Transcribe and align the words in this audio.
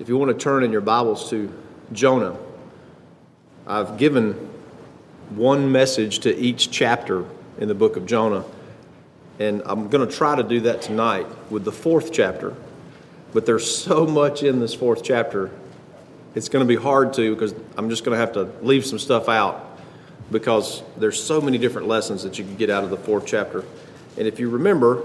If 0.00 0.08
you 0.08 0.16
want 0.16 0.30
to 0.30 0.42
turn 0.42 0.64
in 0.64 0.72
your 0.72 0.80
Bibles 0.80 1.28
to 1.28 1.52
Jonah, 1.92 2.34
I've 3.66 3.98
given 3.98 4.32
one 5.28 5.70
message 5.70 6.20
to 6.20 6.34
each 6.34 6.70
chapter 6.70 7.26
in 7.58 7.68
the 7.68 7.74
book 7.74 7.98
of 7.98 8.06
Jonah, 8.06 8.46
and 9.38 9.60
I'm 9.66 9.90
going 9.90 10.08
to 10.08 10.12
try 10.12 10.34
to 10.34 10.42
do 10.42 10.60
that 10.60 10.80
tonight 10.80 11.26
with 11.50 11.64
the 11.64 11.70
fourth 11.70 12.14
chapter. 12.14 12.54
But 13.34 13.44
there's 13.44 13.70
so 13.70 14.06
much 14.06 14.42
in 14.42 14.58
this 14.58 14.72
fourth 14.72 15.04
chapter, 15.04 15.50
it's 16.34 16.48
going 16.48 16.66
to 16.66 16.68
be 16.68 16.80
hard 16.80 17.12
to 17.14 17.34
because 17.34 17.54
I'm 17.76 17.90
just 17.90 18.02
going 18.02 18.14
to 18.14 18.20
have 18.20 18.32
to 18.32 18.44
leave 18.64 18.86
some 18.86 18.98
stuff 18.98 19.28
out 19.28 19.78
because 20.30 20.82
there's 20.96 21.22
so 21.22 21.42
many 21.42 21.58
different 21.58 21.88
lessons 21.88 22.22
that 22.22 22.38
you 22.38 22.44
can 22.44 22.56
get 22.56 22.70
out 22.70 22.84
of 22.84 22.88
the 22.88 22.96
fourth 22.96 23.26
chapter. 23.26 23.66
And 24.16 24.26
if 24.26 24.40
you 24.40 24.48
remember, 24.48 25.02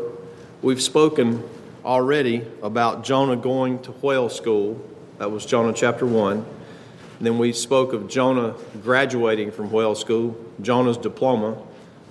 we've 0.62 0.82
spoken 0.82 1.44
already 1.86 2.46
about 2.64 3.04
Jonah 3.04 3.36
going 3.36 3.80
to 3.84 3.92
whale 3.92 4.28
school. 4.28 4.84
That 5.20 5.32
was 5.32 5.46
Jonah 5.46 5.72
chapter 5.72 6.06
1. 6.06 6.38
And 6.38 6.46
then 7.26 7.38
we 7.38 7.54
spoke 7.54 7.94
of 7.94 8.10
Jonah 8.10 8.56
graduating 8.82 9.52
from 9.52 9.72
whale 9.72 9.96
school, 9.96 10.36
Jonah's 10.62 10.98
diploma. 10.98 11.58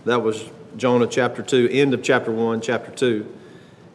That 0.05 0.23
was 0.23 0.49
Jonah 0.77 1.09
chapter 1.09 1.43
2, 1.43 1.69
end 1.73 1.93
of 1.93 2.03
chapter 2.03 2.31
1, 2.31 2.61
chapter 2.61 2.93
2. 2.93 3.27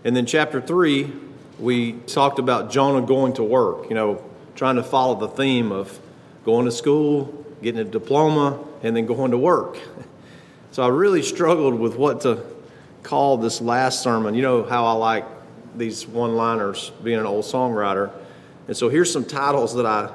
And 0.03 0.15
then 0.15 0.25
chapter 0.25 0.61
3, 0.61 1.11
we 1.59 1.93
talked 1.93 2.39
about 2.39 2.71
Jonah 2.71 3.05
going 3.05 3.33
to 3.33 3.43
work, 3.43 3.89
you 3.89 3.95
know, 3.95 4.23
trying 4.55 4.75
to 4.75 4.83
follow 4.83 5.15
the 5.15 5.27
theme 5.29 5.71
of 5.71 5.97
going 6.45 6.65
to 6.65 6.71
school, 6.71 7.45
getting 7.61 7.79
a 7.81 7.85
diploma, 7.85 8.59
and 8.83 8.95
then 8.95 9.05
going 9.05 9.31
to 9.31 9.37
work. 9.37 9.77
So 10.71 10.83
I 10.83 10.89
really 10.89 11.23
struggled 11.23 11.79
with 11.79 11.95
what 11.95 12.21
to 12.21 12.45
call 13.01 13.37
this 13.37 13.59
last 13.59 14.03
sermon. 14.03 14.35
You 14.35 14.43
know 14.43 14.63
how 14.63 14.85
I 14.85 14.91
like 14.91 15.25
these 15.75 16.07
one 16.07 16.35
liners, 16.35 16.91
being 17.03 17.19
an 17.19 17.25
old 17.25 17.45
songwriter. 17.45 18.11
And 18.67 18.75
so 18.75 18.89
here's 18.89 19.11
some 19.11 19.25
titles 19.25 19.75
that 19.75 19.85
I 19.85 20.11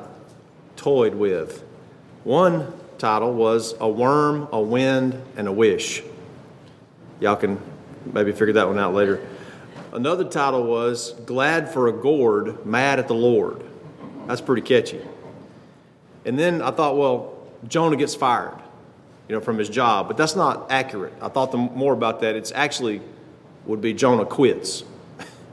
toyed 0.77 1.15
with. 1.15 1.65
One 2.25 2.73
title 2.99 3.33
was 3.33 3.75
A 3.81 3.89
Worm, 3.89 4.49
a 4.53 4.61
Wind, 4.61 5.21
and 5.37 5.49
a 5.49 5.53
Wish. 5.53 6.03
Y'all 7.21 7.37
can 7.37 7.61
maybe 8.13 8.33
figure 8.33 8.53
that 8.55 8.67
one 8.67 8.79
out 8.79 8.95
later. 8.95 9.27
Another 9.93 10.25
title 10.25 10.65
was 10.65 11.13
Glad 11.27 11.73
for 11.73 11.89
a 11.89 11.93
Gourd, 11.93 12.67
Mad 12.67 12.99
at 12.99 13.09
the 13.09 13.15
Lord. 13.15 13.63
That's 14.27 14.41
pretty 14.41 14.63
catchy. 14.63 15.01
And 16.25 16.39
then 16.39 16.63
I 16.63 16.71
thought, 16.71 16.97
well, 16.97 17.37
Jonah 17.69 17.97
gets 17.97 18.15
fired, 18.15 18.59
you 19.29 19.35
know, 19.35 19.41
from 19.41 19.59
his 19.59 19.69
job, 19.69 20.09
but 20.09 20.17
that's 20.17 20.35
not 20.35 20.71
accurate. 20.71 21.13
I 21.21 21.29
thought 21.29 21.53
the, 21.53 21.59
more 21.59 21.93
about 21.93 22.21
that. 22.21 22.35
It's 22.35 22.53
actually 22.53 23.01
would 23.67 23.81
be 23.81 23.95
Jonah 23.95 24.25
quits. 24.25 24.85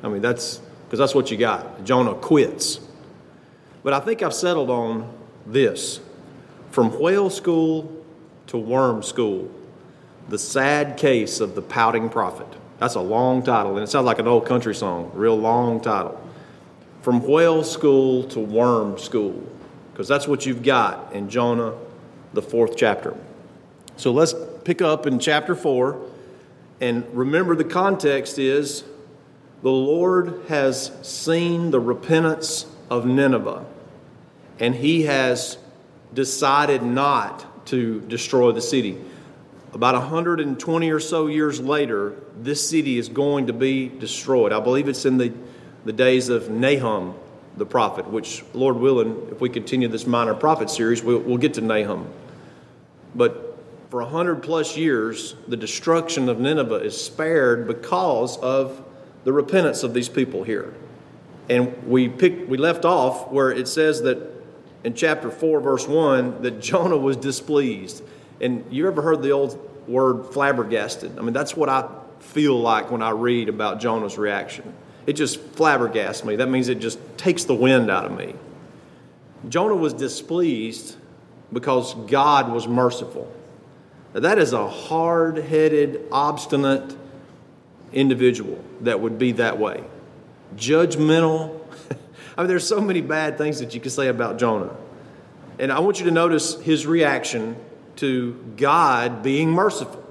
I 0.03 0.09
mean, 0.09 0.21
that's 0.21 0.61
because 0.85 0.99
that's 0.99 1.15
what 1.15 1.31
you 1.31 1.37
got. 1.37 1.83
Jonah 1.85 2.15
quits. 2.15 2.79
But 3.83 3.93
I 3.93 3.99
think 3.99 4.21
I've 4.21 4.33
settled 4.33 4.69
on 4.69 5.11
this 5.45 5.99
from 6.69 6.99
whale 6.99 7.29
school 7.29 8.03
to 8.47 8.57
worm 8.57 9.03
school 9.03 9.49
the 10.29 10.37
sad 10.37 10.97
case 10.97 11.39
of 11.39 11.55
the 11.55 11.61
pouting 11.61 12.09
prophet. 12.09 12.47
That's 12.79 12.95
a 12.95 13.01
long 13.01 13.43
title, 13.43 13.75
and 13.75 13.83
it 13.83 13.87
sounds 13.87 14.05
like 14.05 14.19
an 14.19 14.27
old 14.27 14.45
country 14.45 14.73
song, 14.73 15.11
real 15.13 15.37
long 15.37 15.81
title. 15.81 16.19
From 17.01 17.25
whale 17.27 17.63
school 17.63 18.23
to 18.25 18.39
worm 18.39 18.97
school, 18.97 19.47
because 19.91 20.07
that's 20.07 20.27
what 20.27 20.45
you've 20.45 20.63
got 20.63 21.13
in 21.13 21.29
Jonah, 21.29 21.73
the 22.33 22.41
fourth 22.41 22.77
chapter. 22.77 23.15
So 23.97 24.11
let's 24.11 24.33
pick 24.63 24.81
up 24.81 25.05
in 25.05 25.19
chapter 25.19 25.55
four, 25.55 26.01
and 26.79 27.05
remember 27.13 27.55
the 27.55 27.63
context 27.63 28.39
is 28.39 28.83
the 29.61 29.71
Lord 29.71 30.41
has 30.47 30.91
seen 31.03 31.71
the 31.71 31.79
repentance 31.79 32.65
of 32.89 33.05
Nineveh, 33.05 33.65
and 34.59 34.73
he 34.73 35.03
has 35.03 35.57
decided 36.13 36.81
not 36.81 37.65
to 37.67 38.01
destroy 38.01 38.51
the 38.51 38.61
city. 38.61 38.99
About 39.73 39.93
120 39.95 40.89
or 40.89 40.99
so 40.99 41.27
years 41.27 41.61
later, 41.61 42.15
this 42.37 42.67
city 42.67 42.97
is 42.97 43.07
going 43.07 43.47
to 43.47 43.53
be 43.53 43.87
destroyed. 43.87 44.51
I 44.51 44.59
believe 44.59 44.89
it's 44.89 45.05
in 45.05 45.17
the, 45.17 45.31
the 45.85 45.93
days 45.93 46.29
of 46.29 46.49
Nahum, 46.49 47.13
the 47.55 47.65
prophet, 47.65 48.09
which, 48.09 48.43
Lord 48.53 48.77
willing, 48.77 49.29
if 49.31 49.39
we 49.39 49.49
continue 49.49 49.87
this 49.87 50.07
minor 50.07 50.33
prophet 50.33 50.69
series, 50.69 51.03
we'll, 51.03 51.19
we'll 51.19 51.37
get 51.37 51.53
to 51.53 51.61
Nahum. 51.61 52.11
But 53.15 53.57
for 53.89 54.01
100 54.01 54.41
plus 54.41 54.75
years, 54.75 55.35
the 55.47 55.57
destruction 55.57 56.27
of 56.27 56.39
Nineveh 56.39 56.75
is 56.75 56.99
spared 56.99 57.67
because 57.67 58.37
of 58.37 58.83
the 59.23 59.33
repentance 59.33 59.83
of 59.83 59.93
these 59.93 60.09
people 60.09 60.43
here. 60.43 60.73
And 61.49 61.87
we 61.87 62.07
picked, 62.07 62.47
we 62.47 62.57
left 62.57 62.85
off 62.85 63.31
where 63.31 63.51
it 63.51 63.67
says 63.67 64.01
that 64.03 64.19
in 64.83 64.93
chapter 64.93 65.29
4, 65.29 65.59
verse 65.59 65.87
1, 65.87 66.41
that 66.41 66.61
Jonah 66.61 66.97
was 66.97 67.17
displeased. 67.17 68.03
And 68.39 68.65
you 68.71 68.87
ever 68.87 69.01
heard 69.01 69.21
the 69.21 69.31
old 69.31 69.59
word 69.87 70.33
flabbergasted? 70.33 71.17
I 71.19 71.21
mean, 71.21 71.33
that's 71.33 71.55
what 71.55 71.69
I 71.69 71.87
feel 72.19 72.59
like 72.59 72.89
when 72.89 73.01
I 73.01 73.11
read 73.11 73.49
about 73.49 73.79
Jonah's 73.79 74.17
reaction. 74.17 74.73
It 75.05 75.13
just 75.13 75.39
flabbergasts 75.55 76.23
me. 76.23 76.35
That 76.37 76.49
means 76.49 76.69
it 76.69 76.79
just 76.79 76.99
takes 77.17 77.43
the 77.43 77.55
wind 77.55 77.89
out 77.89 78.05
of 78.05 78.17
me. 78.17 78.35
Jonah 79.49 79.75
was 79.75 79.93
displeased 79.93 80.95
because 81.51 81.93
God 82.07 82.51
was 82.51 82.67
merciful. 82.67 83.31
Now, 84.13 84.21
that 84.21 84.37
is 84.37 84.53
a 84.53 84.67
hard 84.67 85.37
headed, 85.37 86.07
obstinate, 86.11 86.95
individual 87.93 88.63
that 88.81 88.99
would 88.99 89.17
be 89.17 89.33
that 89.33 89.59
way. 89.59 89.83
Judgmental. 90.55 91.59
I 92.37 92.41
mean, 92.41 92.47
there's 92.47 92.67
so 92.67 92.81
many 92.81 93.01
bad 93.01 93.37
things 93.37 93.59
that 93.59 93.73
you 93.73 93.81
can 93.81 93.91
say 93.91 94.07
about 94.07 94.37
Jonah. 94.37 94.75
And 95.59 95.71
I 95.71 95.79
want 95.79 95.99
you 95.99 96.05
to 96.05 96.11
notice 96.11 96.59
his 96.61 96.87
reaction 96.87 97.55
to 97.97 98.33
God 98.57 99.21
being 99.21 99.51
merciful. 99.51 100.03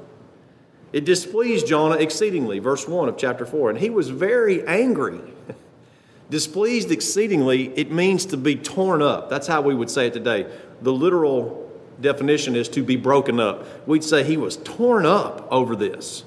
It 0.93 1.05
displeased 1.05 1.67
Jonah 1.67 1.97
exceedingly, 1.97 2.59
verse 2.59 2.87
1 2.87 3.09
of 3.09 3.17
chapter 3.17 3.47
4. 3.47 3.71
And 3.71 3.79
he 3.79 3.91
was 3.91 4.11
very 4.11 4.67
angry. 4.67 5.21
displeased 6.31 6.91
exceedingly, 6.91 7.77
it 7.77 7.91
means 7.91 8.27
to 8.27 8.37
be 8.37 8.57
torn 8.57 9.03
up. 9.03 9.29
That's 9.31 9.47
how 9.47 9.61
we 9.61 9.75
would 9.75 9.91
say 9.91 10.09
it 10.09 10.13
today. 10.13 10.47
The 10.83 10.93
literal 10.93 11.71
definition 12.01 12.57
is 12.57 12.69
to 12.71 12.83
be 12.83 12.97
broken 12.97 13.39
up. 13.41 13.67
We'd 13.87 14.05
say 14.05 14.25
he 14.25 14.37
was 14.37 14.57
torn 14.57 15.07
up 15.07 15.47
over 15.51 15.77
this. 15.77 16.25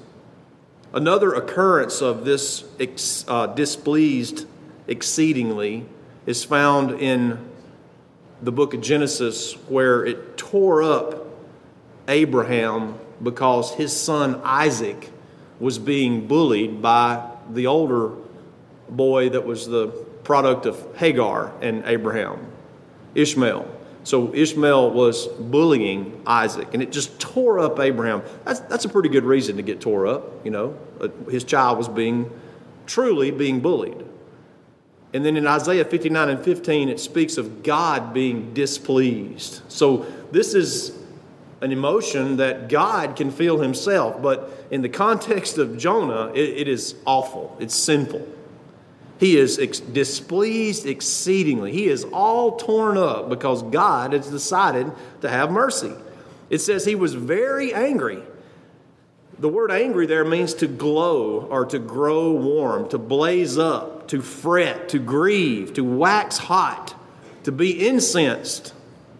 Another 0.94 1.34
occurrence 1.34 2.00
of 2.00 2.24
this 2.24 2.62
ex, 2.78 3.24
uh, 3.26 3.48
displeased 3.48 4.46
exceedingly 4.86 5.86
is 6.24 6.44
found 6.44 6.92
in 6.92 7.36
the 8.40 8.52
book 8.52 8.74
of 8.74 8.80
Genesis, 8.80 9.54
where 9.68 10.06
it 10.06 10.36
tore 10.36 10.84
up 10.84 11.26
Abraham 12.06 12.96
because 13.20 13.74
his 13.74 13.92
son 13.92 14.40
Isaac 14.44 15.10
was 15.58 15.80
being 15.80 16.28
bullied 16.28 16.80
by 16.80 17.28
the 17.50 17.66
older 17.66 18.12
boy 18.88 19.30
that 19.30 19.44
was 19.44 19.66
the 19.66 19.88
product 20.22 20.64
of 20.64 20.96
Hagar 20.96 21.52
and 21.60 21.82
Abraham, 21.86 22.38
Ishmael. 23.16 23.68
So 24.04 24.34
Ishmael 24.34 24.90
was 24.90 25.26
bullying 25.26 26.22
Isaac, 26.26 26.68
and 26.74 26.82
it 26.82 26.92
just 26.92 27.18
tore 27.18 27.58
up 27.58 27.80
Abraham. 27.80 28.22
That's, 28.44 28.60
that's 28.60 28.84
a 28.84 28.88
pretty 28.88 29.08
good 29.08 29.24
reason 29.24 29.56
to 29.56 29.62
get 29.62 29.80
tore 29.80 30.06
up, 30.06 30.44
you 30.44 30.50
know. 30.50 30.78
Uh, 31.00 31.08
his 31.30 31.42
child 31.42 31.78
was 31.78 31.88
being, 31.88 32.30
truly 32.86 33.30
being 33.30 33.60
bullied. 33.60 34.04
And 35.14 35.24
then 35.24 35.36
in 35.36 35.46
Isaiah 35.46 35.84
59 35.84 36.28
and 36.28 36.44
15, 36.44 36.88
it 36.90 37.00
speaks 37.00 37.38
of 37.38 37.62
God 37.62 38.12
being 38.12 38.52
displeased. 38.52 39.62
So 39.68 40.04
this 40.32 40.54
is 40.54 40.98
an 41.62 41.72
emotion 41.72 42.36
that 42.36 42.68
God 42.68 43.16
can 43.16 43.30
feel 43.30 43.58
himself, 43.58 44.20
but 44.20 44.66
in 44.70 44.82
the 44.82 44.88
context 44.88 45.56
of 45.56 45.78
Jonah, 45.78 46.30
it, 46.34 46.50
it 46.50 46.68
is 46.68 46.94
awful, 47.06 47.56
it's 47.58 47.74
sinful. 47.74 48.28
He 49.18 49.36
is 49.36 49.58
ex- 49.58 49.80
displeased 49.80 50.86
exceedingly. 50.86 51.72
He 51.72 51.88
is 51.88 52.04
all 52.04 52.56
torn 52.56 52.98
up 52.98 53.28
because 53.28 53.62
God 53.62 54.12
has 54.12 54.28
decided 54.28 54.90
to 55.20 55.28
have 55.28 55.50
mercy. 55.50 55.92
It 56.50 56.58
says 56.58 56.84
he 56.84 56.94
was 56.94 57.14
very 57.14 57.72
angry. 57.72 58.22
The 59.38 59.48
word 59.48 59.70
angry 59.70 60.06
there 60.06 60.24
means 60.24 60.54
to 60.54 60.66
glow 60.66 61.40
or 61.40 61.64
to 61.66 61.78
grow 61.78 62.32
warm, 62.32 62.88
to 62.90 62.98
blaze 62.98 63.58
up, 63.58 64.08
to 64.08 64.22
fret, 64.22 64.90
to 64.90 64.98
grieve, 64.98 65.74
to 65.74 65.82
wax 65.82 66.38
hot, 66.38 66.94
to 67.44 67.52
be 67.52 67.86
incensed, 67.86 68.72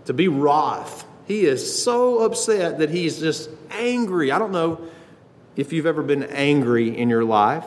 to 0.04 0.12
be 0.12 0.28
wroth. 0.28 1.04
He 1.26 1.46
is 1.46 1.82
so 1.82 2.20
upset 2.20 2.78
that 2.78 2.90
he's 2.90 3.18
just 3.18 3.50
angry. 3.70 4.30
I 4.30 4.38
don't 4.38 4.52
know 4.52 4.80
if 5.56 5.72
you've 5.72 5.86
ever 5.86 6.02
been 6.02 6.24
angry 6.24 6.96
in 6.96 7.08
your 7.08 7.24
life. 7.24 7.66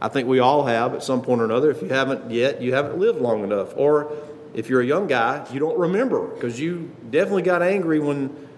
I 0.00 0.08
think 0.08 0.28
we 0.28 0.38
all 0.38 0.64
have 0.64 0.94
at 0.94 1.02
some 1.02 1.22
point 1.22 1.42
or 1.42 1.44
another. 1.44 1.70
If 1.70 1.82
you 1.82 1.88
haven't 1.88 2.30
yet, 2.30 2.62
you 2.62 2.74
haven't 2.74 2.98
lived 2.98 3.20
long 3.20 3.44
enough. 3.44 3.76
Or 3.76 4.12
if 4.54 4.68
you're 4.68 4.80
a 4.80 4.86
young 4.86 5.06
guy, 5.06 5.46
you 5.52 5.60
don't 5.60 5.78
remember 5.78 6.26
because 6.28 6.58
you 6.58 6.90
definitely 7.10 7.42
got 7.42 7.62
angry 7.62 7.98
when 7.98 8.48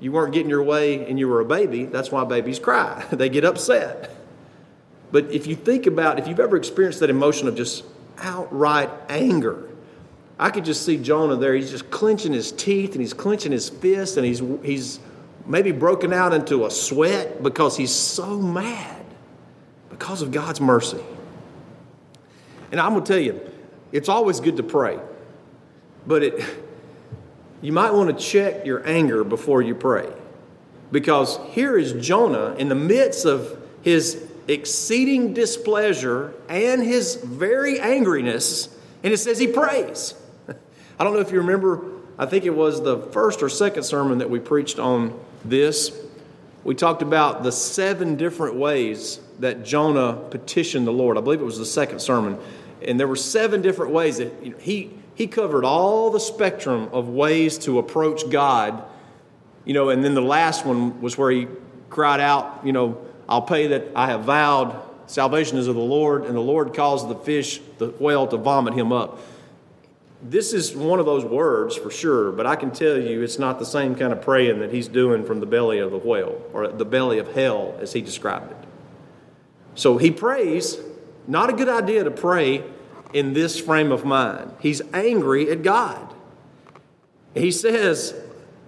you 0.00 0.12
weren't 0.12 0.32
getting 0.32 0.50
your 0.50 0.62
way 0.62 1.06
and 1.08 1.18
you 1.18 1.28
were 1.28 1.40
a 1.40 1.44
baby. 1.44 1.84
That's 1.84 2.10
why 2.10 2.24
babies 2.24 2.58
cry, 2.58 3.04
they 3.10 3.28
get 3.28 3.44
upset. 3.44 4.10
But 5.12 5.30
if 5.30 5.46
you 5.46 5.54
think 5.54 5.86
about, 5.86 6.18
if 6.18 6.26
you've 6.26 6.40
ever 6.40 6.56
experienced 6.56 7.00
that 7.00 7.10
emotion 7.10 7.46
of 7.46 7.54
just 7.54 7.84
outright 8.18 8.90
anger, 9.08 9.70
I 10.38 10.50
could 10.50 10.64
just 10.64 10.84
see 10.84 10.96
Jonah 10.96 11.36
there. 11.36 11.54
He's 11.54 11.70
just 11.70 11.90
clenching 11.90 12.32
his 12.32 12.52
teeth 12.52 12.92
and 12.92 13.00
he's 13.00 13.14
clenching 13.14 13.52
his 13.52 13.68
fists 13.68 14.16
and 14.16 14.26
he's, 14.26 14.42
he's 14.62 14.98
maybe 15.46 15.72
broken 15.72 16.12
out 16.12 16.34
into 16.34 16.66
a 16.66 16.70
sweat 16.70 17.42
because 17.42 17.76
he's 17.76 17.92
so 17.92 18.38
mad 18.40 18.95
because 19.98 20.20
of 20.20 20.30
God's 20.30 20.60
mercy. 20.60 21.02
And 22.70 22.78
I'm 22.80 22.92
going 22.92 23.04
to 23.04 23.08
tell 23.12 23.20
you, 23.20 23.40
it's 23.92 24.08
always 24.10 24.40
good 24.40 24.58
to 24.58 24.62
pray, 24.62 24.98
but 26.06 26.22
it, 26.22 26.44
you 27.62 27.72
might 27.72 27.94
want 27.94 28.16
to 28.16 28.24
check 28.24 28.66
your 28.66 28.86
anger 28.86 29.24
before 29.24 29.62
you 29.62 29.74
pray. 29.74 30.08
Because 30.92 31.38
here 31.50 31.78
is 31.78 31.94
Jonah 31.94 32.54
in 32.56 32.68
the 32.68 32.74
midst 32.74 33.24
of 33.24 33.58
his 33.82 34.22
exceeding 34.48 35.32
displeasure 35.32 36.34
and 36.48 36.82
his 36.82 37.16
very 37.16 37.78
angriness, 37.78 38.68
and 39.02 39.14
it 39.14 39.18
says 39.18 39.38
he 39.38 39.46
prays. 39.46 40.14
I 40.98 41.04
don't 41.04 41.14
know 41.14 41.20
if 41.20 41.32
you 41.32 41.38
remember, 41.38 41.84
I 42.18 42.26
think 42.26 42.44
it 42.44 42.54
was 42.54 42.82
the 42.82 42.98
first 42.98 43.42
or 43.42 43.48
second 43.48 43.84
sermon 43.84 44.18
that 44.18 44.28
we 44.28 44.40
preached 44.40 44.78
on 44.78 45.18
this. 45.44 45.90
We 46.64 46.74
talked 46.74 47.00
about 47.00 47.42
the 47.42 47.52
seven 47.52 48.16
different 48.16 48.56
ways 48.56 49.20
that 49.40 49.64
Jonah 49.64 50.14
petitioned 50.30 50.86
the 50.86 50.92
Lord. 50.92 51.18
I 51.18 51.20
believe 51.20 51.40
it 51.40 51.44
was 51.44 51.58
the 51.58 51.66
second 51.66 52.00
sermon. 52.00 52.38
And 52.82 52.98
there 53.00 53.08
were 53.08 53.16
seven 53.16 53.62
different 53.62 53.92
ways 53.92 54.18
that 54.18 54.32
you 54.42 54.50
know, 54.50 54.58
he, 54.58 54.90
he 55.14 55.26
covered 55.26 55.64
all 55.64 56.10
the 56.10 56.20
spectrum 56.20 56.88
of 56.92 57.08
ways 57.08 57.58
to 57.58 57.78
approach 57.78 58.28
God. 58.30 58.84
You 59.64 59.74
know, 59.74 59.88
and 59.88 60.04
then 60.04 60.14
the 60.14 60.22
last 60.22 60.64
one 60.64 61.00
was 61.00 61.18
where 61.18 61.30
he 61.30 61.48
cried 61.90 62.20
out, 62.20 62.60
you 62.64 62.72
know, 62.72 63.04
I'll 63.28 63.42
pay 63.42 63.68
that 63.68 63.88
I 63.94 64.06
have 64.06 64.24
vowed 64.24 64.82
salvation 65.06 65.58
is 65.58 65.68
of 65.68 65.74
the 65.74 65.80
Lord, 65.80 66.24
and 66.24 66.36
the 66.36 66.40
Lord 66.40 66.74
caused 66.74 67.08
the 67.08 67.14
fish, 67.14 67.60
the 67.78 67.88
whale, 67.88 68.26
to 68.28 68.36
vomit 68.36 68.74
him 68.74 68.92
up. 68.92 69.20
This 70.22 70.52
is 70.52 70.74
one 70.74 70.98
of 70.98 71.06
those 71.06 71.24
words 71.24 71.76
for 71.76 71.90
sure, 71.90 72.32
but 72.32 72.46
I 72.46 72.56
can 72.56 72.70
tell 72.70 72.98
you 72.98 73.22
it's 73.22 73.38
not 73.38 73.58
the 73.58 73.66
same 73.66 73.94
kind 73.94 74.12
of 74.12 74.22
praying 74.22 74.60
that 74.60 74.72
he's 74.72 74.88
doing 74.88 75.24
from 75.24 75.40
the 75.40 75.46
belly 75.46 75.78
of 75.78 75.90
the 75.90 75.98
whale 75.98 76.42
or 76.52 76.68
the 76.68 76.84
belly 76.84 77.18
of 77.18 77.32
hell 77.34 77.76
as 77.80 77.92
he 77.92 78.00
described 78.00 78.50
it. 78.50 78.65
So 79.76 79.98
he 79.98 80.10
prays, 80.10 80.78
not 81.28 81.50
a 81.50 81.52
good 81.52 81.68
idea 81.68 82.02
to 82.02 82.10
pray 82.10 82.64
in 83.12 83.34
this 83.34 83.60
frame 83.60 83.92
of 83.92 84.04
mind. 84.04 84.52
He's 84.58 84.82
angry 84.92 85.50
at 85.50 85.62
God. 85.62 86.14
He 87.34 87.52
says, 87.52 88.14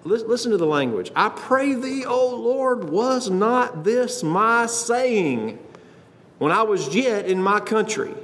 listen 0.04 0.52
to 0.52 0.56
the 0.56 0.66
language. 0.66 1.10
I 1.16 1.30
pray 1.30 1.74
thee, 1.74 2.04
O 2.04 2.36
Lord, 2.36 2.90
was 2.90 3.28
not 3.30 3.82
this 3.82 4.22
my 4.22 4.66
saying 4.66 5.58
when 6.38 6.52
I 6.52 6.62
was 6.62 6.94
yet 6.94 7.26
in 7.26 7.42
my 7.42 7.58
country? 7.58 8.14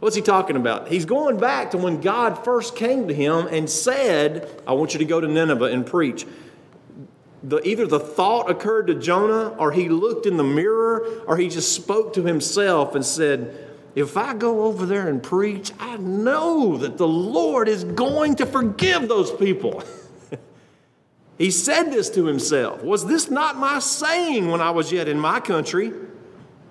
What's 0.00 0.14
he 0.14 0.22
talking 0.22 0.56
about? 0.56 0.88
He's 0.88 1.04
going 1.04 1.38
back 1.38 1.70
to 1.72 1.78
when 1.78 2.00
God 2.00 2.44
first 2.44 2.76
came 2.76 3.08
to 3.08 3.14
him 3.14 3.46
and 3.48 3.68
said, 3.68 4.62
I 4.66 4.72
want 4.72 4.92
you 4.92 4.98
to 4.98 5.04
go 5.04 5.20
to 5.20 5.26
Nineveh 5.26 5.64
and 5.66 5.86
preach. 5.86 6.26
The, 7.42 7.66
either 7.66 7.86
the 7.86 8.00
thought 8.00 8.50
occurred 8.50 8.88
to 8.88 8.94
Jonah, 8.94 9.50
or 9.58 9.70
he 9.72 9.88
looked 9.88 10.26
in 10.26 10.36
the 10.36 10.44
mirror, 10.44 11.22
or 11.26 11.36
he 11.36 11.48
just 11.48 11.72
spoke 11.72 12.14
to 12.14 12.22
himself 12.24 12.94
and 12.94 13.04
said, 13.04 13.56
If 13.94 14.16
I 14.16 14.34
go 14.34 14.64
over 14.64 14.86
there 14.86 15.08
and 15.08 15.22
preach, 15.22 15.72
I 15.78 15.96
know 15.98 16.76
that 16.78 16.98
the 16.98 17.06
Lord 17.06 17.68
is 17.68 17.84
going 17.84 18.36
to 18.36 18.46
forgive 18.46 19.08
those 19.08 19.30
people. 19.30 19.84
he 21.38 21.52
said 21.52 21.92
this 21.92 22.10
to 22.10 22.26
himself. 22.26 22.82
Was 22.82 23.06
this 23.06 23.30
not 23.30 23.56
my 23.56 23.78
saying 23.78 24.48
when 24.50 24.60
I 24.60 24.70
was 24.70 24.90
yet 24.90 25.06
in 25.06 25.20
my 25.20 25.38
country? 25.38 25.92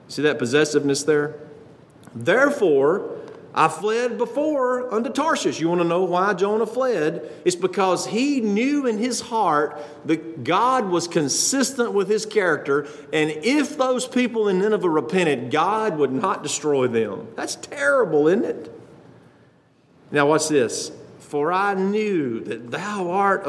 See 0.10 0.22
that 0.24 0.38
possessiveness 0.38 1.04
there? 1.04 1.36
Therefore, 2.14 3.17
I 3.58 3.70
fled 3.70 4.20
before 4.20 4.94
unto 4.94 5.10
Tarshish. 5.10 5.60
You 5.60 5.68
want 5.68 5.82
to 5.82 5.88
know 5.88 6.04
why 6.04 6.36
Jonah 6.36 6.68
fled? 6.68 7.28
It's 7.44 7.56
because 7.56 8.06
he 8.06 8.40
knew 8.40 8.86
in 8.86 9.00
his 9.00 9.20
heart 9.20 9.82
that 10.06 10.44
God 10.44 10.90
was 10.90 11.08
consistent 11.08 11.92
with 11.94 12.08
his 12.08 12.28
character, 12.28 12.88
and 13.12 13.32
if 13.32 13.76
those 13.76 14.08
people 14.08 14.48
in 14.48 14.60
Nineveh 14.60 14.88
repented, 14.88 15.50
God 15.50 15.98
would 15.98 16.12
not 16.12 16.44
destroy 16.44 16.88
them. 16.88 17.30
That's 17.36 17.56
terrible, 17.56 18.28
isn't 18.28 18.46
it? 18.46 18.80
Now, 20.12 20.28
watch 20.28 20.50
this. 20.50 20.92
For 21.18 21.52
I 21.52 21.74
knew 21.74 22.42
that 22.42 22.70
thou 22.70 23.10
art, 23.10 23.44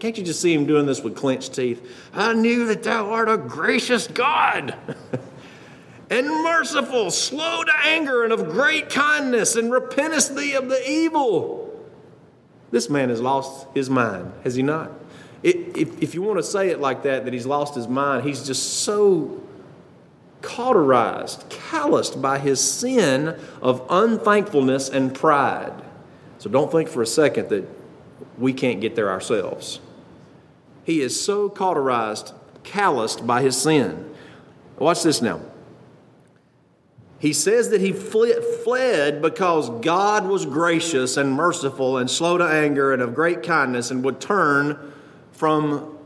can't 0.00 0.16
you 0.16 0.24
just 0.24 0.40
see 0.40 0.54
him 0.54 0.64
doing 0.64 0.86
this 0.86 1.02
with 1.02 1.16
clenched 1.16 1.54
teeth? 1.54 1.86
I 2.14 2.32
knew 2.32 2.64
that 2.68 2.82
thou 2.82 3.10
art 3.10 3.28
a 3.28 3.36
gracious 3.36 4.08
God. 4.08 4.74
and 6.10 6.26
merciful, 6.26 7.10
slow 7.10 7.62
to 7.62 7.72
anger, 7.84 8.24
and 8.24 8.32
of 8.32 8.48
great 8.50 8.90
kindness, 8.90 9.54
and 9.54 9.70
repentest 9.70 10.36
thee 10.36 10.54
of 10.54 10.68
the 10.68 10.90
evil. 10.90 11.68
This 12.72 12.90
man 12.90 13.08
has 13.08 13.20
lost 13.20 13.68
his 13.74 13.88
mind, 13.88 14.32
has 14.44 14.56
he 14.56 14.62
not? 14.62 14.90
If, 15.42 16.02
if 16.02 16.14
you 16.14 16.22
want 16.22 16.38
to 16.38 16.42
say 16.42 16.68
it 16.68 16.80
like 16.80 17.04
that, 17.04 17.24
that 17.24 17.32
he's 17.32 17.46
lost 17.46 17.74
his 17.74 17.88
mind, 17.88 18.26
he's 18.26 18.44
just 18.44 18.80
so 18.80 19.40
cauterized, 20.42 21.44
calloused 21.48 22.20
by 22.20 22.38
his 22.38 22.60
sin 22.60 23.38
of 23.62 23.86
unthankfulness 23.88 24.88
and 24.88 25.14
pride. 25.14 25.72
So 26.38 26.50
don't 26.50 26.72
think 26.72 26.88
for 26.88 27.02
a 27.02 27.06
second 27.06 27.48
that 27.50 27.64
we 28.38 28.52
can't 28.52 28.80
get 28.80 28.96
there 28.96 29.10
ourselves. 29.10 29.80
He 30.84 31.02
is 31.02 31.20
so 31.20 31.48
cauterized, 31.48 32.32
calloused 32.62 33.26
by 33.26 33.42
his 33.42 33.56
sin. 33.56 34.12
Watch 34.78 35.02
this 35.02 35.20
now. 35.22 35.40
He 37.20 37.34
says 37.34 37.68
that 37.68 37.82
he 37.82 37.92
fled 37.92 39.20
because 39.20 39.68
God 39.82 40.26
was 40.26 40.46
gracious 40.46 41.18
and 41.18 41.30
merciful 41.30 41.98
and 41.98 42.10
slow 42.10 42.38
to 42.38 42.44
anger 42.44 42.94
and 42.94 43.02
of 43.02 43.14
great 43.14 43.42
kindness 43.42 43.90
and 43.90 44.02
would 44.04 44.22
turn 44.22 44.92
from 45.32 45.98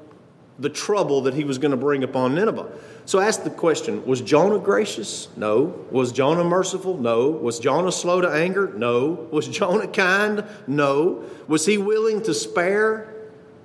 the 0.59 0.69
trouble 0.69 1.23
that 1.23 1.35
he 1.35 1.45
was 1.45 1.59
going 1.59 1.71
to 1.71 1.77
bring 1.77 2.03
upon 2.03 2.35
Nineveh. 2.35 2.67
So 3.07 3.21
ask 3.21 3.45
the 3.45 3.51
question 3.51 4.05
Was 4.07 4.23
Jonah 4.23 4.59
gracious? 4.59 5.29
No. 5.37 5.87
Was 5.93 6.11
Jonah 6.11 6.43
merciful? 6.43 6.97
No. 6.97 7.31
Was 7.31 7.61
Jonah 7.61 7.93
slow 7.93 8.21
to 8.21 8.29
anger? 8.29 8.73
No. 8.77 9.29
Was 9.31 9.47
Jonah 9.47 9.87
kind? 9.87 10.45
No. 10.67 11.25
Was 11.47 11.65
he 11.65 11.79
willing 11.79 12.23
to 12.23 12.35
spare 12.35 13.15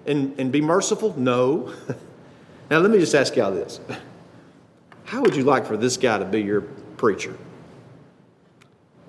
and, 0.05 0.39
and 0.39 0.51
be 0.51 0.61
merciful? 0.61 1.17
No. 1.17 1.73
now 2.69 2.77
let 2.77 2.91
me 2.91 2.99
just 2.99 3.15
ask 3.15 3.35
y'all 3.35 3.51
this 3.51 3.79
How 5.05 5.21
would 5.21 5.35
you 5.35 5.43
like 5.43 5.65
for 5.65 5.77
this 5.77 5.97
guy 5.97 6.19
to 6.19 6.25
be 6.25 6.41
your 6.41 6.63
preacher. 6.99 7.35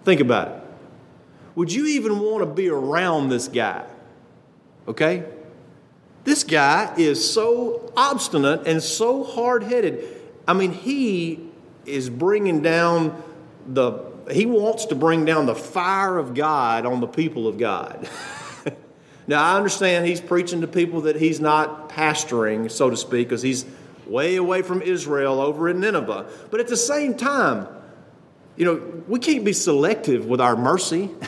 Think 0.05 0.21
about 0.21 0.49
it. 0.49 0.55
Would 1.57 1.73
you 1.73 1.87
even 1.87 2.21
want 2.21 2.43
to 2.43 2.47
be 2.47 2.69
around 2.69 3.29
this 3.29 3.49
guy? 3.49 3.85
Okay? 4.89 5.25
This 6.25 6.45
guy 6.45 6.95
is 6.97 7.33
so 7.33 7.93
obstinate 7.97 8.67
and 8.67 8.83
so 8.83 9.25
hard 9.25 9.65
headed. 9.65 10.05
I 10.47 10.53
mean, 10.53 10.73
he 10.73 11.41
is 11.85 12.09
bringing 12.09 12.63
down 12.63 13.21
the, 13.67 14.01
he 14.31 14.47
wants 14.47 14.87
to 14.87 14.95
bring 14.95 15.25
down 15.25 15.47
the 15.47 15.55
fire 15.55 16.17
of 16.17 16.35
God 16.35 16.87
on 16.87 17.01
the 17.01 17.09
people 17.09 17.49
of 17.49 17.59
God. 17.59 18.09
now, 19.27 19.43
I 19.43 19.57
understand 19.57 20.07
he's 20.07 20.21
preaching 20.21 20.61
to 20.61 20.69
people 20.69 21.03
that 21.03 21.17
he's 21.17 21.41
not 21.41 21.89
pastoring, 21.89 22.71
so 22.71 22.89
to 22.89 22.97
speak, 22.97 23.29
because 23.29 23.43
he's 23.43 23.67
way 24.07 24.37
away 24.37 24.63
from 24.63 24.81
Israel 24.83 25.41
over 25.41 25.69
in 25.69 25.81
Nineveh. 25.81 26.27
But 26.51 26.61
at 26.61 26.69
the 26.69 26.77
same 26.77 27.17
time, 27.17 27.67
you 28.61 28.67
know, 28.67 29.03
we 29.09 29.19
can't 29.19 29.43
be 29.43 29.55
selective 29.55 30.27
with 30.27 30.41
our 30.41 30.55
mercy. 30.55 31.11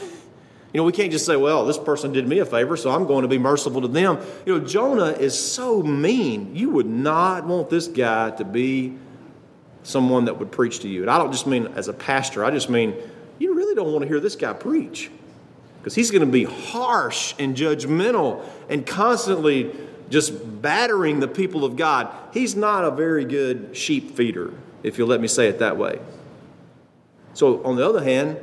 You 0.74 0.78
know, 0.78 0.84
we 0.84 0.92
can't 0.92 1.12
just 1.12 1.26
say, 1.26 1.36
well, 1.36 1.66
this 1.66 1.76
person 1.76 2.14
did 2.14 2.26
me 2.26 2.38
a 2.38 2.46
favor, 2.46 2.78
so 2.78 2.90
I'm 2.90 3.06
going 3.06 3.24
to 3.24 3.28
be 3.28 3.36
merciful 3.36 3.82
to 3.82 3.88
them. 3.88 4.18
You 4.46 4.58
know, 4.58 4.64
Jonah 4.66 5.10
is 5.10 5.38
so 5.38 5.82
mean. 5.82 6.56
You 6.56 6.70
would 6.70 6.86
not 6.86 7.44
want 7.44 7.68
this 7.68 7.88
guy 7.88 8.30
to 8.30 8.44
be 8.46 8.96
someone 9.82 10.24
that 10.24 10.38
would 10.38 10.50
preach 10.50 10.80
to 10.80 10.88
you. 10.88 11.02
And 11.02 11.10
I 11.10 11.18
don't 11.18 11.30
just 11.30 11.46
mean 11.46 11.66
as 11.74 11.88
a 11.88 11.92
pastor, 11.92 12.42
I 12.42 12.50
just 12.52 12.70
mean 12.70 12.94
you 13.38 13.52
really 13.54 13.74
don't 13.74 13.92
want 13.92 14.00
to 14.00 14.08
hear 14.08 14.18
this 14.18 14.34
guy 14.34 14.54
preach 14.54 15.10
because 15.76 15.94
he's 15.94 16.10
going 16.10 16.24
to 16.24 16.32
be 16.32 16.44
harsh 16.44 17.34
and 17.38 17.54
judgmental 17.54 18.42
and 18.70 18.86
constantly 18.86 19.76
just 20.08 20.62
battering 20.62 21.20
the 21.20 21.28
people 21.28 21.66
of 21.66 21.76
God. 21.76 22.08
He's 22.32 22.56
not 22.56 22.86
a 22.86 22.90
very 22.90 23.26
good 23.26 23.76
sheep 23.76 24.16
feeder, 24.16 24.54
if 24.82 24.96
you'll 24.96 25.08
let 25.08 25.20
me 25.20 25.28
say 25.28 25.48
it 25.48 25.58
that 25.58 25.76
way. 25.76 25.98
So, 27.34 27.64
on 27.64 27.76
the 27.76 27.88
other 27.88 28.02
hand, 28.02 28.38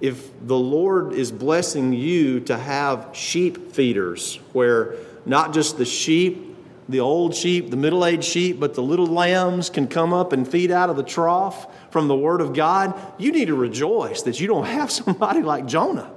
if 0.00 0.30
the 0.46 0.58
Lord 0.58 1.12
is 1.12 1.32
blessing 1.32 1.92
you 1.92 2.40
to 2.40 2.56
have 2.56 3.10
sheep 3.12 3.72
feeders, 3.72 4.36
where 4.52 4.94
not 5.24 5.54
just 5.54 5.78
the 5.78 5.86
sheep, 5.86 6.56
the 6.88 7.00
old 7.00 7.34
sheep, 7.34 7.70
the 7.70 7.76
middle 7.76 8.04
aged 8.04 8.24
sheep, 8.24 8.60
but 8.60 8.74
the 8.74 8.82
little 8.82 9.06
lambs 9.06 9.70
can 9.70 9.88
come 9.88 10.12
up 10.12 10.32
and 10.32 10.46
feed 10.46 10.70
out 10.70 10.90
of 10.90 10.96
the 10.96 11.02
trough 11.02 11.66
from 11.90 12.08
the 12.08 12.14
Word 12.14 12.40
of 12.40 12.52
God, 12.52 12.94
you 13.18 13.32
need 13.32 13.46
to 13.46 13.54
rejoice 13.54 14.22
that 14.22 14.38
you 14.38 14.46
don't 14.46 14.66
have 14.78 14.90
somebody 14.90 15.42
like 15.42 15.66
Jonah. 15.66 16.10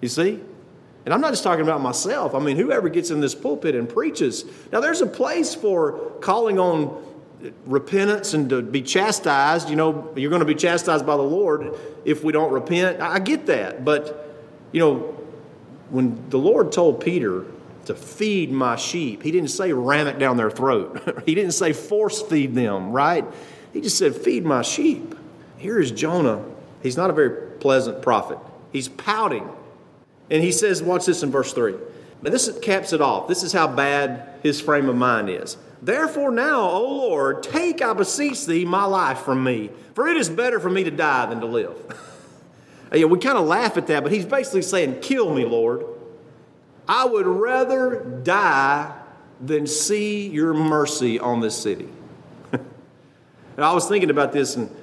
You 0.00 0.08
see? 0.08 0.40
And 1.04 1.14
I'm 1.14 1.20
not 1.20 1.30
just 1.30 1.42
talking 1.42 1.62
about 1.62 1.80
myself. 1.80 2.34
I 2.34 2.38
mean, 2.38 2.56
whoever 2.56 2.88
gets 2.88 3.10
in 3.10 3.20
this 3.20 3.34
pulpit 3.34 3.74
and 3.74 3.88
preaches. 3.88 4.44
Now, 4.70 4.80
there's 4.80 5.00
a 5.00 5.06
place 5.06 5.54
for 5.54 6.12
calling 6.20 6.58
on 6.58 7.02
repentance 7.66 8.34
and 8.34 8.50
to 8.50 8.62
be 8.62 8.82
chastised. 8.82 9.68
You 9.68 9.76
know, 9.76 10.12
you're 10.16 10.30
going 10.30 10.40
to 10.40 10.46
be 10.46 10.54
chastised 10.54 11.06
by 11.06 11.16
the 11.16 11.22
Lord 11.22 11.74
if 12.04 12.22
we 12.24 12.32
don't 12.32 12.52
repent. 12.52 13.00
I 13.00 13.18
get 13.18 13.46
that. 13.46 13.84
But, 13.84 14.36
you 14.72 14.80
know, 14.80 14.98
when 15.90 16.28
the 16.30 16.38
Lord 16.38 16.72
told 16.72 17.00
Peter 17.00 17.44
to 17.86 17.94
feed 17.94 18.50
my 18.50 18.76
sheep, 18.76 19.22
he 19.22 19.30
didn't 19.30 19.50
say 19.50 19.72
ram 19.72 20.06
it 20.06 20.18
down 20.18 20.36
their 20.36 20.50
throat. 20.50 21.22
he 21.26 21.34
didn't 21.34 21.52
say 21.52 21.72
force 21.72 22.22
feed 22.22 22.54
them, 22.54 22.92
right? 22.92 23.24
He 23.72 23.80
just 23.80 23.98
said, 23.98 24.14
feed 24.14 24.44
my 24.44 24.62
sheep. 24.62 25.14
Here 25.56 25.78
is 25.78 25.90
Jonah. 25.90 26.44
He's 26.82 26.96
not 26.96 27.10
a 27.10 27.12
very 27.12 27.58
pleasant 27.58 28.02
prophet. 28.02 28.38
He's 28.72 28.88
pouting. 28.88 29.48
And 30.30 30.42
he 30.42 30.52
says, 30.52 30.82
watch 30.82 31.06
this 31.06 31.22
in 31.22 31.30
verse 31.30 31.52
3. 31.52 31.74
Now, 32.22 32.30
this 32.30 32.50
caps 32.60 32.92
it 32.92 33.00
off. 33.00 33.28
This 33.28 33.42
is 33.42 33.52
how 33.52 33.66
bad 33.66 34.40
his 34.42 34.60
frame 34.60 34.88
of 34.88 34.96
mind 34.96 35.30
is. 35.30 35.56
Therefore, 35.82 36.30
now, 36.30 36.68
O 36.70 36.82
Lord, 36.82 37.42
take, 37.42 37.80
I 37.82 37.92
beseech 37.94 38.44
thee, 38.44 38.64
my 38.64 38.84
life 38.84 39.20
from 39.20 39.42
me, 39.42 39.70
for 39.94 40.08
it 40.08 40.16
is 40.16 40.28
better 40.28 40.60
for 40.60 40.68
me 40.68 40.84
to 40.84 40.90
die 40.90 41.26
than 41.26 41.40
to 41.40 41.46
live. 41.46 41.76
yeah, 42.92 43.06
we 43.06 43.18
kind 43.18 43.38
of 43.38 43.46
laugh 43.46 43.76
at 43.76 43.86
that, 43.86 44.02
but 44.02 44.12
he's 44.12 44.26
basically 44.26 44.62
saying, 44.62 45.00
Kill 45.00 45.32
me, 45.34 45.44
Lord. 45.44 45.86
I 46.86 47.04
would 47.04 47.26
rather 47.26 48.20
die 48.24 48.92
than 49.40 49.66
see 49.66 50.28
your 50.28 50.52
mercy 50.52 51.18
on 51.20 51.40
this 51.40 51.56
city. 51.56 51.88
and 52.52 52.64
I 53.56 53.72
was 53.72 53.88
thinking 53.88 54.10
about 54.10 54.32
this, 54.32 54.56
and 54.56 54.74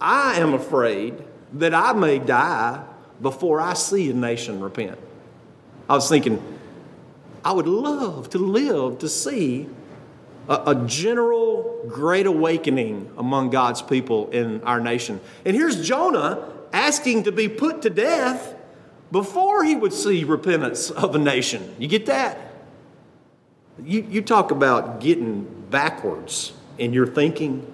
I 0.00 0.40
am 0.40 0.54
afraid 0.54 1.22
that 1.54 1.74
I 1.74 1.92
may 1.92 2.18
die 2.18 2.82
before 3.20 3.60
I 3.60 3.74
see 3.74 4.10
a 4.10 4.14
nation 4.14 4.60
repent. 4.60 4.98
I 5.88 5.94
was 5.94 6.08
thinking, 6.08 6.42
I 7.44 7.52
would 7.52 7.68
love 7.68 8.30
to 8.30 8.38
live 8.38 9.00
to 9.00 9.08
see 9.08 9.68
a, 10.50 10.72
a, 10.72 10.84
general 10.86 11.80
great 11.88 12.26
awakening 12.26 13.10
among 13.16 13.50
God's 13.50 13.80
people 13.80 14.28
in 14.30 14.62
our 14.64 14.80
nation. 14.80 15.20
And 15.44 15.54
here's 15.54 15.86
Jonah 15.86 16.52
asking 16.72 17.22
to 17.22 17.32
be 17.32 17.48
put 17.48 17.82
to 17.82 17.90
death 17.90 18.56
before 19.12 19.62
he 19.62 19.76
would 19.76 19.92
see 19.92 20.24
repentance 20.24 20.90
of 20.90 21.14
a 21.14 21.18
nation. 21.18 21.74
You 21.78 21.86
get 21.86 22.06
that? 22.06 22.38
You, 23.84 24.04
you 24.10 24.22
talk 24.22 24.50
about 24.50 25.00
getting 25.00 25.44
backwards 25.70 26.52
in 26.78 26.92
your 26.92 27.06
thinking. 27.06 27.64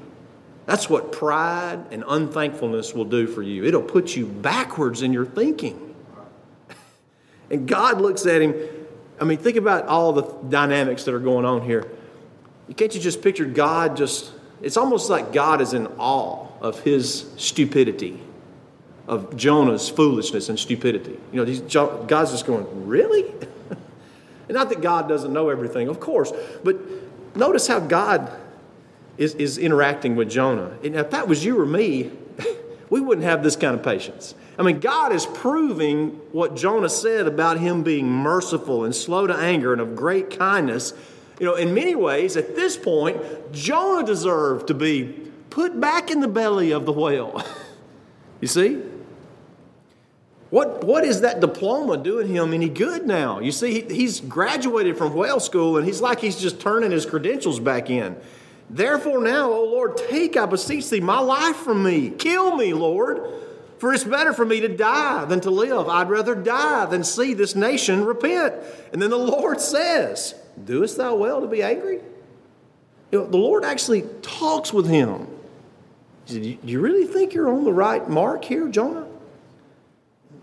That's 0.67 0.91
what 0.91 1.13
pride 1.13 1.83
and 1.91 2.05
unthankfulness 2.07 2.93
will 2.93 3.05
do 3.07 3.27
for 3.27 3.43
you. 3.43 3.65
It'll 3.65 3.83
put 3.83 4.15
you 4.15 4.27
backwards 4.27 5.01
in 5.03 5.13
your 5.13 5.27
thinking. 5.27 5.83
And 7.49 7.69
God 7.69 8.01
looks 8.01 8.27
at 8.27 8.43
him. 8.43 8.57
I 9.21 9.25
mean, 9.25 9.39
think 9.39 9.57
about 9.57 9.87
all 9.87 10.13
the 10.13 10.23
dynamics 10.49 11.05
that 11.05 11.15
are 11.15 11.21
going 11.21 11.45
on 11.45 11.63
here. 11.63 11.89
You 12.69 12.75
can't 12.75 12.95
you 12.95 13.01
just 13.01 13.23
picture 13.23 13.45
God 13.45 13.97
just, 13.97 14.33
it's 14.63 14.77
almost 14.77 15.11
like 15.11 15.33
God 15.33 15.61
is 15.61 15.73
in 15.73 15.87
awe 15.99 16.47
of 16.61 16.81
his 16.81 17.31
stupidity, 17.37 18.21
of 19.07 19.37
Jonah's 19.37 19.89
foolishness 19.89 20.49
and 20.49 20.59
stupidity. 20.59 21.19
You 21.33 21.45
know, 21.45 22.05
God's 22.07 22.33
just 22.33 22.47
going, 22.47 22.87
really? 22.87 23.29
and 23.71 24.51
not 24.51 24.69
that 24.71 24.81
God 24.81 25.09
doesn't 25.09 25.33
know 25.33 25.49
everything, 25.49 25.89
of 25.89 26.01
course, 26.01 26.33
but 26.65 26.77
notice 27.37 27.67
how 27.67 27.81
God 27.81 28.33
is, 29.19 29.35
is 29.35 29.59
interacting 29.59 30.17
with 30.17 30.31
Jonah. 30.31 30.77
And 30.83 30.97
if 30.97 31.11
that 31.11 31.29
was 31.29 31.45
you 31.45 31.61
or 31.61 31.67
me, 31.67 32.11
we 32.91 33.01
wouldn't 33.01 33.27
have 33.27 33.43
this 33.43 33.57
kind 33.57 33.75
of 33.75 33.83
patience. 33.83 34.35
I 34.59 34.63
mean, 34.63 34.81
God 34.81 35.13
is 35.13 35.27
proving 35.27 36.09
what 36.33 36.57
Jonah 36.57 36.89
said 36.89 37.27
about 37.27 37.59
him 37.59 37.83
being 37.83 38.09
merciful 38.11 38.85
and 38.85 38.95
slow 38.95 39.27
to 39.27 39.37
anger 39.37 39.73
and 39.73 39.81
of 39.81 39.95
great 39.95 40.39
kindness. 40.39 40.95
You 41.39 41.47
know, 41.47 41.55
in 41.55 41.75
many 41.75 41.95
ways, 41.95 42.37
at 42.37 42.57
this 42.57 42.77
point, 42.77 43.53
Jonah 43.53 44.07
deserved 44.07 44.69
to 44.69 44.75
be 44.75 45.31
put 45.51 45.79
back 45.81 46.11
in 46.11 46.21
the 46.21 46.29
belly 46.29 46.71
of 46.71 46.87
the 46.87 46.93
whale. 46.93 47.43
you 48.41 48.49
see? 48.49 48.83
What, 50.51 50.85
what 50.85 51.05
is 51.05 51.23
that 51.23 51.41
diploma 51.41 51.99
doing 51.99 52.29
him 52.29 52.55
any 52.55 52.69
good 52.69 53.07
now? 53.07 53.41
You 53.41 53.53
see, 53.53 53.83
he, 53.83 53.95
he's 53.95 54.21
graduated 54.21 54.97
from 54.97 55.15
whale 55.15 55.41
school 55.41 55.77
and 55.77 55.85
he's 55.85 56.01
like 56.01 56.21
he's 56.21 56.37
just 56.37 56.61
turning 56.61 56.93
his 56.93 57.05
credentials 57.05 57.61
back 57.61 57.91
in. 57.91 58.17
Therefore, 58.71 59.21
now, 59.23 59.53
O 59.53 59.65
Lord, 59.65 59.97
take, 59.97 60.37
I 60.37 60.47
beseech 60.47 60.89
thee, 60.89 61.01
my 61.01 61.19
life 61.19 61.57
from 61.57 61.83
me. 61.83 62.11
Kill 62.11 62.57
me, 62.57 62.73
Lord. 62.73 63.21
For 63.79 63.93
it's 63.93 64.05
better 64.05 64.33
for 64.33 64.45
me 64.45 64.61
to 64.61 64.69
die 64.69 65.27
than 65.27 65.41
to 65.43 65.51
live. 65.51 65.89
I'd 65.89 66.09
rather 66.09 66.35
die 66.35 66.87
than 66.87 67.05
see 67.05 67.35
this 67.35 67.55
nation 67.55 68.05
repent. 68.05 68.55
And 68.93 69.03
then 69.03 69.11
the 69.11 69.19
Lord 69.19 69.61
says, 69.61 70.35
Doest 70.65 70.97
thou 70.97 71.15
well 71.17 71.41
to 71.41 71.47
be 71.47 71.63
angry? 71.63 72.01
You 73.13 73.21
know, 73.21 73.27
the 73.27 73.37
Lord 73.37 73.65
actually 73.65 74.03
talks 74.23 74.73
with 74.73 74.89
him. 74.89 75.29
He 76.27 76.33
said, 76.33 76.43
Do 76.43 76.59
you 76.65 76.81
really 76.81 77.07
think 77.07 77.35
you're 77.35 77.49
on 77.49 77.65
the 77.65 77.73
right 77.73 78.09
mark 78.09 78.45
here, 78.45 78.69
Jonah? 78.69 79.07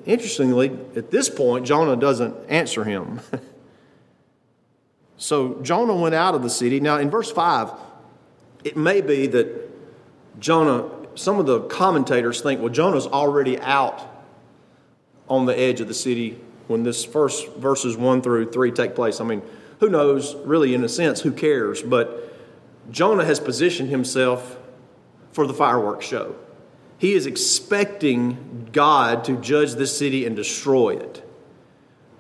Interestingly, 0.06 0.70
at 0.96 1.12
this 1.12 1.30
point, 1.30 1.66
Jonah 1.66 1.96
doesn't 1.96 2.36
answer 2.50 2.84
him. 2.84 3.22
so 5.18 5.62
Jonah 5.62 5.96
went 5.96 6.16
out 6.16 6.36
of 6.36 6.44
the 6.44 6.50
city. 6.50 6.80
Now, 6.80 6.98
in 6.98 7.10
verse 7.10 7.32
5, 7.32 7.72
it 8.64 8.78
may 8.78 9.02
be 9.02 9.28
that 9.28 9.70
Jonah, 10.40 10.90
some 11.16 11.40
of 11.40 11.46
the 11.46 11.62
commentators 11.62 12.42
think, 12.42 12.60
well, 12.60 12.70
Jonah's 12.70 13.08
already 13.08 13.60
out 13.60 14.10
on 15.30 15.46
the 15.46 15.58
edge 15.58 15.80
of 15.80 15.88
the 15.88 15.94
city 15.94 16.40
when 16.68 16.84
this 16.84 17.06
first 17.06 17.54
verses 17.54 17.96
1 17.96 18.22
through 18.22 18.52
3 18.52 18.72
take 18.72 18.96
place. 18.96 19.22
I 19.22 19.24
mean, 19.24 19.42
who 19.84 19.90
knows, 19.90 20.34
really, 20.46 20.74
in 20.74 20.82
a 20.86 20.88
sense, 20.88 21.20
who 21.20 21.32
cares? 21.34 21.82
But 21.82 22.34
Jonah 22.90 23.26
has 23.26 23.42
positioned 23.42 23.90
himself 23.90 24.58
for 25.34 25.46
the 25.46 25.54
fireworks 25.54 26.06
show. 26.06 26.38
He 26.98 27.12
is 27.12 27.26
expecting 27.26 28.70
God 28.72 29.26
to 29.26 29.36
judge 29.36 29.74
this 29.74 29.98
city 29.98 30.26
and 30.26 30.38
destroy 30.38 30.92
it. 30.92 31.30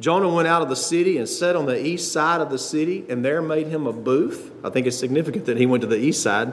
Jonah 0.01 0.27
went 0.27 0.49
out 0.49 0.61
of 0.61 0.67
the 0.67 0.75
city 0.75 1.17
and 1.17 1.29
sat 1.29 1.55
on 1.55 1.65
the 1.65 1.81
east 1.81 2.11
side 2.11 2.41
of 2.41 2.49
the 2.49 2.59
city, 2.59 3.05
and 3.07 3.23
there 3.23 3.41
made 3.41 3.67
him 3.67 3.87
a 3.87 3.93
booth. 3.93 4.51
I 4.61 4.69
think 4.69 4.85
it's 4.85 4.99
significant 4.99 5.45
that 5.45 5.55
he 5.55 5.65
went 5.65 5.83
to 5.83 5.87
the 5.87 5.97
east 5.97 6.21
side. 6.21 6.51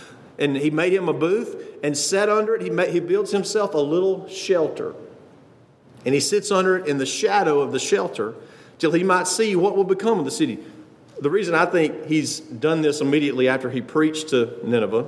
and 0.40 0.56
he 0.56 0.70
made 0.70 0.92
him 0.92 1.08
a 1.08 1.12
booth 1.12 1.78
and 1.84 1.96
sat 1.96 2.28
under 2.28 2.56
it. 2.56 2.62
He, 2.62 2.70
made, 2.70 2.90
he 2.90 2.98
builds 2.98 3.30
himself 3.30 3.74
a 3.74 3.78
little 3.78 4.26
shelter. 4.26 4.96
And 6.04 6.14
he 6.14 6.20
sits 6.20 6.50
under 6.50 6.78
it 6.78 6.88
in 6.88 6.98
the 6.98 7.06
shadow 7.06 7.60
of 7.60 7.70
the 7.70 7.78
shelter 7.78 8.34
till 8.78 8.92
he 8.92 9.02
might 9.02 9.26
see 9.26 9.56
what 9.56 9.76
will 9.76 9.84
become 9.84 10.18
of 10.18 10.24
the 10.24 10.30
city. 10.30 10.58
The 11.20 11.30
reason 11.30 11.54
I 11.54 11.66
think 11.66 12.06
he's 12.06 12.40
done 12.40 12.80
this 12.80 13.00
immediately 13.00 13.48
after 13.48 13.70
he 13.70 13.80
preached 13.80 14.28
to 14.30 14.58
Nineveh, 14.62 15.06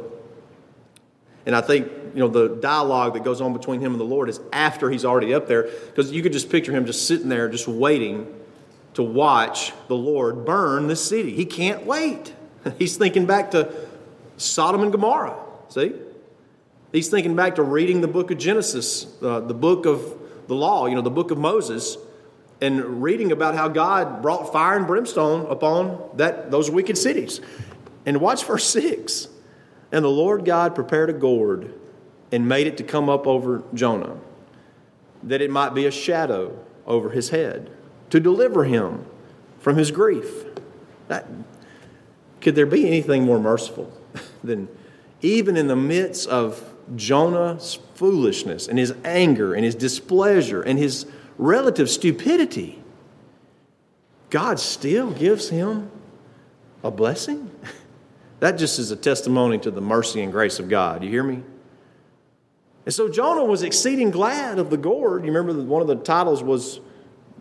and 1.47 1.55
I 1.55 1.61
think 1.61 1.87
you 2.15 2.21
know 2.21 2.29
the 2.29 2.57
dialogue 2.57 3.15
that 3.15 3.25
goes 3.25 3.41
on 3.41 3.53
between 3.53 3.81
him 3.81 3.93
and 3.93 4.01
the 4.01 4.05
Lord 4.05 4.29
is 4.29 4.41
after 4.53 4.91
he's 4.91 5.05
already 5.05 5.33
up 5.33 5.47
there, 5.47 5.65
because 5.87 6.11
you 6.11 6.23
could 6.23 6.33
just 6.33 6.51
picture 6.51 6.73
him 6.73 6.85
just 6.85 7.07
sitting 7.07 7.29
there, 7.29 7.49
just 7.49 7.69
waiting 7.69 8.27
to 8.95 9.03
watch 9.03 9.73
the 9.89 9.97
Lord 9.97 10.45
burn 10.45 10.89
this 10.89 11.05
city. 11.05 11.35
He 11.35 11.45
can't 11.45 11.87
wait. 11.87 12.35
He's 12.79 12.97
thinking 12.97 13.25
back 13.25 13.53
to 13.53 13.73
Sodom 14.37 14.83
and 14.83 14.93
Gomorrah. 14.93 15.37
See, 15.69 15.95
he's 16.93 17.09
thinking 17.09 17.37
back 17.37 17.55
to 17.55 17.63
reading 17.63 18.01
the 18.01 18.09
book 18.09 18.31
of 18.31 18.39
Genesis, 18.39 19.07
uh, 19.23 19.41
the 19.41 19.55
book 19.55 19.87
of 19.87 20.19
the 20.49 20.55
law, 20.55 20.87
you 20.87 20.95
know, 20.95 21.01
the 21.01 21.11
book 21.11 21.31
of 21.31 21.39
Moses, 21.39 21.97
and 22.61 23.03
reading 23.03 23.33
about 23.33 23.55
how 23.55 23.69
God 23.69 24.23
brought 24.23 24.53
fire 24.53 24.77
and 24.77 24.87
brimstone 24.87 25.51
upon 25.51 26.11
that 26.15 26.51
those 26.51 26.71
wicked 26.71 26.99
cities. 26.99 27.41
And 28.07 28.21
watch 28.21 28.45
verse 28.45 28.65
six. 28.65 29.29
And 29.93 30.05
the 30.05 30.11
Lord 30.11 30.45
God 30.45 30.75
prepared 30.75 31.11
a 31.11 31.13
gourd 31.13 31.75
and 32.31 32.49
made 32.49 32.67
it 32.67 32.77
to 32.77 32.85
come 32.85 33.09
up 33.09 33.27
over 33.27 33.63
Jonah, 33.75 34.17
that 35.23 35.41
it 35.41 35.51
might 35.51 35.75
be 35.75 35.87
a 35.87 35.91
shadow 35.91 36.57
over 36.87 37.11
his 37.11 37.31
head, 37.31 37.71
to 38.11 38.21
deliver 38.21 38.65
him 38.65 39.05
from 39.59 39.77
his 39.77 39.91
grief. 39.91 40.45
That, 41.09 41.27
could 42.41 42.55
there 42.55 42.67
be 42.67 42.87
anything 42.87 43.25
more 43.25 43.41
merciful 43.41 43.93
than 44.45 44.69
even 45.23 45.57
in 45.57 45.67
the 45.67 45.77
midst 45.77 46.29
of 46.29 46.73
Jonah's 46.97 47.79
foolishness 47.95 48.69
and 48.69 48.79
his 48.79 48.95
anger 49.05 49.55
and 49.55 49.65
his 49.65 49.75
displeasure 49.75 50.63
and 50.63 50.79
his 50.79 51.07
relative 51.41 51.89
stupidity, 51.89 52.83
God 54.29 54.61
still 54.61 55.11
gives 55.11 55.49
him 55.49 55.91
a 56.85 56.91
blessing? 56.91 57.51
That 58.41 58.57
just 58.57 58.79
is 58.79 58.91
a 58.91 58.97
testimony 58.97 59.59
to 59.59 59.71
the 59.71 59.83
mercy 59.83 60.23
and 60.23 60.33
grace 60.33 60.59
of 60.59 60.71
God. 60.71 61.05
You 61.05 61.11
hear 61.11 61.23
me? 61.23 61.43
And 62.87 62.95
so 62.95 63.07
Jonah 63.07 63.45
was 63.45 63.63
exceeding 63.63 64.11
glad 64.11 64.59
of 64.59 64.71
the 64.71 64.79
gourd. 64.79 65.27
You 65.27 65.33
remember 65.33 65.63
one 65.63 65.83
of 65.83 65.89
the 65.89 65.97
titles 65.97 66.43
was 66.43 66.81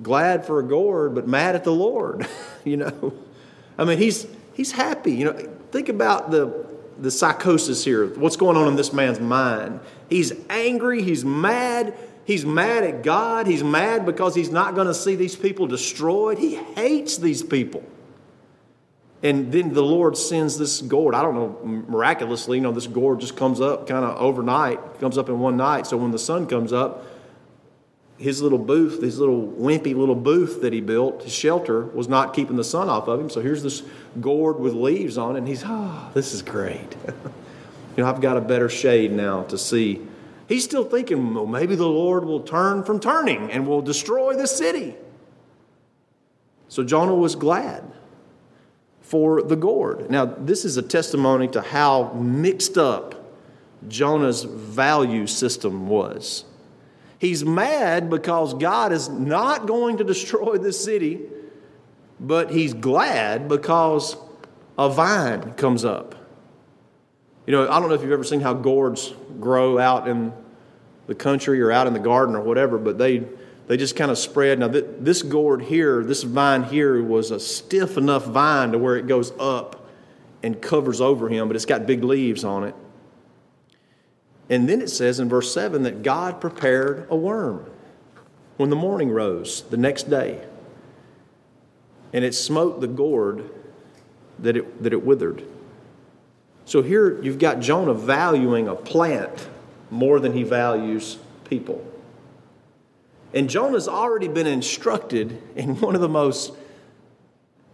glad 0.03 0.45
for 0.45 0.59
a 0.59 0.63
gourd, 0.63 1.15
but 1.15 1.25
mad 1.25 1.55
at 1.55 1.63
the 1.63 1.71
Lord. 1.71 2.27
you 2.65 2.75
know, 2.75 3.13
I 3.77 3.85
mean, 3.85 3.97
he's 3.97 4.27
he's 4.53 4.73
happy. 4.73 5.13
You 5.13 5.25
know, 5.25 5.49
think 5.71 5.87
about 5.87 6.31
the 6.31 6.67
the 6.99 7.11
psychosis 7.11 7.85
here. 7.85 8.05
What's 8.05 8.35
going 8.35 8.57
on 8.57 8.67
in 8.67 8.75
this 8.75 8.91
man's 8.91 9.21
mind? 9.21 9.79
He's 10.09 10.33
angry. 10.49 11.01
He's 11.01 11.23
mad. 11.23 11.95
He's 12.29 12.45
mad 12.45 12.83
at 12.83 13.01
God. 13.01 13.47
He's 13.47 13.63
mad 13.63 14.05
because 14.05 14.35
he's 14.35 14.51
not 14.51 14.75
going 14.75 14.85
to 14.85 14.93
see 14.93 15.15
these 15.15 15.35
people 15.35 15.65
destroyed. 15.65 16.37
He 16.37 16.57
hates 16.57 17.17
these 17.17 17.41
people. 17.41 17.83
And 19.23 19.51
then 19.51 19.73
the 19.73 19.81
Lord 19.81 20.15
sends 20.15 20.55
this 20.55 20.79
gourd. 20.79 21.15
I 21.15 21.23
don't 21.23 21.33
know, 21.33 21.83
miraculously, 21.87 22.57
you 22.57 22.61
know, 22.61 22.71
this 22.71 22.85
gourd 22.85 23.19
just 23.19 23.35
comes 23.35 23.59
up 23.59 23.87
kind 23.87 24.05
of 24.05 24.15
overnight, 24.17 24.99
comes 24.99 25.17
up 25.17 25.27
in 25.27 25.39
one 25.39 25.57
night. 25.57 25.87
So 25.87 25.97
when 25.97 26.11
the 26.11 26.19
sun 26.19 26.45
comes 26.45 26.71
up, 26.71 27.03
his 28.19 28.43
little 28.43 28.59
booth, 28.59 29.01
his 29.01 29.17
little 29.17 29.47
wimpy 29.47 29.95
little 29.95 30.13
booth 30.13 30.61
that 30.61 30.71
he 30.71 30.81
built, 30.81 31.23
his 31.23 31.33
shelter, 31.33 31.81
was 31.81 32.07
not 32.07 32.35
keeping 32.35 32.57
the 32.57 32.63
sun 32.63 32.89
off 32.89 33.07
of 33.07 33.19
him. 33.19 33.31
So 33.31 33.41
here's 33.41 33.63
this 33.63 33.81
gourd 34.21 34.59
with 34.59 34.75
leaves 34.75 35.17
on 35.17 35.33
it, 35.33 35.39
and 35.39 35.47
he's, 35.47 35.63
ah, 35.65 36.09
oh, 36.09 36.13
this 36.13 36.31
is 36.35 36.43
great. 36.43 36.95
you 37.07 38.03
know, 38.03 38.05
I've 38.05 38.21
got 38.21 38.37
a 38.37 38.41
better 38.41 38.69
shade 38.69 39.11
now 39.11 39.45
to 39.45 39.57
see. 39.57 40.05
He's 40.49 40.63
still 40.63 40.83
thinking, 40.83 41.35
well, 41.35 41.45
maybe 41.45 41.75
the 41.75 41.87
Lord 41.87 42.25
will 42.25 42.39
turn 42.39 42.83
from 42.83 42.99
turning 42.99 43.51
and 43.51 43.67
will 43.67 43.83
destroy 43.83 44.33
the 44.33 44.47
city. 44.47 44.95
So 46.69 46.83
Jonah 46.83 47.13
was 47.13 47.35
glad 47.35 47.83
for 48.99 49.43
the 49.43 49.55
gourd. 49.55 50.09
Now, 50.09 50.25
this 50.25 50.65
is 50.65 50.75
a 50.75 50.81
testimony 50.81 51.47
to 51.49 51.61
how 51.61 52.13
mixed 52.13 52.79
up 52.79 53.31
Jonah's 53.87 54.43
value 54.43 55.27
system 55.27 55.87
was. 55.87 56.45
He's 57.19 57.45
mad 57.45 58.09
because 58.09 58.55
God 58.55 58.91
is 58.91 59.07
not 59.07 59.67
going 59.67 59.97
to 59.97 60.03
destroy 60.03 60.57
this 60.57 60.83
city, 60.83 61.21
but 62.19 62.49
he's 62.49 62.73
glad 62.73 63.47
because 63.47 64.17
a 64.79 64.89
vine 64.89 65.53
comes 65.53 65.85
up. 65.85 66.15
You 67.45 67.53
know, 67.53 67.69
I 67.69 67.79
don't 67.79 67.89
know 67.89 67.95
if 67.95 68.01
you've 68.01 68.11
ever 68.11 68.23
seen 68.23 68.41
how 68.41 68.53
gourds 68.53 69.13
grow 69.39 69.79
out 69.79 70.07
in 70.07 70.33
the 71.07 71.15
country 71.15 71.61
or 71.61 71.71
out 71.71 71.87
in 71.87 71.93
the 71.93 71.99
garden 71.99 72.35
or 72.35 72.41
whatever, 72.41 72.77
but 72.77 72.97
they 72.97 73.25
they 73.69 73.77
just 73.77 73.95
kind 73.95 74.09
of 74.09 74.17
spread. 74.17 74.57
Now, 74.57 74.67
this 74.67 75.21
gourd 75.21 75.61
here, 75.61 76.03
this 76.03 76.23
vine 76.23 76.63
here, 76.63 77.03
was 77.03 77.29
a 77.29 77.39
stiff 77.39 77.97
enough 77.97 78.25
vine 78.25 78.71
to 78.71 78.79
where 78.79 78.95
it 78.95 79.05
goes 79.05 79.31
up 79.39 79.87
and 80.41 80.59
covers 80.59 80.99
over 80.99 81.29
him, 81.29 81.47
but 81.47 81.55
it's 81.55 81.67
got 81.67 81.85
big 81.85 82.03
leaves 82.03 82.43
on 82.43 82.63
it. 82.63 82.73
And 84.49 84.67
then 84.67 84.81
it 84.81 84.89
says 84.89 85.19
in 85.19 85.29
verse 85.29 85.53
7 85.53 85.83
that 85.83 86.01
God 86.01 86.41
prepared 86.41 87.05
a 87.11 87.15
worm 87.15 87.69
when 88.57 88.71
the 88.71 88.75
morning 88.75 89.11
rose 89.11 89.61
the 89.69 89.77
next 89.77 90.09
day. 90.09 90.43
And 92.11 92.25
it 92.25 92.33
smote 92.33 92.81
the 92.81 92.87
gourd 92.87 93.51
that 94.39 94.57
it, 94.57 94.81
that 94.81 94.93
it 94.93 95.05
withered. 95.05 95.43
So 96.69 96.83
here 96.83 97.19
you've 97.23 97.39
got 97.39 97.61
Jonah 97.61 97.95
valuing 97.95 98.67
a 98.67 98.75
plant 98.75 99.49
more 99.89 100.19
than 100.19 100.33
he 100.33 100.43
values 100.43 101.17
people. 101.45 101.83
And 103.33 103.49
Jonah's 103.49 103.87
already 103.87 104.27
been 104.27 104.45
instructed 104.45 105.41
in 105.55 105.81
one 105.81 105.95
of 105.95 106.01
the 106.01 106.07
most 106.07 106.53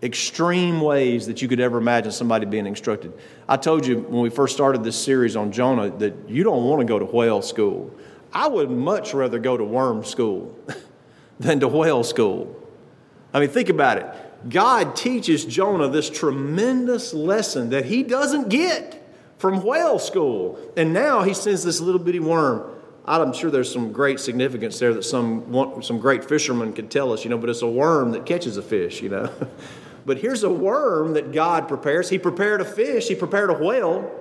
extreme 0.01 0.79
ways 0.79 1.27
that 1.27 1.41
you 1.41 1.49
could 1.49 1.59
ever 1.59 1.77
imagine 1.77 2.13
somebody 2.13 2.45
being 2.45 2.65
instructed. 2.65 3.11
I 3.49 3.57
told 3.57 3.85
you 3.85 3.99
when 3.99 4.21
we 4.21 4.29
first 4.29 4.55
started 4.55 4.85
this 4.85 4.95
series 4.95 5.35
on 5.35 5.51
Jonah 5.51 5.89
that 5.97 6.29
you 6.29 6.45
don't 6.45 6.63
want 6.63 6.79
to 6.79 6.85
go 6.85 6.97
to 6.97 7.03
whale 7.03 7.41
school. 7.41 7.93
I 8.31 8.47
would 8.47 8.71
much 8.71 9.13
rather 9.13 9.39
go 9.39 9.57
to 9.57 9.63
worm 9.65 10.05
school 10.05 10.57
than 11.41 11.59
to 11.59 11.67
whale 11.67 12.05
school. 12.05 12.55
I 13.33 13.41
mean, 13.41 13.49
think 13.49 13.67
about 13.67 13.97
it. 13.97 14.25
God 14.47 14.95
teaches 14.95 15.45
Jonah 15.45 15.87
this 15.87 16.09
tremendous 16.09 17.13
lesson 17.13 17.71
that 17.71 17.85
he 17.85 18.03
doesn't 18.03 18.49
get 18.49 19.01
from 19.37 19.63
whale 19.63 19.99
school. 19.99 20.59
And 20.77 20.93
now 20.93 21.23
he 21.23 21.33
sends 21.33 21.63
this 21.63 21.81
little 21.81 22.01
bitty 22.01 22.19
worm. 22.19 22.71
I'm 23.07 23.33
sure 23.33 23.51
there's 23.51 23.71
some 23.71 23.91
great 23.91 24.19
significance 24.19 24.79
there 24.79 24.93
that 24.93 25.03
some, 25.03 25.81
some 25.81 25.99
great 25.99 26.25
fishermen 26.25 26.73
could 26.73 26.89
tell 26.89 27.13
us, 27.13 27.23
you 27.23 27.29
know, 27.29 27.37
but 27.37 27.49
it's 27.49 27.61
a 27.61 27.67
worm 27.67 28.11
that 28.11 28.25
catches 28.25 28.57
a 28.57 28.63
fish, 28.63 29.01
you 29.01 29.09
know. 29.09 29.31
But 30.05 30.19
here's 30.19 30.43
a 30.43 30.51
worm 30.51 31.13
that 31.13 31.31
God 31.31 31.67
prepares. 31.67 32.09
He 32.09 32.19
prepared 32.19 32.61
a 32.61 32.65
fish, 32.65 33.07
he 33.07 33.15
prepared 33.15 33.49
a 33.49 33.53
whale 33.53 34.11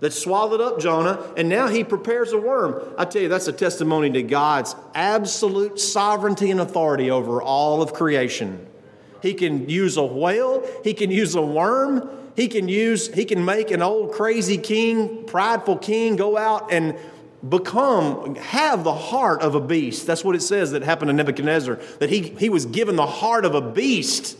that 0.00 0.12
swallowed 0.12 0.60
up 0.60 0.78
Jonah, 0.78 1.32
and 1.36 1.48
now 1.48 1.66
he 1.66 1.82
prepares 1.82 2.32
a 2.32 2.38
worm. 2.38 2.94
I 2.98 3.06
tell 3.06 3.22
you, 3.22 3.28
that's 3.28 3.48
a 3.48 3.52
testimony 3.52 4.10
to 4.10 4.22
God's 4.22 4.76
absolute 4.94 5.80
sovereignty 5.80 6.50
and 6.50 6.60
authority 6.60 7.10
over 7.10 7.40
all 7.40 7.80
of 7.80 7.94
creation. 7.94 8.66
He 9.24 9.32
can 9.32 9.70
use 9.70 9.96
a 9.96 10.04
whale, 10.04 10.68
he 10.84 10.92
can 10.92 11.10
use 11.10 11.34
a 11.34 11.40
worm, 11.40 12.10
he 12.36 12.46
can 12.46 12.68
use 12.68 13.12
he 13.14 13.24
can 13.24 13.42
make 13.42 13.70
an 13.70 13.80
old 13.80 14.12
crazy 14.12 14.58
king, 14.58 15.24
prideful 15.24 15.78
king 15.78 16.16
go 16.16 16.36
out 16.36 16.70
and 16.70 16.94
become 17.48 18.34
have 18.34 18.84
the 18.84 18.94
heart 18.94 19.40
of 19.40 19.54
a 19.54 19.60
beast. 19.62 20.06
That's 20.06 20.22
what 20.22 20.36
it 20.36 20.42
says 20.42 20.72
that 20.72 20.82
happened 20.82 21.08
to 21.08 21.14
Nebuchadnezzar, 21.14 21.76
that 22.00 22.10
he, 22.10 22.20
he 22.20 22.50
was 22.50 22.66
given 22.66 22.96
the 22.96 23.06
heart 23.06 23.46
of 23.46 23.54
a 23.54 23.62
beast. 23.62 24.36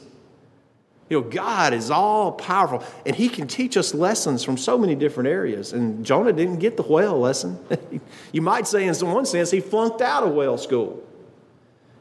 You 1.08 1.22
know, 1.22 1.28
God 1.30 1.72
is 1.72 1.90
all 1.90 2.32
powerful, 2.32 2.82
and 3.06 3.16
He 3.16 3.28
can 3.28 3.46
teach 3.46 3.76
us 3.76 3.94
lessons 3.94 4.42
from 4.42 4.56
so 4.56 4.76
many 4.76 4.94
different 4.94 5.28
areas. 5.28 5.72
And 5.72 6.04
Jonah 6.04 6.32
didn't 6.32 6.58
get 6.58 6.76
the 6.76 6.82
whale 6.82 7.18
lesson. 7.18 7.58
you 8.32 8.42
might 8.42 8.66
say, 8.66 8.86
in 8.86 8.94
one 9.06 9.26
sense, 9.26 9.50
he 9.50 9.60
flunked 9.60 10.00
out 10.00 10.24
of 10.24 10.32
whale 10.32 10.56
school. 10.56 11.02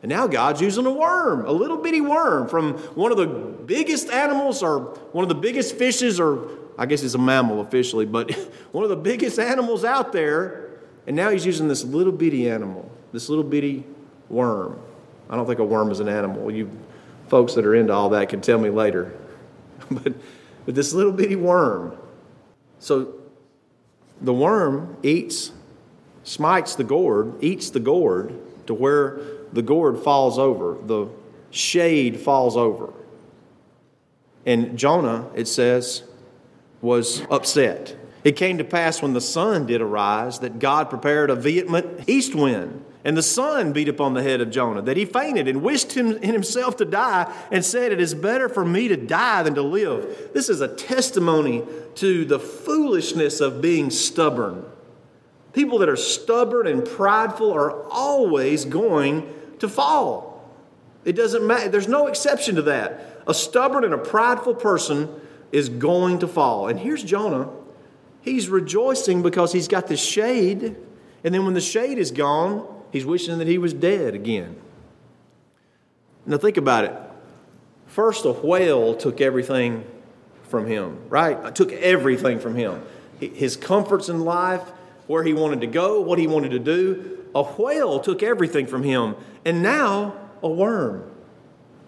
And 0.04 0.10
now 0.10 0.28
God's 0.28 0.62
using 0.62 0.86
a 0.86 0.92
worm, 0.92 1.46
a 1.46 1.52
little 1.52 1.78
bitty 1.78 2.02
worm 2.02 2.50
from 2.50 2.74
one 2.96 3.12
of 3.12 3.18
the 3.18 3.26
biggest 3.26 4.10
animals 4.10 4.62
or 4.62 4.80
one 5.14 5.24
of 5.24 5.30
the 5.30 5.36
biggest 5.36 5.78
fishes, 5.78 6.20
or 6.20 6.50
I 6.78 6.86
guess 6.86 7.04
it's 7.04 7.14
a 7.14 7.20
mammal 7.20 7.62
officially, 7.62 8.06
but 8.06 8.32
one 8.74 8.84
of 8.84 8.90
the 8.90 8.98
biggest 8.98 9.40
animals 9.40 9.86
out 9.86 10.12
there. 10.12 10.60
And 11.08 11.16
now 11.16 11.30
he's 11.30 11.46
using 11.46 11.70
this 11.70 11.86
little 11.86 12.12
bitty 12.12 12.50
animal, 12.50 12.92
this 13.14 13.30
little 13.30 13.46
bitty 13.46 13.86
worm. 14.30 14.78
I 15.30 15.38
don't 15.38 15.48
think 15.48 15.60
a 15.60 15.66
worm 15.66 15.90
is 15.90 16.02
an 16.02 16.10
animal. 16.10 16.52
You 16.52 16.70
folks 17.30 17.54
that 17.54 17.66
are 17.66 17.74
into 17.74 17.94
all 17.94 18.10
that 18.10 18.28
can 18.28 18.42
tell 18.42 18.60
me 18.60 18.70
later. 18.70 19.14
but, 19.90 20.14
but 20.66 20.76
this 20.76 20.94
little 20.94 21.14
bitty 21.14 21.38
worm. 21.38 21.98
So 22.80 23.16
the 24.20 24.34
worm 24.34 24.98
eats, 25.02 25.52
smites 26.24 26.76
the 26.76 26.84
gourd, 26.84 27.42
eats 27.42 27.70
the 27.70 27.80
gourd 27.80 28.34
to 28.68 28.74
where 28.74 29.20
the 29.54 29.62
gourd 29.62 30.00
falls 30.00 30.38
over, 30.38 30.78
the 30.86 31.08
shade 31.52 32.20
falls 32.20 32.58
over. 32.58 32.94
And 34.46 34.78
Jonah, 34.78 35.30
it 35.36 35.48
says, 35.48 36.04
was 36.82 37.22
upset. 37.32 37.96
It 38.24 38.36
came 38.36 38.58
to 38.58 38.64
pass 38.64 39.02
when 39.02 39.14
the 39.14 39.22
sun 39.22 39.66
did 39.66 39.82
arise 39.82 40.40
that 40.40 40.60
God 40.60 40.90
prepared 40.90 41.30
a 41.30 41.36
vehement 41.36 42.08
east 42.08 42.36
wind 42.36 42.84
and 43.06 43.18
the 43.18 43.24
sun 43.24 43.74
beat 43.74 43.90
upon 43.90 44.14
the 44.14 44.24
head 44.24 44.40
of 44.40 44.50
Jonah, 44.50 44.82
that 44.84 44.96
he 44.96 45.06
fainted 45.06 45.48
and 45.48 45.62
wished 45.62 45.92
him 45.92 46.14
in 46.14 46.32
himself 46.34 46.78
to 46.78 46.86
die, 46.86 47.32
and 47.52 47.64
said, 47.64 47.92
It 47.92 48.00
is 48.00 48.14
better 48.14 48.48
for 48.48 48.64
me 48.64 48.88
to 48.88 48.96
die 48.96 49.44
than 49.44 49.56
to 49.56 49.62
live. 49.62 50.32
This 50.34 50.50
is 50.50 50.62
a 50.62 50.74
testimony 50.74 51.64
to 51.96 52.24
the 52.24 52.40
foolishness 52.40 53.42
of 53.42 53.62
being 53.62 53.90
stubborn. 53.90 54.66
People 55.52 55.80
that 55.80 55.90
are 55.90 55.98
stubborn 55.98 56.66
and 56.66 56.86
prideful 56.86 57.52
are 57.52 57.84
always 57.90 58.66
going 58.66 59.32
to 59.64 59.70
fall. 59.70 60.48
It 61.04 61.14
doesn't 61.14 61.46
matter, 61.46 61.70
there's 61.70 61.88
no 61.88 62.08
exception 62.08 62.56
to 62.56 62.62
that. 62.64 63.24
A 63.28 63.34
stubborn 63.34 63.84
and 63.84 63.94
a 63.94 63.98
prideful 63.98 64.56
person 64.56 65.10
is 65.52 65.68
going 65.68 66.20
to 66.20 66.28
fall. 66.28 66.68
And 66.68 66.80
here's 66.80 67.04
Jonah. 67.04 67.50
He's 68.22 68.48
rejoicing 68.48 69.22
because 69.22 69.52
he's 69.52 69.68
got 69.68 69.88
this 69.88 70.02
shade. 70.02 70.76
And 71.24 71.34
then 71.34 71.44
when 71.44 71.54
the 71.54 71.62
shade 71.62 71.98
is 71.98 72.12
gone, 72.12 72.68
He's 72.94 73.08
wishing 73.08 73.40
that 73.40 73.48
he 73.48 73.58
was 73.58 73.74
dead 73.74 74.14
again. 74.14 74.56
Now, 76.28 76.38
think 76.38 76.58
about 76.58 76.86
it. 76.86 76.94
First, 77.88 78.24
a 78.26 78.32
whale 78.32 78.96
took 78.96 79.20
everything 79.20 79.84
from 80.44 80.68
him, 80.68 81.00
right? 81.10 81.36
I 81.44 81.50
took 81.50 81.72
everything 81.74 82.40
from 82.40 82.54
him. 82.54 82.84
His 83.20 83.58
comforts 83.58 84.10
in 84.10 84.22
life, 84.22 84.62
where 85.08 85.24
he 85.24 85.34
wanted 85.34 85.62
to 85.62 85.68
go, 85.68 86.02
what 86.02 86.20
he 86.20 86.28
wanted 86.28 86.52
to 86.52 86.60
do. 86.60 87.23
A 87.36 87.44
whale 87.44 88.00
took 88.00 88.24
everything 88.24 88.68
from 88.68 88.84
him. 88.84 89.16
And 89.46 89.62
now, 89.62 90.16
a 90.42 90.50
worm 90.50 91.10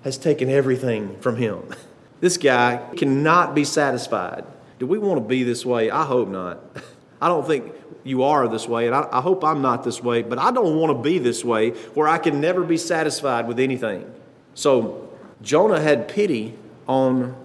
has 0.03 0.17
taken 0.17 0.49
everything 0.49 1.17
from 1.19 1.37
him. 1.37 1.63
This 2.21 2.37
guy 2.37 2.81
cannot 2.95 3.53
be 3.53 3.65
satisfied. 3.65 4.45
Do 4.79 4.87
we 4.87 4.97
want 4.97 5.17
to 5.17 5.27
be 5.27 5.43
this 5.43 5.65
way? 5.65 5.91
I 5.91 6.05
hope 6.05 6.29
not. 6.29 6.59
I 7.21 7.27
don't 7.27 7.45
think 7.45 7.73
you 8.03 8.23
are 8.23 8.47
this 8.47 8.67
way, 8.67 8.87
and 8.87 8.95
I, 8.95 9.07
I, 9.11 9.21
hope 9.21 9.43
I'm 9.43 9.61
not 9.61 9.83
this 9.83 10.01
way, 10.01 10.21
but 10.21 10.39
I 10.39 10.51
don't 10.51 10.77
want 10.77 10.95
to 10.95 11.03
be 11.03 11.19
this 11.19 11.43
way 11.43 11.71
where 11.93 12.07
I 12.07 12.17
can 12.17 12.39
never 12.39 12.63
be 12.63 12.77
satisfied 12.77 13.47
with 13.47 13.59
anything. 13.59 14.11
So 14.53 15.09
Jonah 15.41 15.79
had 15.79 16.07
pity 16.07 16.55
on 16.87 17.35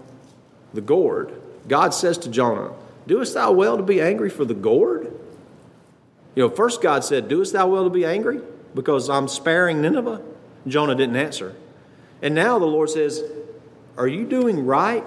the 0.72 0.80
gourd. 0.80 1.40
God 1.68 1.92
says 1.92 2.18
to 2.18 2.30
Jonah, 2.30 2.72
Doest 3.06 3.34
thou 3.34 3.52
well 3.52 3.76
to 3.76 3.82
be 3.82 4.00
angry 4.00 4.30
for 4.30 4.44
the 4.44 4.54
gourd? 4.54 5.12
You 6.34 6.44
know, 6.44 6.50
first 6.50 6.80
God 6.82 7.04
said, 7.04 7.28
Doest 7.28 7.52
thou 7.52 7.66
well 7.68 7.84
to 7.84 7.90
be 7.90 8.04
angry 8.04 8.40
because 8.74 9.10
I'm 9.10 9.28
sparing 9.28 9.80
Nineveh? 9.80 10.22
Jonah 10.66 10.94
didn't 10.94 11.16
answer. 11.16 11.54
And 12.22 12.34
now 12.34 12.58
the 12.58 12.66
Lord 12.66 12.90
says, 12.90 13.22
Are 13.96 14.06
you 14.06 14.24
doing 14.24 14.64
right 14.64 15.04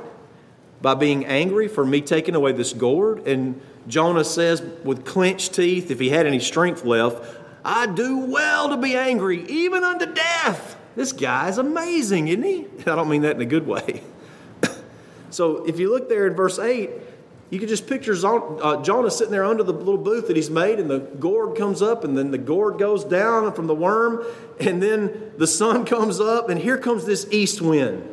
by 0.82 0.96
being 0.96 1.26
angry 1.26 1.68
for 1.68 1.86
me 1.86 2.02
taking 2.02 2.36
away 2.36 2.52
this 2.52 2.74
gourd? 2.74 3.28
And 3.28 3.62
Jonah 3.88 4.24
says 4.24 4.62
with 4.84 5.06
clenched 5.06 5.54
teeth, 5.54 5.92
if 5.92 6.00
he 6.00 6.10
had 6.10 6.26
any 6.26 6.40
strength 6.40 6.84
left, 6.84 7.24
I 7.64 7.88
do 7.88 8.20
well 8.20 8.70
to 8.70 8.78
be 8.78 8.96
angry, 8.96 9.46
even 9.48 9.84
unto 9.84 10.06
death. 10.06 10.78
This 10.96 11.14
guy 11.14 11.50
is 11.50 11.58
amazing, 11.58 12.28
isn't 12.28 12.44
he? 12.44 12.68
I 12.86 12.96
don't 12.96 13.10
mean 13.10 13.22
that 13.22 13.36
in 13.36 13.42
a 13.42 13.46
good 13.46 13.66
way. 13.66 14.04
so 15.30 15.66
if 15.66 15.80
you 15.80 15.90
look 15.90 16.10
there 16.10 16.28
in 16.28 16.34
verse 16.34 16.60
8, 16.60 16.92
you 17.54 17.60
can 17.60 17.68
just 17.68 17.86
picture 17.86 18.16
uh, 18.26 18.82
Jonah 18.82 19.12
sitting 19.12 19.32
there 19.32 19.46
under 19.46 19.62
the 19.62 19.74
little 19.74 20.00
booth 20.00 20.26
that 20.26 20.36
he's 20.36 20.50
made, 20.50 20.80
and 20.80 20.90
the 20.90 20.98
gourd 20.98 21.56
comes 21.56 21.84
up, 21.84 22.04
and 22.04 22.18
then 22.18 22.32
the 22.32 22.40
gourd 22.40 22.80
goes 22.80 23.04
down 23.04 23.54
from 23.54 23.68
the 23.68 23.76
worm, 23.76 24.26
and 24.60 24.82
then 24.82 25.32
the 25.38 25.46
sun 25.46 25.86
comes 25.96 26.20
up, 26.20 26.50
and 26.50 26.60
here 26.60 26.80
comes 26.80 27.06
this 27.06 27.28
east 27.30 27.62
wind. 27.62 28.10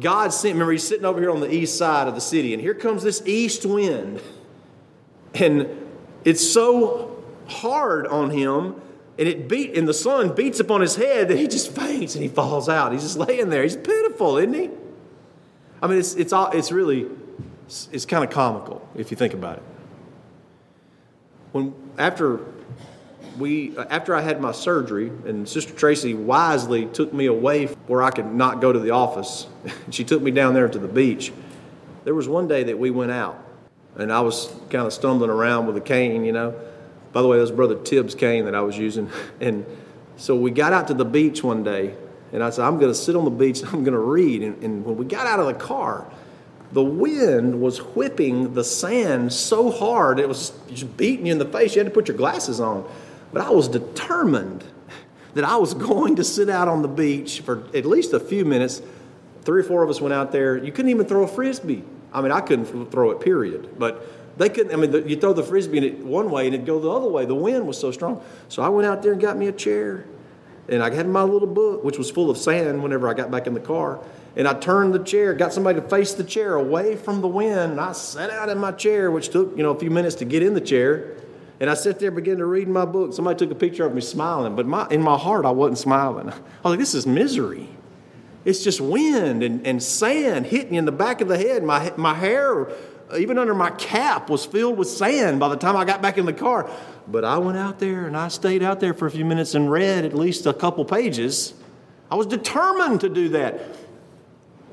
God 0.00 0.32
sent, 0.32 0.54
remember, 0.54 0.72
he's 0.72 0.88
sitting 0.88 1.04
over 1.04 1.20
here 1.20 1.30
on 1.30 1.40
the 1.40 1.52
east 1.52 1.76
side 1.76 2.08
of 2.08 2.14
the 2.14 2.20
city, 2.22 2.54
and 2.54 2.62
here 2.62 2.72
comes 2.72 3.02
this 3.02 3.22
east 3.26 3.66
wind. 3.66 4.22
And 5.34 5.68
it's 6.24 6.50
so 6.50 7.22
hard 7.46 8.06
on 8.06 8.30
him, 8.30 8.80
and 9.18 9.28
it 9.28 9.50
beat, 9.50 9.76
and 9.76 9.86
the 9.86 9.92
sun 9.92 10.34
beats 10.34 10.60
upon 10.60 10.80
his 10.80 10.96
head 10.96 11.28
that 11.28 11.36
he 11.36 11.46
just 11.46 11.76
faints 11.76 12.14
and 12.14 12.22
he 12.22 12.28
falls 12.30 12.70
out. 12.70 12.92
He's 12.92 13.02
just 13.02 13.18
laying 13.18 13.50
there. 13.50 13.62
He's 13.62 13.76
pitiful, 13.76 14.38
isn't 14.38 14.54
he? 14.54 14.70
I 15.82 15.88
mean, 15.88 15.98
it's, 15.98 16.14
it's, 16.14 16.32
all, 16.32 16.50
it's 16.52 16.72
really, 16.72 17.06
it's, 17.66 17.88
it's 17.92 18.06
kind 18.06 18.24
of 18.24 18.30
comical 18.30 18.88
if 18.94 19.10
you 19.10 19.16
think 19.16 19.34
about 19.34 19.58
it. 19.58 19.62
When, 21.52 21.74
after 21.98 22.40
we 23.38 23.76
uh, 23.76 23.84
after 23.90 24.14
I 24.14 24.20
had 24.20 24.40
my 24.40 24.52
surgery, 24.52 25.08
and 25.26 25.48
Sister 25.48 25.72
Tracy 25.72 26.14
wisely 26.14 26.86
took 26.86 27.12
me 27.12 27.26
away 27.26 27.66
where 27.86 28.02
I 28.02 28.10
could 28.10 28.32
not 28.32 28.60
go 28.60 28.72
to 28.72 28.78
the 28.78 28.90
office. 28.90 29.46
she 29.90 30.04
took 30.04 30.22
me 30.22 30.30
down 30.30 30.54
there 30.54 30.68
to 30.68 30.78
the 30.78 30.88
beach. 30.88 31.32
There 32.04 32.14
was 32.14 32.28
one 32.28 32.48
day 32.48 32.64
that 32.64 32.78
we 32.78 32.90
went 32.90 33.10
out, 33.10 33.38
and 33.96 34.12
I 34.12 34.20
was 34.20 34.52
kind 34.70 34.86
of 34.86 34.92
stumbling 34.92 35.30
around 35.30 35.66
with 35.66 35.76
a 35.76 35.80
cane, 35.80 36.24
you 36.24 36.32
know. 36.32 36.54
By 37.12 37.22
the 37.22 37.28
way, 37.28 37.36
that 37.38 37.42
was 37.42 37.50
Brother 37.50 37.76
Tibbs' 37.76 38.14
cane 38.14 38.44
that 38.44 38.54
I 38.54 38.60
was 38.60 38.76
using, 38.78 39.10
and 39.40 39.66
so 40.16 40.36
we 40.36 40.50
got 40.50 40.72
out 40.72 40.88
to 40.88 40.94
the 40.94 41.04
beach 41.04 41.42
one 41.42 41.62
day, 41.64 41.94
and 42.32 42.42
I 42.42 42.50
said, 42.50 42.64
"I'm 42.64 42.78
going 42.78 42.92
to 42.92 42.98
sit 42.98 43.16
on 43.16 43.24
the 43.24 43.30
beach. 43.30 43.62
I'm 43.64 43.82
going 43.84 43.92
to 43.92 43.98
read." 43.98 44.42
And, 44.42 44.62
and 44.62 44.84
when 44.84 44.96
we 44.96 45.04
got 45.04 45.26
out 45.26 45.40
of 45.40 45.46
the 45.46 45.54
car, 45.54 46.06
the 46.72 46.82
wind 46.82 47.60
was 47.60 47.78
whipping 47.78 48.54
the 48.54 48.64
sand 48.64 49.32
so 49.32 49.70
hard 49.70 50.18
it 50.18 50.28
was 50.28 50.52
just 50.68 50.96
beating 50.96 51.26
you 51.26 51.32
in 51.32 51.38
the 51.38 51.46
face. 51.46 51.74
You 51.74 51.80
had 51.80 51.86
to 51.86 51.94
put 51.94 52.08
your 52.08 52.16
glasses 52.16 52.60
on. 52.60 52.88
But 53.32 53.42
I 53.42 53.50
was 53.50 53.68
determined 53.68 54.64
that 55.34 55.44
I 55.44 55.56
was 55.56 55.74
going 55.74 56.16
to 56.16 56.24
sit 56.24 56.48
out 56.48 56.68
on 56.68 56.82
the 56.82 56.88
beach 56.88 57.40
for 57.40 57.64
at 57.74 57.84
least 57.84 58.12
a 58.12 58.20
few 58.20 58.44
minutes. 58.44 58.82
Three 59.42 59.60
or 59.60 59.64
four 59.64 59.82
of 59.82 59.90
us 59.90 60.00
went 60.00 60.14
out 60.14 60.32
there. 60.32 60.56
You 60.56 60.72
couldn't 60.72 60.90
even 60.90 61.06
throw 61.06 61.22
a 61.22 61.28
frisbee. 61.28 61.84
I 62.12 62.20
mean, 62.20 62.32
I 62.32 62.40
couldn't 62.40 62.90
throw 62.90 63.10
it, 63.10 63.20
period. 63.20 63.78
But 63.78 64.06
they 64.38 64.48
couldn't, 64.48 64.72
I 64.72 64.76
mean, 64.76 65.08
you 65.08 65.16
throw 65.16 65.32
the 65.32 65.42
frisbee 65.42 65.78
in 65.78 65.84
it 65.84 65.98
one 65.98 66.30
way 66.30 66.46
and 66.46 66.54
it'd 66.54 66.66
go 66.66 66.80
the 66.80 66.90
other 66.90 67.08
way. 67.08 67.26
The 67.26 67.34
wind 67.34 67.66
was 67.66 67.78
so 67.78 67.92
strong. 67.92 68.22
So 68.48 68.62
I 68.62 68.68
went 68.68 68.86
out 68.86 69.02
there 69.02 69.12
and 69.12 69.20
got 69.20 69.36
me 69.36 69.46
a 69.46 69.52
chair. 69.52 70.04
And 70.68 70.82
I 70.82 70.92
had 70.92 71.06
my 71.06 71.22
little 71.22 71.48
book, 71.48 71.84
which 71.84 71.96
was 71.96 72.10
full 72.10 72.28
of 72.28 72.36
sand 72.36 72.82
whenever 72.82 73.08
I 73.08 73.14
got 73.14 73.30
back 73.30 73.46
in 73.46 73.54
the 73.54 73.60
car. 73.60 74.00
And 74.36 74.46
I 74.46 74.52
turned 74.52 74.92
the 74.92 75.02
chair, 75.02 75.32
got 75.32 75.54
somebody 75.54 75.80
to 75.80 75.88
face 75.88 76.12
the 76.12 76.24
chair 76.24 76.56
away 76.56 76.94
from 76.94 77.22
the 77.22 77.28
wind. 77.28 77.72
And 77.72 77.80
I 77.80 77.92
sat 77.92 78.28
out 78.28 78.50
in 78.50 78.58
my 78.58 78.70
chair, 78.70 79.10
which 79.10 79.30
took, 79.30 79.56
you 79.56 79.62
know, 79.62 79.70
a 79.70 79.78
few 79.78 79.90
minutes 79.90 80.16
to 80.16 80.26
get 80.26 80.42
in 80.42 80.52
the 80.52 80.60
chair. 80.60 81.16
And 81.58 81.70
I 81.70 81.74
sat 81.74 81.98
there 81.98 82.10
began 82.10 82.36
to 82.38 82.44
read 82.44 82.68
my 82.68 82.84
book. 82.84 83.14
Somebody 83.14 83.38
took 83.38 83.50
a 83.50 83.54
picture 83.54 83.86
of 83.86 83.94
me 83.94 84.02
smiling, 84.02 84.54
but 84.54 84.66
my, 84.66 84.86
in 84.90 85.00
my 85.00 85.16
heart, 85.16 85.46
I 85.46 85.50
wasn't 85.50 85.78
smiling. 85.78 86.28
I 86.30 86.32
was 86.32 86.42
like, 86.64 86.78
this 86.78 86.94
is 86.94 87.06
misery. 87.06 87.70
It's 88.44 88.62
just 88.62 88.80
wind 88.80 89.42
and, 89.42 89.66
and 89.66 89.82
sand 89.82 90.46
hitting 90.46 90.74
in 90.74 90.84
the 90.84 90.92
back 90.92 91.22
of 91.22 91.28
the 91.28 91.38
head. 91.38 91.64
My, 91.64 91.92
my 91.96 92.14
hair, 92.14 92.68
even 93.16 93.38
under 93.38 93.54
my 93.54 93.70
cap, 93.70 94.28
was 94.28 94.44
filled 94.44 94.76
with 94.76 94.88
sand 94.88 95.40
by 95.40 95.48
the 95.48 95.56
time 95.56 95.76
I 95.76 95.86
got 95.86 96.02
back 96.02 96.18
in 96.18 96.26
the 96.26 96.32
car. 96.32 96.70
But 97.08 97.24
I 97.24 97.38
went 97.38 97.56
out 97.56 97.78
there 97.78 98.06
and 98.06 98.16
I 98.16 98.28
stayed 98.28 98.62
out 98.62 98.80
there 98.80 98.92
for 98.92 99.06
a 99.06 99.10
few 99.10 99.24
minutes 99.24 99.54
and 99.54 99.70
read 99.70 100.04
at 100.04 100.14
least 100.14 100.44
a 100.44 100.52
couple 100.52 100.84
pages. 100.84 101.54
I 102.10 102.16
was 102.16 102.26
determined 102.26 103.00
to 103.00 103.08
do 103.08 103.30
that. 103.30 103.60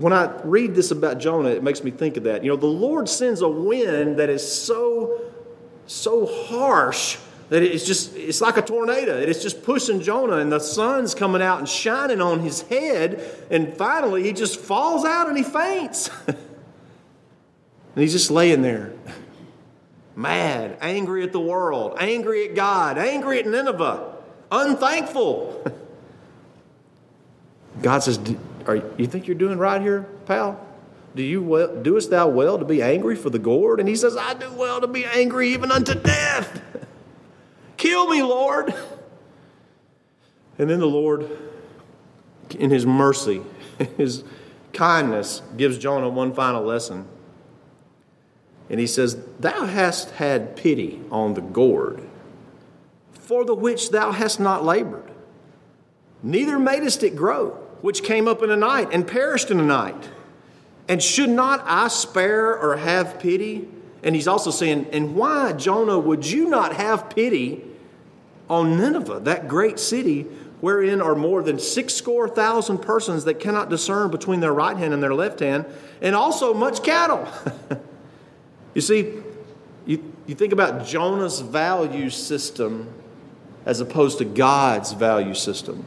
When 0.03 0.11
I 0.11 0.29
read 0.43 0.75
this 0.75 0.91
about 0.91 1.17
Jonah, 1.17 1.47
it 1.47 1.63
makes 1.63 1.81
me 1.81 1.89
think 1.89 2.17
of 2.17 2.23
that. 2.23 2.43
You 2.43 2.49
know, 2.49 2.57
the 2.57 2.65
Lord 2.65 3.07
sends 3.07 3.39
a 3.39 3.47
wind 3.47 4.19
that 4.19 4.29
is 4.29 4.45
so 4.45 5.21
so 5.87 6.25
harsh 6.25 7.17
that 7.47 7.63
it's 7.63 7.85
just 7.85 8.13
it's 8.13 8.41
like 8.41 8.57
a 8.57 8.61
tornado. 8.61 9.17
It's 9.17 9.41
just 9.41 9.63
pushing 9.63 10.01
jonah 10.01 10.39
and 10.39 10.51
the 10.51 10.59
sun's 10.59 11.15
coming 11.15 11.41
out 11.41 11.59
and 11.59 11.69
shining 11.69 12.19
on 12.19 12.41
his 12.41 12.63
head 12.63 13.23
and 13.49 13.73
finally 13.77 14.23
he 14.23 14.33
just 14.33 14.59
falls 14.59 15.05
out 15.05 15.29
and 15.29 15.37
he 15.37 15.43
faints. 15.43 16.09
And 17.95 18.01
he's 18.01 18.11
just 18.11 18.31
laying 18.31 18.63
there 18.63 18.91
mad 20.15 20.79
angry 20.81 21.23
at 21.23 21.31
the 21.31 21.39
world 21.39 21.95
angry 21.99 22.49
at 22.49 22.55
god 22.55 22.97
angry 22.97 23.37
at 23.37 23.45
nineveh 23.45 24.15
unthankful. 24.51 25.63
God 27.83 27.99
says 27.99 28.17
are 28.65 28.77
you 28.97 29.07
think 29.07 29.27
you're 29.27 29.35
doing 29.35 29.57
right 29.57 29.81
here 29.81 30.07
pal 30.25 30.59
do 31.15 31.21
you 31.21 31.43
well, 31.43 31.81
doest 31.81 32.09
thou 32.09 32.27
well 32.27 32.57
to 32.57 32.65
be 32.65 32.81
angry 32.81 33.15
for 33.15 33.29
the 33.29 33.39
gourd? 33.39 33.79
And 33.79 33.87
he 33.87 33.95
says, 33.95 34.17
I 34.17 34.33
do 34.33 34.51
well 34.53 34.81
to 34.81 34.87
be 34.87 35.05
angry 35.05 35.49
even 35.49 35.71
unto 35.71 35.93
death. 35.93 36.61
Kill 37.77 38.09
me, 38.09 38.23
Lord. 38.23 38.73
And 40.57 40.69
then 40.69 40.79
the 40.79 40.87
Lord, 40.87 41.29
in 42.57 42.69
his 42.69 42.85
mercy, 42.85 43.41
his 43.97 44.23
kindness, 44.71 45.41
gives 45.55 45.77
Jonah 45.77 46.09
one 46.09 46.33
final 46.33 46.63
lesson. 46.63 47.07
And 48.69 48.79
he 48.79 48.87
says, 48.87 49.17
Thou 49.39 49.65
hast 49.65 50.11
had 50.11 50.55
pity 50.55 51.01
on 51.11 51.35
the 51.35 51.41
gourd, 51.41 52.01
for 53.11 53.45
the 53.45 53.53
which 53.53 53.91
thou 53.91 54.11
hast 54.11 54.39
not 54.39 54.63
labored, 54.63 55.11
neither 56.23 56.57
madest 56.57 57.03
it 57.03 57.15
grow, 57.15 57.62
which 57.83 58.01
came 58.01 58.29
up 58.29 58.41
in 58.41 58.49
a 58.49 58.55
night 58.55 58.87
and 58.93 59.05
perished 59.05 59.51
in 59.51 59.59
a 59.59 59.63
night. 59.63 60.09
And 60.87 61.03
should 61.03 61.29
not 61.29 61.61
I 61.65 61.89
spare 61.89 62.57
or 62.57 62.77
have 62.77 63.19
pity? 63.19 63.67
And 64.01 64.15
he's 64.15 64.25
also 64.27 64.51
saying, 64.51 64.87
And 64.93 65.17
why, 65.17 65.51
Jonah, 65.51 65.99
would 65.99 66.25
you 66.25 66.47
not 66.47 66.77
have 66.77 67.09
pity 67.09 67.61
on 68.49 68.77
Nineveh, 68.77 69.19
that 69.25 69.49
great 69.49 69.79
city, 69.79 70.21
wherein 70.61 71.01
are 71.01 71.13
more 71.13 71.43
than 71.43 71.59
six 71.59 71.93
score 71.93 72.29
thousand 72.29 72.77
persons 72.77 73.25
that 73.25 73.41
cannot 73.41 73.69
discern 73.69 74.09
between 74.09 74.39
their 74.39 74.53
right 74.53 74.77
hand 74.77 74.93
and 74.93 75.03
their 75.03 75.13
left 75.13 75.41
hand, 75.41 75.65
and 76.01 76.15
also 76.15 76.53
much 76.53 76.83
cattle? 76.83 77.27
you 78.73 78.79
see, 78.79 79.11
you, 79.85 80.13
you 80.25 80.35
think 80.35 80.53
about 80.53 80.85
Jonah's 80.85 81.41
value 81.41 82.09
system 82.09 82.87
as 83.65 83.81
opposed 83.81 84.19
to 84.19 84.25
God's 84.25 84.93
value 84.93 85.33
system. 85.33 85.85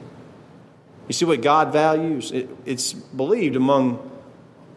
You 1.09 1.13
see 1.13 1.25
what 1.25 1.41
God 1.41 1.73
values? 1.73 2.33
It, 2.33 2.51
it's 2.65 2.93
believed 2.93 3.57
among 3.57 4.11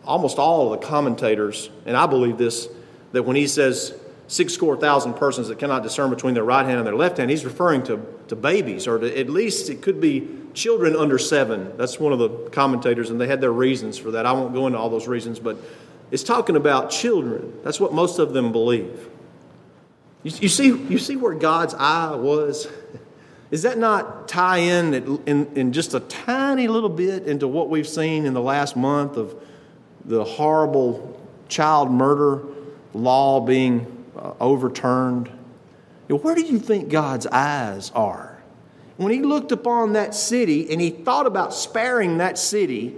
almost 0.05 0.37
all 0.37 0.71
of 0.73 0.79
the 0.79 0.87
commentators, 0.87 1.69
and 1.85 1.95
I 1.97 2.05
believe 2.05 2.37
this, 2.37 2.67
that 3.11 3.23
when 3.23 3.35
he 3.35 3.47
says 3.47 3.93
six 4.27 4.53
score 4.53 4.77
thousand 4.77 5.15
persons 5.15 5.47
that 5.47 5.59
cannot 5.59 5.83
discern 5.83 6.09
between 6.09 6.35
their 6.35 6.43
right 6.43 6.65
hand 6.65 6.77
and 6.77 6.85
their 6.87 6.95
left 6.95 7.17
hand, 7.17 7.29
he's 7.29 7.45
referring 7.45 7.83
to, 7.83 7.99
to 8.27 8.35
babies, 8.35 8.87
or 8.87 8.99
to, 8.99 9.19
at 9.19 9.29
least 9.29 9.69
it 9.69 9.81
could 9.81 9.99
be 9.99 10.27
children 10.53 10.95
under 10.95 11.17
seven. 11.17 11.75
That's 11.77 11.99
one 11.99 12.13
of 12.13 12.19
the 12.19 12.29
commentators, 12.51 13.09
and 13.09 13.19
they 13.19 13.27
had 13.27 13.41
their 13.41 13.51
reasons 13.51 13.97
for 13.97 14.11
that. 14.11 14.25
I 14.25 14.31
won't 14.31 14.53
go 14.53 14.67
into 14.67 14.77
all 14.77 14.89
those 14.89 15.07
reasons, 15.07 15.39
but 15.39 15.57
it's 16.11 16.23
talking 16.23 16.55
about 16.55 16.91
children. 16.91 17.53
That's 17.63 17.79
what 17.79 17.93
most 17.93 18.19
of 18.19 18.33
them 18.33 18.51
believe. 18.51 19.07
You, 20.23 20.31
you 20.41 20.49
see, 20.49 20.67
you 20.67 20.97
see 20.97 21.15
where 21.15 21.33
God's 21.33 21.73
eye 21.73 22.15
was? 22.15 22.67
Is 23.51 23.63
that 23.63 23.77
not 23.77 24.27
tie 24.27 24.57
in, 24.57 24.93
in 25.25 25.47
in 25.55 25.73
just 25.73 25.93
a 25.93 25.99
tiny 26.01 26.67
little 26.67 26.89
bit 26.89 27.27
into 27.27 27.47
what 27.47 27.69
we've 27.69 27.87
seen 27.87 28.25
in 28.25 28.33
the 28.33 28.41
last 28.41 28.75
month 28.75 29.17
of 29.17 29.35
the 30.05 30.23
horrible 30.23 31.19
child 31.47 31.91
murder 31.91 32.43
law 32.93 33.39
being 33.39 34.05
uh, 34.15 34.33
overturned. 34.39 35.29
Where 36.07 36.35
do 36.35 36.41
you 36.41 36.59
think 36.59 36.89
God's 36.89 37.27
eyes 37.27 37.91
are? 37.93 38.41
When 38.97 39.11
he 39.11 39.21
looked 39.21 39.51
upon 39.51 39.93
that 39.93 40.15
city 40.15 40.71
and 40.71 40.81
he 40.81 40.89
thought 40.89 41.27
about 41.27 41.53
sparing 41.53 42.17
that 42.17 42.37
city, 42.37 42.95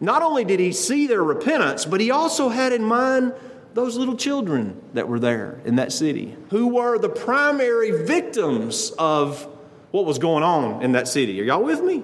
not 0.00 0.22
only 0.22 0.44
did 0.44 0.58
he 0.58 0.72
see 0.72 1.06
their 1.06 1.22
repentance, 1.22 1.84
but 1.84 2.00
he 2.00 2.10
also 2.10 2.48
had 2.48 2.72
in 2.72 2.82
mind 2.82 3.32
those 3.74 3.96
little 3.96 4.16
children 4.16 4.80
that 4.94 5.08
were 5.08 5.20
there 5.20 5.60
in 5.64 5.76
that 5.76 5.92
city, 5.92 6.36
who 6.50 6.68
were 6.68 6.98
the 6.98 7.08
primary 7.08 8.04
victims 8.04 8.90
of 8.98 9.46
what 9.90 10.04
was 10.04 10.18
going 10.18 10.42
on 10.42 10.82
in 10.82 10.92
that 10.92 11.08
city. 11.08 11.40
Are 11.40 11.44
y'all 11.44 11.62
with 11.62 11.82
me? 11.82 12.02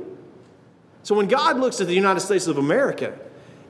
So 1.03 1.15
when 1.15 1.29
God 1.29 1.59
looks 1.59 1.81
at 1.81 1.87
the 1.87 1.95
United 1.95 2.21
States 2.21 2.47
of 2.47 2.59
America, 2.59 3.17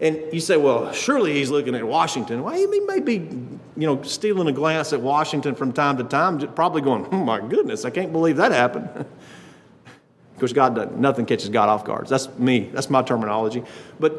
and 0.00 0.20
you 0.32 0.40
say, 0.40 0.56
well, 0.56 0.92
surely 0.92 1.34
he's 1.34 1.50
looking 1.50 1.74
at 1.74 1.86
Washington. 1.86 2.42
Well, 2.42 2.54
he 2.54 2.80
may 2.80 3.00
be, 3.00 3.14
you 3.14 3.86
know, 3.86 4.02
stealing 4.02 4.46
a 4.46 4.52
glance 4.52 4.92
at 4.92 5.00
Washington 5.00 5.54
from 5.54 5.72
time 5.72 5.96
to 5.96 6.04
time, 6.04 6.38
probably 6.54 6.82
going, 6.82 7.06
oh 7.12 7.24
my 7.24 7.40
goodness, 7.40 7.84
I 7.84 7.90
can't 7.90 8.12
believe 8.12 8.36
that 8.36 8.52
happened. 8.52 8.88
of 8.96 10.38
course, 10.38 10.52
God 10.52 10.74
doesn't, 10.74 10.98
nothing 10.98 11.24
catches 11.24 11.48
God 11.48 11.70
off 11.70 11.84
guard. 11.84 12.08
That's 12.08 12.28
me, 12.38 12.70
that's 12.72 12.90
my 12.90 13.02
terminology. 13.02 13.62
But 13.98 14.12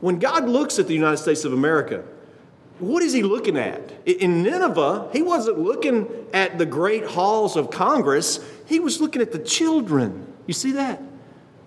when 0.00 0.18
God 0.18 0.48
looks 0.48 0.78
at 0.78 0.86
the 0.86 0.94
United 0.94 1.18
States 1.18 1.44
of 1.44 1.52
America, 1.52 2.02
what 2.80 3.02
is 3.02 3.12
he 3.12 3.22
looking 3.22 3.56
at? 3.56 3.92
In 4.06 4.42
Nineveh, 4.42 5.10
he 5.12 5.22
wasn't 5.22 5.58
looking 5.58 6.08
at 6.32 6.58
the 6.58 6.66
great 6.66 7.04
halls 7.04 7.56
of 7.56 7.70
Congress, 7.70 8.40
he 8.66 8.80
was 8.80 9.00
looking 9.00 9.22
at 9.22 9.32
the 9.32 9.38
children. 9.38 10.32
You 10.46 10.54
see 10.54 10.72
that? 10.72 11.02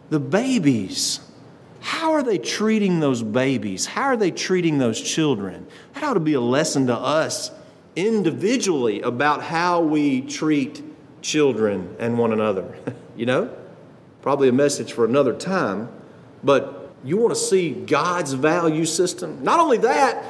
The 0.09 0.19
babies 0.19 1.19
how 1.81 2.11
are 2.13 2.21
they 2.21 2.37
treating 2.37 2.99
those 2.99 3.23
babies? 3.23 3.87
How 3.87 4.03
are 4.03 4.17
they 4.17 4.29
treating 4.29 4.77
those 4.77 5.01
children? 5.01 5.65
That 5.93 6.03
ought 6.03 6.13
to 6.13 6.19
be 6.19 6.35
a 6.35 6.41
lesson 6.41 6.87
to 6.87 6.95
us 6.95 7.51
individually 7.95 9.01
about 9.01 9.41
how 9.41 9.81
we 9.81 10.21
treat 10.21 10.83
children 11.23 11.95
and 11.99 12.19
one 12.19 12.33
another. 12.33 12.77
you 13.15 13.25
know? 13.25 13.53
Probably 14.21 14.47
a 14.47 14.53
message 14.53 14.93
for 14.93 15.05
another 15.05 15.33
time, 15.33 15.89
but 16.43 16.93
you 17.03 17.17
want 17.17 17.33
to 17.33 17.39
see 17.39 17.71
God's 17.71 18.33
value 18.33 18.85
system. 18.85 19.43
Not 19.43 19.59
only 19.59 19.79
that, 19.79 20.23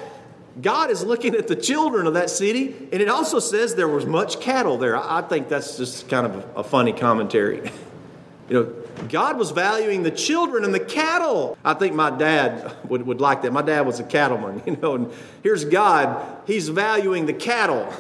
God 0.60 0.92
is 0.92 1.04
looking 1.04 1.36
at 1.36 1.48
the 1.48 1.56
children 1.56 2.08
of 2.08 2.16
that 2.16 2.30
city, 2.30 2.76
and 2.92 3.02
it 3.02 3.08
also 3.08 3.40
says 3.40 3.76
there 3.76 3.88
was 3.88 4.06
much 4.06 4.42
cattle 4.42 4.78
there. 4.78 4.98
I 4.98 5.22
think 5.22 5.48
that's 5.48 5.78
just 5.78 6.10
kind 6.10 6.26
of 6.26 6.46
a 6.58 6.64
funny 6.64 6.92
commentary. 6.92 7.72
you 8.50 8.56
know, 8.56 8.74
God 9.08 9.38
was 9.38 9.52
valuing 9.52 10.04
the 10.04 10.12
children 10.12 10.66
and 10.66 10.74
the 10.74 10.80
cattle. 10.80 11.58
I 11.64 11.74
think 11.74 11.96
my 11.96 12.10
dad 12.10 12.76
would, 12.90 13.06
would 13.08 13.22
like 13.22 13.44
that. 13.44 13.54
My 13.54 13.62
dad 13.62 13.86
was 13.86 14.02
a 14.02 14.04
cattleman, 14.04 14.62
you 14.66 14.76
know, 14.82 14.96
and 14.96 15.14
here's 15.42 15.64
God, 15.64 16.42
he's 16.46 16.68
valuing 16.68 17.26
the 17.28 17.34
cattle. 17.34 17.92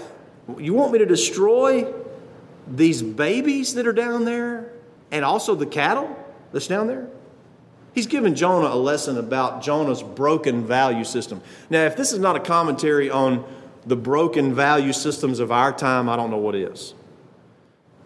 You 0.58 0.74
want 0.74 0.92
me 0.92 1.00
to 1.00 1.06
destroy 1.06 1.92
these 2.68 3.02
babies 3.02 3.76
that 3.76 3.88
are 3.88 3.94
down 3.94 4.26
there 4.26 4.74
and 5.10 5.24
also 5.24 5.56
the 5.56 5.66
cattle 5.66 6.16
that's 6.52 6.68
down 6.68 6.88
there? 6.88 7.08
He's 7.94 8.08
given 8.08 8.36
Jonah 8.36 8.68
a 8.68 8.76
lesson 8.76 9.18
about 9.18 9.62
Jonah's 9.62 10.02
broken 10.02 10.66
value 10.66 11.04
system. 11.04 11.42
Now, 11.70 11.84
if 11.86 11.98
this 11.98 12.14
is 12.14 12.20
not 12.20 12.36
a 12.36 12.40
commentary 12.40 13.10
on 13.10 13.44
the 13.86 13.98
broken 13.98 14.54
value 14.54 14.94
systems 14.94 15.40
of 15.40 15.52
our 15.52 15.74
time, 15.74 16.08
I 16.08 16.16
don't 16.16 16.32
know 16.32 16.38
what 16.38 16.56
is. 16.56 16.94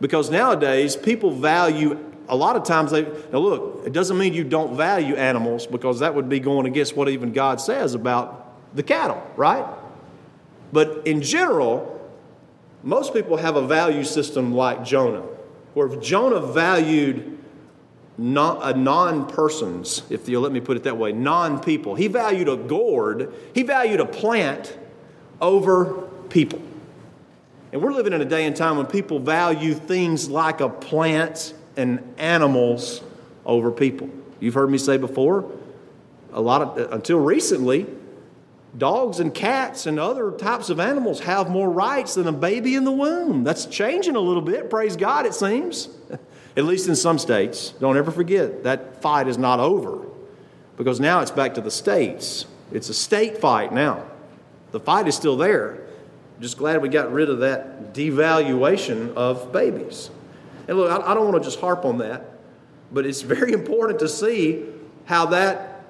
Because 0.02 0.30
nowadays, 0.30 0.96
people 0.96 1.32
value, 1.32 2.00
a 2.28 2.36
lot 2.36 2.56
of 2.56 2.64
times, 2.64 2.92
they, 2.92 3.04
now 3.04 3.40
look, 3.40 3.84
it 3.86 3.94
doesn't 3.94 4.18
mean 4.18 4.34
you 4.34 4.44
don't 4.44 4.76
value 4.76 5.16
animals 5.16 5.68
because 5.68 6.00
that 6.00 6.16
would 6.16 6.30
be 6.30 6.40
going 6.40 6.66
against 6.66 6.96
what 6.96 7.08
even 7.10 7.32
God 7.32 7.62
says 7.62 7.94
about 7.94 8.76
the 8.76 8.84
cattle, 8.84 9.22
right? 9.36 9.66
But 10.74 11.06
in 11.06 11.22
general, 11.22 11.92
most 12.84 13.14
people 13.14 13.38
have 13.38 13.56
a 13.56 13.66
value 13.66 14.04
system 14.04 14.54
like 14.54 14.84
Jonah, 14.84 15.24
where 15.74 15.88
if 15.88 16.02
Jonah 16.02 16.40
valued 16.40 17.38
non, 18.18 18.62
uh, 18.62 18.72
non-persons, 18.72 20.04
if 20.10 20.28
you'll 20.30 20.42
let 20.42 20.52
me 20.52 20.62
put 20.62 20.78
it 20.78 20.84
that 20.84 20.98
way, 20.98 21.12
non-people. 21.12 21.96
He 21.96 22.08
valued 22.08 22.50
a 22.50 22.56
gourd, 22.56 23.34
he 23.54 23.64
valued 23.64 24.00
a 24.00 24.06
plant 24.06 24.78
over 25.42 26.08
people. 26.30 26.62
And 27.72 27.82
we're 27.82 27.92
living 27.92 28.14
in 28.14 28.22
a 28.22 28.26
day 28.26 28.46
and 28.46 28.56
time 28.56 28.78
when 28.78 28.86
people 28.86 29.20
value 29.20 29.74
things 29.74 30.30
like 30.30 30.62
a 30.62 30.70
plant 30.70 31.54
and 31.76 32.02
animals 32.18 33.02
over 33.46 33.72
people. 33.72 34.10
You've 34.40 34.54
heard 34.54 34.70
me 34.70 34.78
say 34.78 34.98
before, 34.98 35.52
a 36.32 36.42
lot 36.42 36.62
of 36.62 36.94
until 36.94 37.20
recently, 37.20 37.86
dogs 38.78 39.20
and 39.20 39.34
cats 39.34 39.86
and 39.86 40.00
other 40.00 40.32
types 40.32 40.70
of 40.70 40.80
animals 40.80 41.22
have 41.22 41.50
more 41.50 41.70
rights 41.70 42.16
than 42.16 42.28
a 42.28 42.32
baby 42.34 42.76
in 42.76 42.84
the 42.84 42.92
womb. 42.92 43.44
That's 43.44 43.66
changing 43.66 44.16
a 44.16 44.20
little 44.20 44.42
bit, 44.42 44.70
praise 44.70 44.96
God, 44.96 45.26
it 45.26 45.34
seems. 45.34 45.90
at 46.58 46.64
least 46.64 46.88
in 46.88 46.96
some 46.96 47.20
states. 47.20 47.72
Don't 47.80 47.98
ever 47.98 48.12
forget 48.12 48.64
that 48.64 49.02
fight 49.02 49.28
is 49.28 49.38
not 49.38 49.60
over 49.60 50.06
because 50.78 51.00
now 51.00 51.22
it's 51.22 51.32
back 51.32 51.54
to 51.56 51.62
the 51.62 51.72
states. 51.72 52.46
It's 52.72 52.90
a 52.90 52.94
state 52.94 53.38
fight 53.38 53.74
now. 53.74 54.06
The 54.72 54.80
fight 54.80 55.08
is 55.08 55.16
still 55.16 55.38
there. 55.38 55.86
Just 56.40 56.58
glad 56.58 56.82
we 56.82 56.90
got 56.90 57.12
rid 57.12 57.30
of 57.30 57.40
that 57.40 57.94
devaluation 57.94 59.14
of 59.16 59.52
babies. 59.54 60.10
And 60.68 60.78
look, 60.78 60.92
I, 60.92 61.14
don't 61.14 61.32
want 61.32 61.42
to 61.42 61.48
just 61.48 61.60
harp 61.60 61.86
on 61.86 62.00
that, 62.00 62.32
but 62.92 63.06
it's 63.06 63.22
very 63.22 63.54
important 63.62 64.00
to 64.00 64.10
see 64.10 64.66
how 65.06 65.28
that 65.28 65.84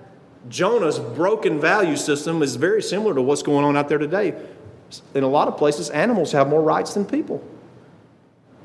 Jonah's 0.50 1.00
broken 1.00 1.60
value 1.60 1.96
system 1.96 2.44
is 2.44 2.56
very 2.56 2.84
similar 2.84 3.16
to 3.16 3.22
what's 3.22 3.42
going 3.42 3.66
on 3.66 3.76
out 3.76 3.90
there 3.90 3.98
today. 3.98 4.36
In 5.16 5.24
a 5.24 5.28
lot 5.28 5.48
of 5.48 5.58
places, 5.58 5.90
animals 5.90 6.32
have 6.34 6.48
more 6.48 6.62
rights 6.62 6.94
than 6.94 7.06
people. 7.06 7.44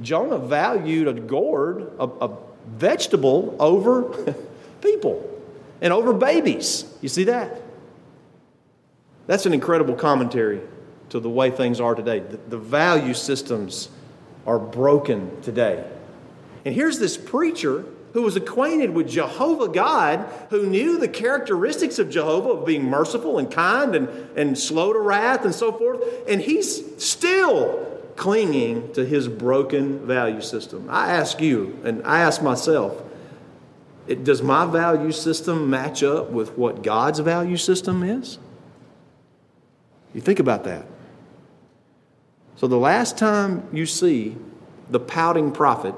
Jonah 0.00 0.38
valued 0.38 1.08
a 1.08 1.12
gourd, 1.12 1.92
a, 1.98 2.04
a 2.04 2.36
vegetable, 2.66 3.56
over 3.58 4.34
people 4.80 5.26
and 5.80 5.92
over 5.92 6.12
babies. 6.12 6.84
You 7.00 7.08
see 7.08 7.24
that? 7.24 7.62
That's 9.26 9.46
an 9.46 9.54
incredible 9.54 9.94
commentary 9.94 10.60
to 11.10 11.20
the 11.20 11.30
way 11.30 11.50
things 11.50 11.80
are 11.80 11.94
today. 11.94 12.20
The, 12.20 12.36
the, 12.36 12.58
value 12.58 13.14
systems 13.14 13.88
are 14.46 14.58
broken 14.58 15.40
today. 15.42 15.84
And 16.64 16.74
here's 16.74 16.98
this 16.98 17.16
preacher 17.16 17.84
who 18.12 18.22
was 18.22 18.36
acquainted 18.36 18.90
with 18.90 19.08
Jehovah 19.08 19.68
God, 19.68 20.28
who 20.50 20.66
knew 20.66 20.98
the 20.98 21.08
characteristics 21.08 21.98
of 21.98 22.10
Jehovah 22.10 22.50
of 22.50 22.66
being 22.66 22.84
merciful 22.84 23.38
and 23.38 23.50
kind 23.50 23.94
and, 23.94 24.08
and 24.36 24.58
slow 24.58 24.92
to 24.92 24.98
wrath 24.98 25.44
and 25.44 25.54
so 25.54 25.72
forth. 25.72 26.02
And 26.28 26.40
he's 26.40 27.02
still 27.02 27.89
clinging 28.20 28.92
to 28.92 29.02
his 29.02 29.28
broken 29.28 30.06
value 30.06 30.42
system. 30.42 30.86
I 30.90 31.10
ask 31.12 31.40
you, 31.40 31.80
and 31.84 32.06
I 32.06 32.20
ask 32.20 32.42
myself, 32.42 33.02
it, 34.06 34.24
does 34.24 34.42
my 34.42 34.66
value 34.66 35.10
system 35.10 35.70
match 35.70 36.02
up 36.02 36.28
with 36.28 36.58
what 36.58 36.82
God's 36.82 37.20
value 37.20 37.56
system 37.56 38.02
is? 38.02 38.38
You 40.12 40.20
think 40.20 40.38
about 40.38 40.64
that. 40.64 40.84
So, 42.56 42.66
the 42.66 42.76
last 42.76 43.16
time 43.16 43.66
you 43.72 43.86
see 43.86 44.36
the 44.90 45.00
pouting 45.00 45.50
prophet, 45.50 45.94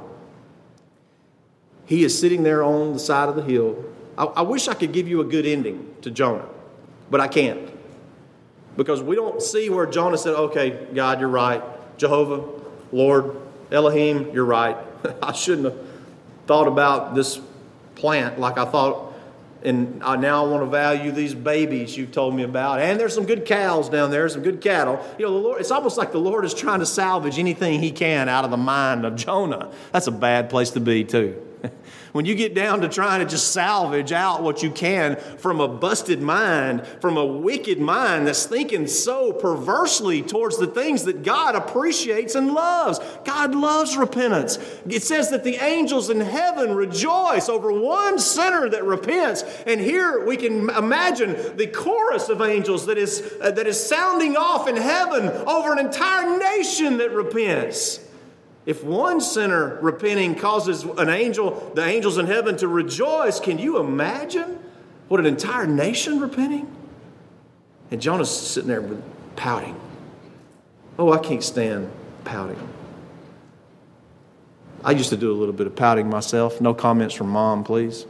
he 1.86 2.04
is 2.04 2.16
sitting 2.16 2.44
there 2.44 2.62
on 2.62 2.92
the 2.92 3.00
side 3.00 3.30
of 3.30 3.34
the 3.34 3.42
hill. 3.42 3.84
I, 4.16 4.26
I 4.26 4.42
wish 4.42 4.68
I 4.68 4.74
could 4.74 4.92
give 4.92 5.08
you 5.08 5.22
a 5.22 5.24
good 5.24 5.44
ending 5.44 5.92
to 6.02 6.10
Jonah, 6.12 6.46
but 7.10 7.20
I 7.20 7.26
can't. 7.26 7.68
Because 8.76 9.02
we 9.02 9.16
don't 9.16 9.42
see 9.42 9.70
where 9.70 9.86
Jonah 9.86 10.16
said, 10.16 10.34
Okay, 10.34 10.86
God, 10.94 11.18
you're 11.18 11.28
right. 11.28 11.64
Jehovah, 11.96 12.48
Lord, 12.92 13.36
Elohim, 13.70 14.30
you're 14.32 14.44
right. 14.44 14.76
I 15.22 15.32
shouldn't 15.32 15.64
have 15.64 15.78
thought 16.46 16.68
about 16.68 17.14
this 17.14 17.40
plant 17.94 18.38
like 18.38 18.58
I 18.58 18.64
thought, 18.64 19.14
and 19.62 20.02
I 20.02 20.16
now 20.16 20.44
I 20.44 20.48
want 20.48 20.64
to 20.64 20.70
value 20.70 21.12
these 21.12 21.34
babies 21.34 21.96
you've 21.96 22.12
told 22.12 22.34
me 22.34 22.42
about. 22.42 22.80
And 22.80 22.98
there's 22.98 23.14
some 23.14 23.26
good 23.26 23.46
cows 23.46 23.88
down 23.88 24.10
there, 24.10 24.28
some 24.28 24.42
good 24.42 24.60
cattle. 24.60 25.04
You 25.18 25.26
know, 25.26 25.32
the 25.32 25.38
Lord, 25.38 25.60
it's 25.60 25.70
almost 25.70 25.96
like 25.96 26.12
the 26.12 26.18
Lord 26.18 26.44
is 26.44 26.52
trying 26.52 26.80
to 26.80 26.86
salvage 26.86 27.38
anything 27.38 27.80
He 27.80 27.92
can 27.92 28.28
out 28.28 28.44
of 28.44 28.50
the 28.50 28.56
mind 28.56 29.04
of 29.04 29.16
Jonah. 29.16 29.72
That's 29.92 30.08
a 30.08 30.12
bad 30.12 30.50
place 30.50 30.70
to 30.70 30.80
be, 30.80 31.04
too. 31.04 31.40
When 32.12 32.26
you 32.26 32.34
get 32.34 32.54
down 32.54 32.82
to 32.82 32.88
trying 32.88 33.20
to 33.20 33.26
just 33.26 33.52
salvage 33.52 34.12
out 34.12 34.42
what 34.42 34.62
you 34.62 34.70
can 34.70 35.16
from 35.38 35.60
a 35.60 35.68
busted 35.68 36.20
mind, 36.20 36.86
from 37.00 37.16
a 37.16 37.24
wicked 37.24 37.80
mind 37.80 38.26
that's 38.26 38.44
thinking 38.44 38.86
so 38.86 39.32
perversely 39.32 40.20
towards 40.20 40.58
the 40.58 40.66
things 40.66 41.04
that 41.04 41.22
God 41.22 41.54
appreciates 41.54 42.34
and 42.34 42.52
loves. 42.52 43.00
God 43.24 43.54
loves 43.54 43.96
repentance. 43.96 44.58
It 44.86 45.02
says 45.02 45.30
that 45.30 45.42
the 45.42 45.56
angels 45.56 46.10
in 46.10 46.20
heaven 46.20 46.74
rejoice 46.74 47.48
over 47.48 47.72
one 47.72 48.18
sinner 48.18 48.68
that 48.68 48.84
repents. 48.84 49.42
And 49.66 49.80
here 49.80 50.26
we 50.26 50.36
can 50.36 50.68
imagine 50.68 51.56
the 51.56 51.66
chorus 51.66 52.28
of 52.28 52.42
angels 52.42 52.84
that 52.86 52.98
is, 52.98 53.22
uh, 53.40 53.52
that 53.52 53.66
is 53.66 53.82
sounding 53.82 54.36
off 54.36 54.68
in 54.68 54.76
heaven 54.76 55.28
over 55.48 55.72
an 55.72 55.78
entire 55.78 56.38
nation 56.38 56.98
that 56.98 57.10
repents. 57.12 58.00
If 58.64 58.84
one 58.84 59.20
sinner 59.20 59.78
repenting 59.80 60.36
causes 60.36 60.84
an 60.84 61.08
angel, 61.08 61.72
the 61.74 61.84
angels 61.84 62.18
in 62.18 62.26
heaven 62.26 62.56
to 62.58 62.68
rejoice, 62.68 63.40
can 63.40 63.58
you 63.58 63.78
imagine 63.78 64.58
what 65.08 65.18
an 65.18 65.26
entire 65.26 65.66
nation 65.66 66.20
repenting? 66.20 66.70
And 67.90 68.00
Jonah's 68.00 68.30
sitting 68.30 68.68
there 68.68 68.82
pouting. 69.36 69.78
Oh, 70.98 71.12
I 71.12 71.18
can't 71.18 71.42
stand 71.42 71.90
pouting. 72.24 72.68
I 74.84 74.92
used 74.92 75.10
to 75.10 75.16
do 75.16 75.32
a 75.32 75.34
little 75.34 75.54
bit 75.54 75.66
of 75.66 75.76
pouting 75.76 76.08
myself. 76.08 76.60
No 76.60 76.74
comments 76.74 77.14
from 77.14 77.28
mom, 77.28 77.64
please. 77.64 78.06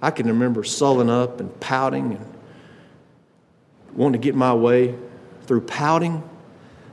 I 0.00 0.10
can 0.10 0.26
remember 0.26 0.62
sulling 0.64 1.10
up 1.10 1.40
and 1.40 1.58
pouting 1.60 2.12
and 2.12 2.34
wanting 3.94 4.20
to 4.20 4.24
get 4.24 4.34
my 4.34 4.54
way 4.54 4.94
through 5.42 5.62
pouting 5.62 6.22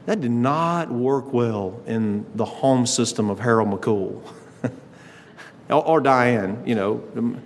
that 0.05 0.21
did 0.21 0.31
not 0.31 0.91
work 0.91 1.33
well 1.33 1.81
in 1.87 2.25
the 2.35 2.45
home 2.45 2.85
system 2.85 3.29
of 3.29 3.39
Harold 3.39 3.69
McCool 3.69 4.21
or, 5.69 5.85
or 5.85 6.01
Diane. 6.01 6.61
You 6.65 6.75
know, 6.75 7.03
um, 7.15 7.41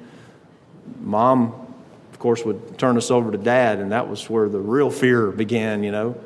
mom, 0.99 1.53
of 2.11 2.19
course, 2.19 2.43
would 2.43 2.77
turn 2.77 2.97
us 2.97 3.11
over 3.11 3.31
to 3.31 3.37
dad, 3.37 3.79
and 3.79 3.91
that 3.91 4.09
was 4.09 4.29
where 4.29 4.49
the 4.49 4.59
real 4.59 4.91
fear 4.91 5.31
began, 5.31 5.83
you 5.83 5.91
know, 5.91 6.19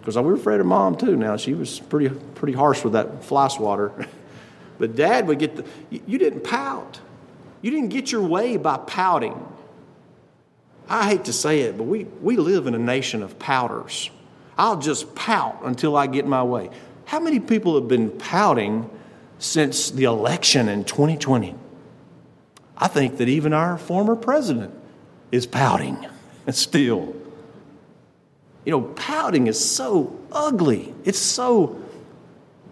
because 0.00 0.16
we 0.16 0.24
were 0.24 0.34
afraid 0.34 0.60
of 0.60 0.66
mom 0.66 0.96
too. 0.96 1.16
Now, 1.16 1.36
she 1.36 1.54
was 1.54 1.80
pretty, 1.80 2.14
pretty 2.34 2.54
harsh 2.54 2.84
with 2.84 2.92
that 2.92 3.24
fly 3.24 3.48
swatter. 3.48 3.92
but 4.78 4.94
dad 4.94 5.26
would 5.26 5.38
get 5.38 5.56
the, 5.56 5.64
you 5.90 6.18
didn't 6.18 6.44
pout. 6.44 7.00
You 7.62 7.70
didn't 7.70 7.88
get 7.88 8.12
your 8.12 8.22
way 8.22 8.56
by 8.56 8.76
pouting. 8.76 9.46
I 10.88 11.08
hate 11.08 11.24
to 11.24 11.32
say 11.32 11.62
it, 11.62 11.76
but 11.76 11.84
we, 11.84 12.04
we 12.04 12.36
live 12.36 12.66
in 12.66 12.74
a 12.74 12.78
nation 12.78 13.22
of 13.22 13.38
pouters. 13.38 14.10
I'll 14.58 14.78
just 14.78 15.14
pout 15.14 15.60
until 15.62 15.96
I 15.96 16.08
get 16.08 16.26
my 16.26 16.42
way. 16.42 16.70
How 17.04 17.20
many 17.20 17.38
people 17.38 17.76
have 17.76 17.86
been 17.88 18.10
pouting 18.10 18.90
since 19.38 19.90
the 19.90 20.04
election 20.04 20.68
in 20.68 20.84
2020? 20.84 21.54
I 22.76 22.88
think 22.88 23.18
that 23.18 23.28
even 23.28 23.52
our 23.52 23.78
former 23.78 24.16
president 24.16 24.74
is 25.30 25.46
pouting 25.46 26.06
still. 26.50 27.14
You 28.64 28.72
know, 28.72 28.82
pouting 28.82 29.46
is 29.46 29.64
so 29.64 30.18
ugly. 30.32 30.92
It's 31.04 31.18
so, 31.18 31.80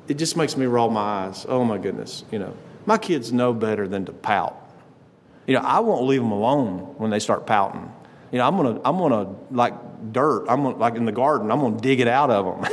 it 0.08 0.14
just 0.14 0.36
makes 0.36 0.56
me 0.56 0.66
roll 0.66 0.90
my 0.90 1.26
eyes. 1.26 1.46
Oh 1.48 1.64
my 1.64 1.78
goodness. 1.78 2.24
You 2.30 2.40
know, 2.40 2.56
my 2.84 2.98
kids 2.98 3.32
know 3.32 3.54
better 3.54 3.86
than 3.86 4.04
to 4.06 4.12
pout. 4.12 4.60
You 5.46 5.54
know, 5.54 5.60
I 5.60 5.78
won't 5.78 6.04
leave 6.04 6.20
them 6.20 6.32
alone 6.32 6.78
when 6.98 7.10
they 7.10 7.20
start 7.20 7.46
pouting. 7.46 7.92
You 8.32 8.38
know, 8.38 8.46
I'm 8.46 8.56
gonna, 8.56 8.80
I'm 8.84 8.98
gonna 8.98 9.34
like 9.52 9.85
dirt. 10.12 10.46
I'm 10.48 10.62
gonna, 10.62 10.76
like 10.76 10.94
in 10.94 11.04
the 11.04 11.12
garden. 11.12 11.50
I'm 11.50 11.60
gonna 11.60 11.80
dig 11.80 12.00
it 12.00 12.08
out 12.08 12.30
of 12.30 12.62
them. 12.62 12.72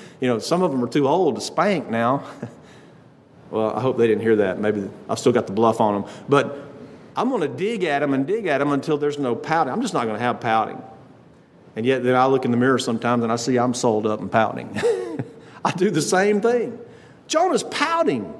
you 0.20 0.28
know, 0.28 0.38
some 0.38 0.62
of 0.62 0.70
them 0.70 0.82
are 0.82 0.88
too 0.88 1.08
old 1.08 1.36
to 1.36 1.40
spank 1.40 1.88
now. 1.88 2.24
well, 3.50 3.74
I 3.74 3.80
hope 3.80 3.98
they 3.98 4.06
didn't 4.06 4.22
hear 4.22 4.36
that. 4.36 4.58
Maybe 4.58 4.88
I've 5.08 5.18
still 5.18 5.32
got 5.32 5.46
the 5.46 5.52
bluff 5.52 5.80
on 5.80 6.02
them. 6.02 6.10
But 6.28 6.58
I'm 7.16 7.30
gonna 7.30 7.48
dig 7.48 7.84
at 7.84 8.00
them 8.00 8.14
and 8.14 8.26
dig 8.26 8.46
at 8.46 8.58
them 8.58 8.72
until 8.72 8.98
there's 8.98 9.18
no 9.18 9.34
pouting. 9.34 9.72
I'm 9.72 9.82
just 9.82 9.94
not 9.94 10.06
gonna 10.06 10.18
have 10.18 10.40
pouting. 10.40 10.82
And 11.74 11.86
yet, 11.86 12.02
then 12.02 12.14
I 12.14 12.26
look 12.26 12.44
in 12.44 12.50
the 12.50 12.56
mirror 12.56 12.78
sometimes 12.78 13.22
and 13.22 13.32
I 13.32 13.36
see 13.36 13.58
I'm 13.58 13.74
sold 13.74 14.06
up 14.06 14.20
and 14.20 14.30
pouting. 14.30 14.70
I 15.64 15.70
do 15.72 15.90
the 15.90 16.02
same 16.02 16.40
thing. 16.40 16.78
Jonah's 17.28 17.62
pouting. 17.62 18.32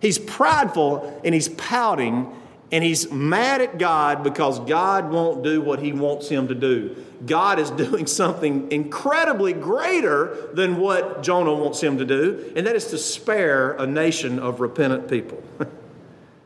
He's 0.00 0.18
prideful 0.18 1.20
and 1.24 1.34
he's 1.34 1.48
pouting 1.48 2.34
and 2.72 2.82
he's 2.82 3.12
mad 3.12 3.60
at 3.60 3.78
God 3.78 4.24
because 4.24 4.58
God 4.60 5.10
won't 5.10 5.44
do 5.44 5.60
what 5.60 5.78
he 5.78 5.92
wants 5.92 6.30
him 6.30 6.48
to 6.48 6.54
do. 6.54 6.96
God 7.26 7.58
is 7.58 7.70
doing 7.84 8.06
something 8.06 8.72
incredibly 8.72 9.52
greater 9.52 10.48
than 10.54 10.78
what 10.78 11.22
Jonah 11.22 11.52
wants 11.52 11.82
him 11.82 11.98
to 11.98 12.04
do, 12.06 12.52
and 12.56 12.66
that 12.66 12.74
is 12.74 12.86
to 12.86 12.98
spare 12.98 13.72
a 13.72 13.86
nation 13.86 14.38
of 14.38 14.60
repentant 14.60 15.08
people. 15.08 15.42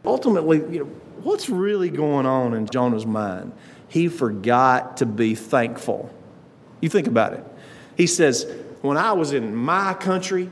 Ultimately, 0.05 0.59
you 0.73 0.81
know, 0.81 0.91
what's 1.23 1.49
really 1.49 1.91
going 1.91 2.27
on 2.27 2.55
in 2.55 2.67
Jonah's 2.67 3.07
mind? 3.07 3.53
He 3.89 4.09
forgot 4.09 4.97
to 4.99 5.07
be 5.07 5.37
thankful. 5.37 6.13
You 6.81 6.89
think 6.89 7.07
about 7.07 7.35
it. 7.35 7.45
He 7.97 8.09
says, 8.09 8.53
When 8.83 8.97
I 8.97 9.13
was 9.13 9.33
in 9.33 9.55
my 9.55 9.95
country, 9.95 10.51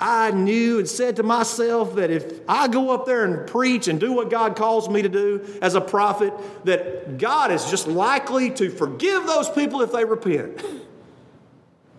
I 0.00 0.30
knew 0.32 0.80
and 0.80 0.88
said 0.88 1.16
to 1.16 1.22
myself 1.22 1.94
that 1.96 2.10
if 2.10 2.40
I 2.48 2.68
go 2.68 2.90
up 2.90 3.06
there 3.06 3.24
and 3.24 3.46
preach 3.46 3.88
and 3.88 4.00
do 4.00 4.12
what 4.12 4.30
God 4.30 4.56
calls 4.56 4.88
me 4.88 5.02
to 5.02 5.08
do 5.08 5.58
as 5.62 5.74
a 5.74 5.80
prophet, 5.80 6.32
that 6.64 7.18
God 7.18 7.50
is 7.52 7.70
just 7.70 7.86
likely 7.86 8.50
to 8.50 8.70
forgive 8.70 9.26
those 9.26 9.48
people 9.48 9.82
if 9.82 9.92
they 9.92 10.04
repent. 10.04 10.62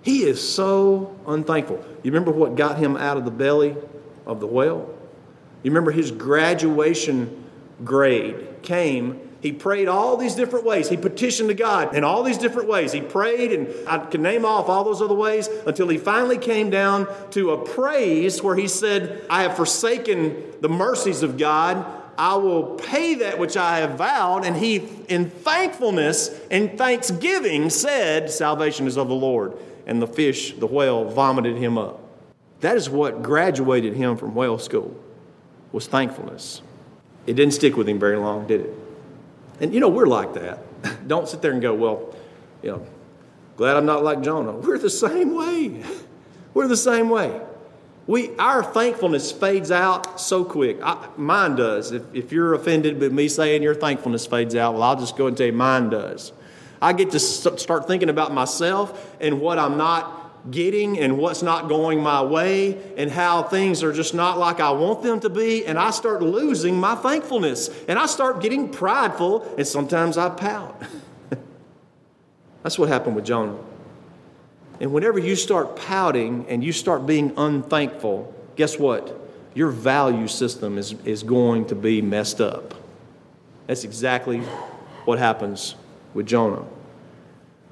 He 0.01 0.23
is 0.23 0.45
so 0.47 1.17
unthankful. 1.25 1.84
You 2.03 2.12
remember 2.12 2.31
what 2.31 2.55
got 2.55 2.77
him 2.77 2.95
out 2.95 3.17
of 3.17 3.25
the 3.25 3.31
belly 3.31 3.75
of 4.25 4.39
the 4.39 4.47
whale? 4.47 4.93
You 5.63 5.71
remember 5.71 5.91
his 5.91 6.12
graduation 6.12 7.43
grade 7.84 8.62
came 8.62 9.25
he 9.45 9.51
prayed 9.51 9.88
all 9.88 10.17
these 10.17 10.34
different 10.34 10.65
ways. 10.65 10.89
He 10.89 10.97
petitioned 10.97 11.49
to 11.49 11.53
God 11.53 11.95
in 11.95 12.03
all 12.03 12.23
these 12.23 12.39
different 12.39 12.67
ways. 12.67 12.91
He 12.91 12.99
prayed, 12.99 13.53
and 13.53 13.88
I 13.88 13.99
can 13.99 14.23
name 14.23 14.43
off 14.43 14.69
all 14.69 14.84
those 14.84 15.03
other 15.03 15.13
ways 15.13 15.47
until 15.67 15.88
he 15.88 15.99
finally 15.99 16.39
came 16.39 16.71
down 16.71 17.08
to 17.29 17.51
a 17.51 17.63
praise 17.63 18.41
where 18.41 18.55
he 18.55 18.67
said, 18.67 19.23
I 19.29 19.43
have 19.43 19.55
forsaken 19.55 20.36
the 20.62 20.67
mercies 20.67 21.21
of 21.21 21.38
God. 21.38 21.86
I 22.17 22.38
will 22.38 22.73
pay 22.73 23.13
that 23.13 23.38
which 23.38 23.55
I 23.55 23.81
have 23.81 23.99
vowed. 23.99 24.45
And 24.45 24.58
he, 24.58 24.77
in 25.10 25.29
thankfulness 25.29 26.36
and 26.49 26.75
thanksgiving, 26.75 27.69
said, 27.69 28.31
Salvation 28.31 28.88
is 28.88 28.97
of 28.97 29.10
the 29.10 29.13
Lord. 29.13 29.53
And 29.86 30.01
the 30.01 30.08
fish, 30.08 30.53
the 30.53 30.65
whale, 30.65 31.05
vomited 31.05 31.55
him 31.58 31.77
up. 31.77 32.01
That 32.62 32.77
is 32.77 32.89
what 32.89 33.21
graduated 33.21 33.93
him 33.93 34.17
from 34.17 34.34
whale 34.34 34.58
school, 34.58 34.99
was 35.71 35.86
thankfulness. 35.86 36.63
It 37.27 37.34
didn't 37.34 37.53
stick 37.53 37.77
with 37.77 37.88
him 37.88 37.99
very 37.99 38.17
long, 38.17 38.47
did 38.47 38.62
it? 38.62 38.85
And 39.60 39.74
you 39.74 39.80
know, 39.80 39.89
we're 39.89 40.08
like 40.08 40.34
that. 40.34 40.60
Don't 41.08 41.28
sit 41.28 41.41
there 41.41 41.52
and 41.52 41.62
go, 41.62 41.74
well, 41.74 42.15
you 42.62 42.72
know, 42.72 42.86
glad 43.58 43.78
I'm 43.78 43.86
not 43.86 44.04
like 44.04 44.22
Jonah. 44.22 44.52
We're 44.58 44.78
the 44.78 44.89
same 44.89 45.36
way. 45.36 45.84
We're 46.54 46.68
the 46.68 46.78
same 46.78 47.10
way. 47.10 47.41
We, 48.08 48.36
our 48.38 48.63
thankfulness 48.63 49.32
fades 49.32 49.72
out 49.72 50.20
so 50.22 50.46
quick. 50.46 50.80
I, 50.84 51.10
mine 51.18 51.56
does. 51.56 51.91
If, 51.91 52.04
if 52.13 52.32
you're 52.32 52.54
offended 52.54 53.00
with 53.00 53.12
me 53.12 53.28
saying 53.28 53.63
your 53.63 53.74
thankfulness 53.74 54.28
fades 54.28 54.56
out, 54.56 54.74
well, 54.74 54.84
I'll 54.84 54.96
just 54.96 55.18
go 55.18 55.28
and 55.28 55.36
tell 55.36 55.48
you 55.48 55.54
mine 55.54 55.89
does. 55.89 56.32
I 56.82 56.94
get 56.94 57.12
to 57.12 57.20
start 57.20 57.88
thinking 57.88 58.10
about 58.10 58.32
myself 58.32 59.15
and 59.20 59.41
what 59.41 59.58
I'm 59.58 59.78
not 59.78 60.25
getting 60.51 60.99
and 60.99 61.17
what's 61.17 61.41
not 61.41 61.67
going 61.67 62.01
my 62.01 62.21
way 62.21 62.77
and 62.97 63.10
how 63.10 63.43
things 63.43 63.84
are 63.84 63.91
just 63.91 64.13
not 64.13 64.38
like 64.38 64.60
I 64.60 64.71
want 64.71 65.01
them 65.01 65.19
to 65.21 65.29
be. 65.29 65.65
And 65.65 65.77
I 65.79 65.91
start 65.91 66.21
losing 66.21 66.77
my 66.77 66.95
thankfulness 66.95 67.69
and 67.88 67.97
I 67.97 68.05
start 68.05 68.41
getting 68.41 68.69
prideful 68.69 69.55
and 69.58 69.67
sometimes 69.67 70.17
I 70.17 70.29
pout. 70.29 70.81
That's 72.63 72.77
what 72.77 72.89
happened 72.89 73.15
with 73.15 73.25
Jonah. 73.25 73.58
And 74.79 74.91
whenever 74.91 75.19
you 75.19 75.36
start 75.36 75.75
pouting 75.75 76.45
and 76.49 76.63
you 76.63 76.71
start 76.71 77.05
being 77.05 77.34
unthankful, 77.38 78.34
guess 78.55 78.77
what? 78.77 79.19
Your 79.53 79.69
value 79.69 80.27
system 80.27 80.77
is, 80.77 80.93
is 81.05 81.23
going 81.23 81.65
to 81.67 81.75
be 81.75 82.01
messed 82.01 82.41
up. 82.41 82.73
That's 83.67 83.84
exactly 83.84 84.41
what 85.05 85.17
happens 85.17 85.75
with 86.13 86.25
Jonah. 86.27 86.65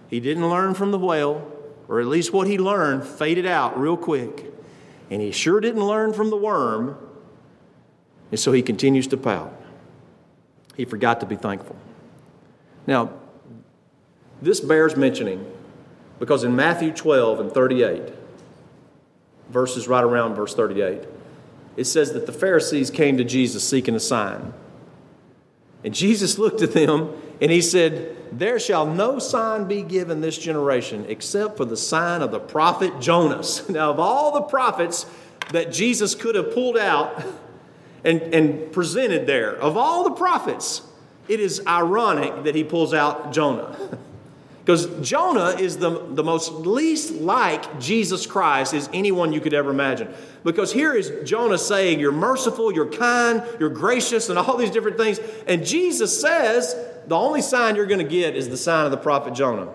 He 0.10 0.20
didn't 0.20 0.50
learn 0.50 0.74
from 0.76 0.92
the 0.92 1.00
whale, 1.00 1.53
or 1.88 2.00
at 2.00 2.08
least 2.08 2.34
what 2.34 2.48
he 2.48 2.58
learned, 2.58 3.06
faded 3.06 3.46
out 3.46 3.80
real 3.80 3.98
quick. 3.98 4.52
And 5.10 5.22
he 5.22 5.32
sure 5.32 5.60
didn't 5.60 5.86
learn 5.86 6.14
from 6.14 6.30
the 6.30 6.38
worm, 6.38 6.98
and 8.32 8.40
so 8.40 8.52
he 8.52 8.62
continues 8.62 9.08
to 9.08 9.18
pout. 9.18 9.54
He 10.76 10.86
forgot 10.86 11.20
to 11.20 11.26
be 11.26 11.36
thankful. 11.36 11.76
Now, 12.88 13.12
this 14.42 14.60
bears 14.60 14.96
mentioning 14.96 15.46
because 16.20 16.44
in 16.44 16.56
Matthew 16.56 16.92
12 16.92 17.40
and 17.40 17.52
38, 17.52 18.14
verses 19.50 19.88
right 19.88 20.04
around 20.04 20.36
verse 20.36 20.56
38, 20.56 21.04
it 21.76 21.86
says 21.86 22.14
that 22.14 22.26
the 22.26 22.32
Pharisees 22.32 22.90
came 22.90 23.18
to 23.18 23.24
Jesus 23.24 23.68
seeking 23.68 23.96
a 23.96 24.00
sign. 24.00 24.54
And 25.84 25.94
Jesus 25.94 26.38
looked 26.38 26.62
at 26.62 26.74
them 26.74 27.14
and 27.42 27.52
he 27.52 27.62
said, 27.62 28.16
There 28.32 28.60
shall 28.60 28.86
no 28.86 29.20
sign 29.20 29.68
be 29.68 29.82
given 29.82 30.22
this 30.22 30.38
generation 30.38 31.06
except 31.08 31.58
for 31.58 31.66
the 31.66 31.78
sign 31.78 32.22
of 32.22 32.32
the 32.32 32.40
prophet 32.40 33.00
Jonas. 33.00 33.68
Now, 33.74 33.92
of 33.92 34.00
all 34.00 34.34
the 34.34 34.42
prophets 34.42 35.06
that 35.52 35.72
Jesus 35.72 36.16
could 36.16 36.36
have 36.36 36.54
pulled 36.54 36.78
out 36.78 37.24
and, 38.04 38.22
and 38.22 38.72
presented 38.72 39.28
there, 39.28 39.56
of 39.56 39.78
all 39.78 40.04
the 40.04 40.12
prophets, 40.12 40.82
it 41.28 41.40
is 41.40 41.62
ironic 41.68 42.44
that 42.44 42.56
he 42.56 42.64
pulls 42.64 42.94
out 42.94 43.34
Jonah. 43.34 44.00
Because 44.64 44.88
Jonah 45.06 45.58
is 45.60 45.76
the, 45.78 45.90
the 45.90 46.24
most 46.24 46.50
least 46.54 47.16
like 47.16 47.82
Jesus 47.82 48.26
Christ 48.26 48.74
as 48.74 48.90
anyone 48.94 49.34
you 49.34 49.42
could 49.42 49.54
ever 49.54 49.70
imagine. 49.72 50.08
Because 50.46 50.72
here 50.72 50.94
is 50.94 51.12
Jonah 51.30 51.58
saying, 51.58 52.00
You're 52.00 52.14
merciful, 52.14 52.72
you're 52.72 52.90
kind, 52.90 53.44
you're 53.60 53.70
gracious, 53.70 54.30
and 54.30 54.40
all 54.40 54.56
these 54.56 54.72
different 54.72 54.96
things. 54.96 55.20
And 55.48 55.66
Jesus 55.66 56.18
says, 56.20 56.78
The 57.08 57.16
only 57.16 57.42
sign 57.42 57.76
you're 57.76 57.86
going 57.86 58.00
to 58.00 58.10
get 58.10 58.36
is 58.36 58.50
the 58.50 58.58
sign 58.58 58.86
of 58.86 58.92
the 58.92 58.98
prophet 58.98 59.34
Jonah. 59.34 59.70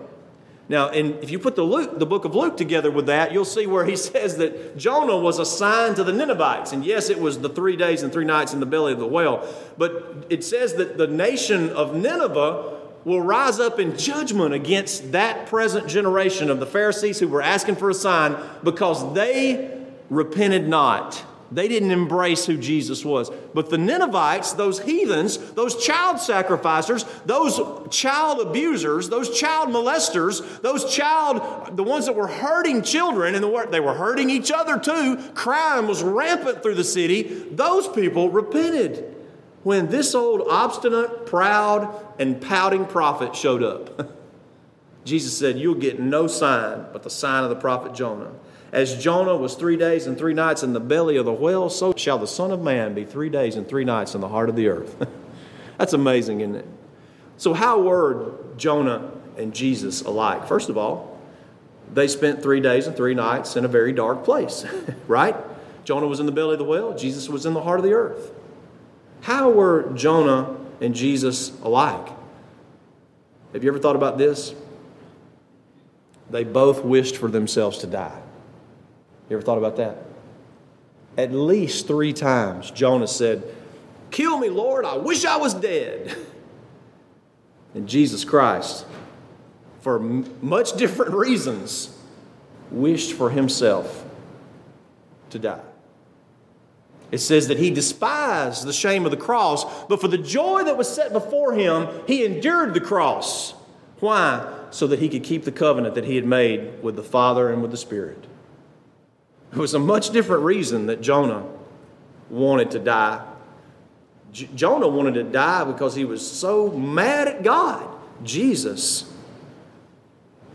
Now, 0.69 0.89
and 0.89 1.15
if 1.23 1.31
you 1.31 1.39
put 1.39 1.55
the, 1.55 1.63
Luke, 1.63 1.97
the 1.97 2.05
book 2.05 2.25
of 2.25 2.35
Luke 2.35 2.55
together 2.55 2.91
with 2.91 3.07
that, 3.07 3.33
you'll 3.33 3.43
see 3.43 3.65
where 3.65 3.85
he 3.85 3.95
says 3.97 4.37
that 4.37 4.77
Jonah 4.77 5.17
was 5.17 5.39
a 5.39 5.45
sign 5.45 5.95
to 5.95 6.03
the 6.03 6.13
Ninevites. 6.13 6.71
And 6.71 6.85
yes, 6.85 7.09
it 7.09 7.19
was 7.19 7.39
the 7.39 7.49
three 7.49 7.75
days 7.75 8.03
and 8.03 8.13
three 8.13 8.25
nights 8.25 8.53
in 8.53 8.59
the 8.59 8.67
belly 8.67 8.93
of 8.93 8.99
the 8.99 9.07
whale. 9.07 9.47
But 9.77 10.27
it 10.29 10.43
says 10.43 10.75
that 10.75 10.97
the 10.97 11.07
nation 11.07 11.71
of 11.71 11.95
Nineveh 11.95 12.77
will 13.03 13.21
rise 13.21 13.59
up 13.59 13.79
in 13.79 13.97
judgment 13.97 14.53
against 14.53 15.11
that 15.13 15.47
present 15.47 15.87
generation 15.87 16.51
of 16.51 16.59
the 16.59 16.65
Pharisees 16.67 17.19
who 17.19 17.27
were 17.27 17.41
asking 17.41 17.75
for 17.77 17.89
a 17.89 17.93
sign 17.93 18.37
because 18.63 19.13
they 19.13 19.83
repented 20.09 20.67
not. 20.67 21.23
They 21.51 21.67
didn't 21.67 21.91
embrace 21.91 22.45
who 22.45 22.57
Jesus 22.57 23.03
was. 23.03 23.31
But 23.53 23.69
the 23.69 23.77
Ninevites, 23.77 24.53
those 24.53 24.79
heathens, 24.79 25.37
those 25.53 25.83
child 25.83 26.19
sacrificers, 26.19 27.05
those 27.25 27.59
child 27.89 28.39
abusers, 28.39 29.09
those 29.09 29.37
child 29.37 29.69
molesters, 29.69 30.61
those 30.61 30.93
child, 30.93 31.75
the 31.75 31.83
ones 31.83 32.05
that 32.05 32.15
were 32.15 32.27
hurting 32.27 32.83
children, 32.83 33.33
and 33.33 33.43
they 33.71 33.79
were 33.79 33.95
hurting 33.95 34.29
each 34.29 34.51
other 34.51 34.79
too, 34.79 35.17
crime 35.33 35.87
was 35.87 36.03
rampant 36.03 36.61
through 36.61 36.75
the 36.75 36.83
city, 36.83 37.23
those 37.51 37.87
people 37.87 38.29
repented 38.29 39.15
when 39.63 39.87
this 39.89 40.15
old 40.15 40.41
obstinate, 40.49 41.25
proud, 41.25 42.05
and 42.19 42.39
pouting 42.41 42.85
prophet 42.85 43.35
showed 43.35 43.63
up. 43.63 44.15
Jesus 45.03 45.37
said, 45.37 45.57
You'll 45.57 45.75
get 45.75 45.99
no 45.99 46.27
sign 46.27 46.85
but 46.93 47.03
the 47.03 47.09
sign 47.09 47.43
of 47.43 47.49
the 47.49 47.55
prophet 47.55 47.93
Jonah. 47.93 48.31
As 48.71 49.01
Jonah 49.01 49.35
was 49.35 49.55
three 49.55 49.77
days 49.77 50.05
and 50.05 50.17
three 50.17 50.33
nights 50.33 50.61
in 50.61 50.73
the 50.73 50.79
belly 50.79 51.17
of 51.17 51.25
the 51.25 51.33
whale, 51.33 51.69
so 51.69 51.93
shall 51.95 52.19
the 52.19 52.27
Son 52.27 52.51
of 52.51 52.61
Man 52.61 52.93
be 52.93 53.03
three 53.03 53.29
days 53.29 53.55
and 53.55 53.67
three 53.67 53.83
nights 53.83 54.13
in 54.13 54.21
the 54.21 54.27
heart 54.27 54.49
of 54.49 54.55
the 54.55 54.67
earth. 54.67 55.07
That's 55.77 55.93
amazing, 55.93 56.41
isn't 56.41 56.55
it? 56.55 56.67
So, 57.37 57.53
how 57.53 57.81
were 57.81 58.33
Jonah 58.57 59.11
and 59.37 59.55
Jesus 59.55 60.01
alike? 60.01 60.47
First 60.47 60.69
of 60.69 60.77
all, 60.77 61.17
they 61.93 62.07
spent 62.07 62.43
three 62.43 62.59
days 62.59 62.85
and 62.85 62.95
three 62.95 63.15
nights 63.15 63.55
in 63.55 63.65
a 63.65 63.67
very 63.67 63.91
dark 63.91 64.23
place, 64.23 64.65
right? 65.07 65.35
Jonah 65.83 66.07
was 66.07 66.19
in 66.19 66.27
the 66.27 66.31
belly 66.31 66.53
of 66.53 66.59
the 66.59 66.65
whale, 66.65 66.95
Jesus 66.95 67.27
was 67.27 67.45
in 67.45 67.53
the 67.53 67.61
heart 67.61 67.79
of 67.79 67.85
the 67.85 67.93
earth. 67.93 68.31
How 69.21 69.49
were 69.49 69.91
Jonah 69.95 70.55
and 70.79 70.93
Jesus 70.93 71.51
alike? 71.61 72.09
Have 73.53 73.63
you 73.63 73.69
ever 73.69 73.79
thought 73.79 73.95
about 73.95 74.17
this? 74.17 74.53
They 76.29 76.43
both 76.43 76.83
wished 76.83 77.17
for 77.17 77.29
themselves 77.29 77.79
to 77.79 77.87
die. 77.87 78.21
You 79.29 79.35
ever 79.35 79.43
thought 79.43 79.57
about 79.57 79.77
that? 79.77 79.97
At 81.17 81.31
least 81.31 81.87
three 81.87 82.13
times, 82.13 82.71
Jonah 82.71 83.07
said, 83.07 83.43
Kill 84.11 84.39
me, 84.39 84.49
Lord, 84.49 84.85
I 84.85 84.97
wish 84.97 85.25
I 85.25 85.37
was 85.37 85.53
dead. 85.53 86.15
And 87.75 87.87
Jesus 87.87 88.25
Christ, 88.25 88.83
for 89.81 89.99
much 89.99 90.75
different 90.75 91.13
reasons, 91.13 91.95
wished 92.71 93.13
for 93.13 93.29
himself 93.29 94.05
to 95.29 95.37
die. 95.37 95.61
It 97.11 97.19
says 97.19 97.47
that 97.47 97.57
he 97.57 97.69
despised 97.69 98.65
the 98.65 98.73
shame 98.73 99.05
of 99.05 99.11
the 99.11 99.17
cross, 99.17 99.65
but 99.85 100.01
for 100.01 100.07
the 100.07 100.17
joy 100.17 100.63
that 100.63 100.77
was 100.77 100.91
set 100.91 101.11
before 101.11 101.53
him, 101.53 101.87
he 102.07 102.25
endured 102.25 102.73
the 102.73 102.81
cross. 102.81 103.53
Why? 103.99 104.51
So 104.71 104.87
that 104.87 104.99
he 104.99 105.09
could 105.09 105.23
keep 105.23 105.43
the 105.43 105.51
covenant 105.51 105.95
that 105.95 106.05
he 106.05 106.15
had 106.15 106.25
made 106.25 106.83
with 106.83 106.95
the 106.95 107.03
Father 107.03 107.51
and 107.51 107.61
with 107.61 107.71
the 107.71 107.77
Spirit. 107.77 108.25
It 109.51 109.57
was 109.57 109.73
a 109.73 109.79
much 109.79 110.11
different 110.11 110.43
reason 110.43 110.87
that 110.87 111.01
Jonah 111.01 111.45
wanted 112.29 112.71
to 112.71 112.79
die. 112.79 113.25
J- 114.31 114.49
Jonah 114.55 114.87
wanted 114.87 115.15
to 115.15 115.23
die 115.23 115.63
because 115.63 115.95
he 115.95 116.05
was 116.05 116.25
so 116.29 116.71
mad 116.71 117.27
at 117.27 117.43
God. 117.43 117.87
Jesus 118.23 119.11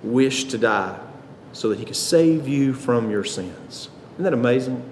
wished 0.03 0.51
to 0.51 0.59
die 0.59 0.99
so 1.53 1.69
that 1.71 1.79
he 1.79 1.85
could 1.85 1.97
save 1.97 2.47
you 2.47 2.73
from 2.73 3.11
your 3.11 3.25
sins. 3.25 3.89
Isn't 4.15 4.25
that 4.25 4.35
amazing? 4.35 4.91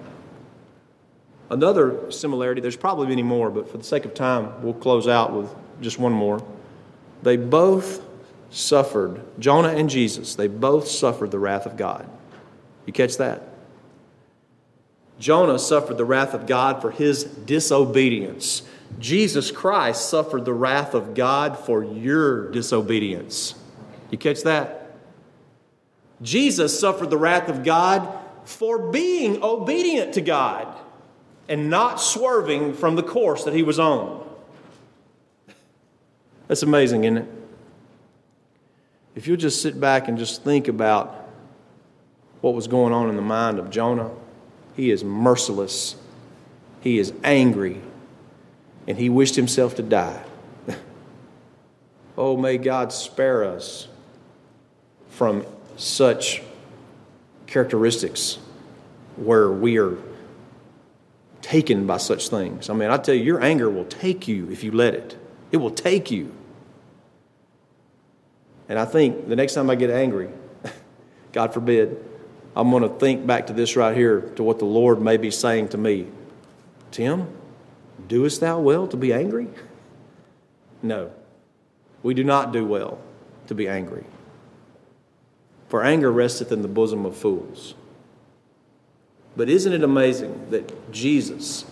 Another 1.51 2.11
similarity, 2.11 2.61
there's 2.61 2.77
probably 2.77 3.07
many 3.09 3.23
more, 3.23 3.51
but 3.51 3.71
for 3.71 3.77
the 3.79 3.85
sake 3.85 4.05
of 4.05 4.15
time, 4.15 4.63
we'll 4.63 4.73
close 4.73 5.07
out 5.07 5.33
with 5.33 5.55
just 5.81 5.99
one 5.99 6.13
more. 6.13 6.43
They 7.23 7.37
both 7.37 8.03
suffered, 8.51 9.21
Jonah 9.39 9.69
and 9.69 9.89
Jesus, 9.89 10.35
they 10.35 10.49
both 10.49 10.89
suffered 10.89 11.31
the 11.31 11.39
wrath 11.39 11.67
of 11.67 11.77
God. 11.77 12.09
You 12.87 12.93
catch 12.93 13.19
that? 13.19 13.52
Jonah 15.23 15.57
suffered 15.57 15.99
the 15.99 16.05
wrath 16.05 16.35
of 16.35 16.47
God 16.47 16.83
for 16.83 16.91
his 16.91 17.23
disobedience. 17.23 18.63
Jesus 18.99 19.53
Christ 19.53 20.11
suffered 20.11 20.45
the 20.45 20.53
wrath 20.53 20.95
of 20.95 21.15
God 21.15 21.57
for 21.57 21.85
your 21.85 22.51
disobedience. 22.51 23.55
You 24.11 24.19
catch 24.19 24.43
that? 24.43 24.97
Jesus 26.23 26.77
suffered 26.77 27.09
the 27.09 27.17
wrath 27.17 27.49
of 27.49 27.63
God 27.63 28.13
for 28.43 28.91
being 28.91 29.41
obedient 29.45 30.15
to 30.15 30.21
God 30.21 30.67
and 31.49 31.71
not 31.71 32.01
swerving 32.01 32.75
from 32.75 32.97
the 32.97 33.05
course 33.05 33.45
that 33.45 33.55
he 33.55 33.63
was 33.63 33.79
on. 33.79 34.29
That's 36.49 36.65
amazing, 36.65 37.05
isn't 37.05 37.19
it? 37.19 37.29
If 39.15 39.29
you'll 39.29 39.37
just 39.37 39.63
sit 39.63 39.79
back 39.79 40.09
and 40.09 40.19
just 40.19 40.43
think 40.43 40.67
about 40.67 41.31
what 42.41 42.55
was 42.55 42.67
going 42.67 42.93
on 42.93 43.09
in 43.09 43.15
the 43.15 43.23
mind 43.23 43.61
of 43.61 43.71
Jonah, 43.71 44.11
he 44.75 44.91
is 44.91 45.05
merciless, 45.05 45.97
he 46.81 46.99
is 46.99 47.13
angry, 47.23 47.81
and 48.87 48.99
he 48.99 49.09
wished 49.09 49.37
himself 49.37 49.77
to 49.77 49.83
die. 49.83 50.23
oh, 52.17 52.37
may 52.37 52.59
God 52.59 52.93
spare 52.93 53.45
us 53.45 53.89
from 55.11 55.45
such 55.77 56.43
characteristics 57.47 58.39
where 59.17 59.51
we 59.51 59.79
are 59.79 59.99
taken 61.43 61.87
by 61.87 61.99
such 61.99 62.29
things. 62.29 62.71
I 62.71 62.75
mean, 62.75 62.91
I 62.91 62.97
tell 62.97 63.15
you, 63.15 63.23
your 63.23 63.43
anger 63.43 63.69
will 63.69 63.85
take 63.85 64.27
you 64.27 64.51
if 64.51 64.65
you 64.65 64.73
let 64.73 64.95
it. 64.95 65.17
It 65.51 65.59
will 65.59 65.71
take 65.71 66.11
you. 66.11 66.33
And 68.69 68.79
I 68.79 68.87
think 68.87 69.29
the 69.29 69.37
next 69.37 69.55
time 69.55 69.69
I 69.69 69.75
get 69.75 69.91
angry, 69.91 70.31
God 71.33 71.53
forbid, 71.53 72.03
I'm 72.55 72.71
going 72.71 72.83
to 72.83 72.89
think 72.89 73.27
back 73.27 73.47
to 73.47 73.53
this 73.53 73.77
right 73.77 73.97
here, 73.97 74.21
to 74.37 74.43
what 74.43 74.59
the 74.59 74.67
Lord 74.67 75.01
may 75.01 75.17
be 75.17 75.31
saying 75.31 75.69
to 75.69 75.79
me 75.79 76.07
Tim, 76.91 77.29
doest 78.09 78.41
thou 78.41 78.61
well 78.61 78.87
to 78.89 78.97
be 78.97 79.13
angry? 79.13 79.49
No, 80.83 81.11
we 82.03 82.15
do 82.15 82.25
not 82.25 82.53
do 82.53 82.67
well 82.67 82.99
to 83.47 83.55
be 83.55 83.69
angry. 83.69 84.05
For 85.69 85.83
anger 85.83 86.13
resteth 86.13 86.53
in 86.53 86.61
the 86.61 86.69
bosom 86.69 87.07
of 87.07 87.17
fools. 87.17 87.75
But 89.37 89.49
isn't 89.49 89.73
it 89.73 89.83
amazing 89.83 90.51
that 90.51 90.93
Jesus 90.93 91.65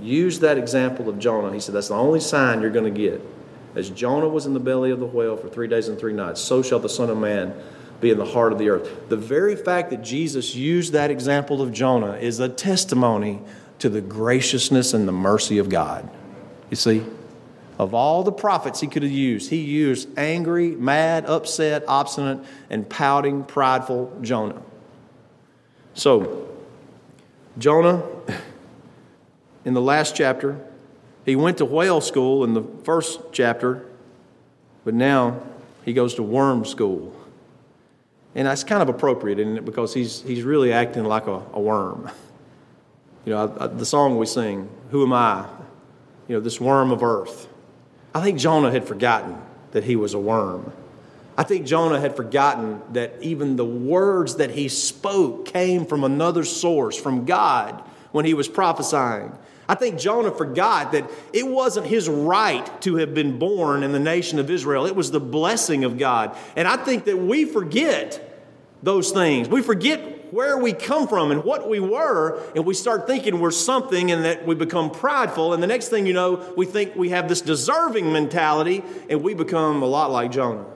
used 0.00 0.40
that 0.40 0.56
example 0.56 1.10
of 1.10 1.18
Jonah? 1.18 1.52
He 1.52 1.60
said, 1.60 1.74
That's 1.74 1.88
the 1.88 1.94
only 1.94 2.20
sign 2.20 2.62
you're 2.62 2.70
going 2.70 2.92
to 2.92 2.98
get. 2.98 3.20
As 3.74 3.90
Jonah 3.90 4.28
was 4.28 4.46
in 4.46 4.54
the 4.54 4.60
belly 4.60 4.90
of 4.90 5.00
the 5.00 5.06
whale 5.06 5.36
for 5.36 5.50
three 5.50 5.68
days 5.68 5.88
and 5.88 5.98
three 5.98 6.14
nights, 6.14 6.40
so 6.40 6.62
shall 6.62 6.78
the 6.78 6.88
Son 6.88 7.10
of 7.10 7.18
Man 7.18 7.54
be 8.00 8.10
in 8.10 8.18
the 8.18 8.24
heart 8.24 8.52
of 8.52 8.58
the 8.58 8.68
earth. 8.68 9.08
The 9.08 9.16
very 9.16 9.56
fact 9.56 9.90
that 9.90 10.02
Jesus 10.02 10.54
used 10.54 10.92
that 10.92 11.10
example 11.10 11.62
of 11.62 11.72
Jonah 11.72 12.14
is 12.14 12.40
a 12.40 12.48
testimony 12.48 13.40
to 13.78 13.88
the 13.88 14.00
graciousness 14.00 14.94
and 14.94 15.06
the 15.06 15.12
mercy 15.12 15.58
of 15.58 15.68
God. 15.68 16.08
You 16.70 16.76
see? 16.76 17.02
Of 17.78 17.92
all 17.92 18.22
the 18.22 18.32
prophets 18.32 18.80
he 18.80 18.86
could 18.86 19.02
have 19.02 19.12
used, 19.12 19.50
he 19.50 19.58
used 19.58 20.08
angry, 20.18 20.70
mad, 20.70 21.26
upset, 21.26 21.84
obstinate, 21.86 22.38
and 22.70 22.88
pouting, 22.88 23.44
prideful 23.44 24.16
Jonah. 24.22 24.62
So, 25.92 26.48
Jonah, 27.58 28.02
in 29.64 29.74
the 29.74 29.82
last 29.82 30.16
chapter, 30.16 30.58
he 31.26 31.36
went 31.36 31.58
to 31.58 31.64
whale 31.64 32.00
school 32.00 32.44
in 32.44 32.54
the 32.54 32.62
first 32.84 33.20
chapter, 33.32 33.86
but 34.84 34.94
now 34.94 35.40
he 35.84 35.92
goes 35.92 36.14
to 36.14 36.22
worm 36.22 36.64
school. 36.64 37.14
And 38.36 38.46
that's 38.46 38.64
kind 38.64 38.82
of 38.82 38.90
appropriate, 38.90 39.38
isn't 39.38 39.56
it? 39.56 39.64
Because 39.64 39.94
he's, 39.94 40.20
he's 40.20 40.42
really 40.42 40.70
acting 40.70 41.04
like 41.04 41.26
a, 41.26 41.42
a 41.54 41.60
worm. 41.60 42.10
You 43.24 43.32
know, 43.32 43.56
I, 43.58 43.64
I, 43.64 43.66
the 43.68 43.86
song 43.86 44.18
we 44.18 44.26
sing, 44.26 44.68
Who 44.90 45.02
Am 45.02 45.12
I? 45.14 45.46
You 46.28 46.36
know, 46.36 46.40
this 46.40 46.60
worm 46.60 46.92
of 46.92 47.02
earth. 47.02 47.48
I 48.14 48.20
think 48.20 48.38
Jonah 48.38 48.70
had 48.70 48.86
forgotten 48.86 49.38
that 49.72 49.84
he 49.84 49.96
was 49.96 50.12
a 50.12 50.18
worm. 50.18 50.70
I 51.38 51.44
think 51.44 51.66
Jonah 51.66 51.98
had 51.98 52.14
forgotten 52.14 52.82
that 52.92 53.14
even 53.22 53.56
the 53.56 53.64
words 53.64 54.36
that 54.36 54.50
he 54.50 54.68
spoke 54.68 55.46
came 55.46 55.86
from 55.86 56.04
another 56.04 56.44
source, 56.44 56.96
from 56.96 57.24
God, 57.24 57.82
when 58.12 58.26
he 58.26 58.34
was 58.34 58.48
prophesying. 58.48 59.32
I 59.68 59.74
think 59.74 59.98
Jonah 59.98 60.30
forgot 60.30 60.92
that 60.92 61.10
it 61.32 61.46
wasn't 61.46 61.86
his 61.86 62.08
right 62.08 62.80
to 62.82 62.96
have 62.96 63.14
been 63.14 63.38
born 63.38 63.82
in 63.82 63.92
the 63.92 63.98
nation 63.98 64.38
of 64.38 64.50
Israel. 64.50 64.86
It 64.86 64.94
was 64.94 65.10
the 65.10 65.20
blessing 65.20 65.84
of 65.84 65.98
God. 65.98 66.36
And 66.54 66.68
I 66.68 66.76
think 66.76 67.04
that 67.04 67.18
we 67.18 67.44
forget 67.44 68.22
those 68.82 69.10
things. 69.10 69.48
We 69.48 69.62
forget 69.62 70.32
where 70.32 70.58
we 70.58 70.72
come 70.72 71.08
from 71.08 71.30
and 71.30 71.42
what 71.44 71.68
we 71.68 71.80
were, 71.80 72.40
and 72.54 72.64
we 72.64 72.74
start 72.74 73.06
thinking 73.06 73.40
we're 73.40 73.50
something 73.50 74.10
and 74.10 74.24
that 74.24 74.46
we 74.46 74.54
become 74.54 74.90
prideful. 74.90 75.52
And 75.52 75.62
the 75.62 75.66
next 75.66 75.88
thing 75.88 76.06
you 76.06 76.12
know, 76.12 76.52
we 76.56 76.66
think 76.66 76.94
we 76.94 77.10
have 77.10 77.28
this 77.28 77.40
deserving 77.40 78.12
mentality 78.12 78.84
and 79.08 79.22
we 79.22 79.34
become 79.34 79.82
a 79.82 79.86
lot 79.86 80.10
like 80.10 80.30
Jonah. 80.30 80.66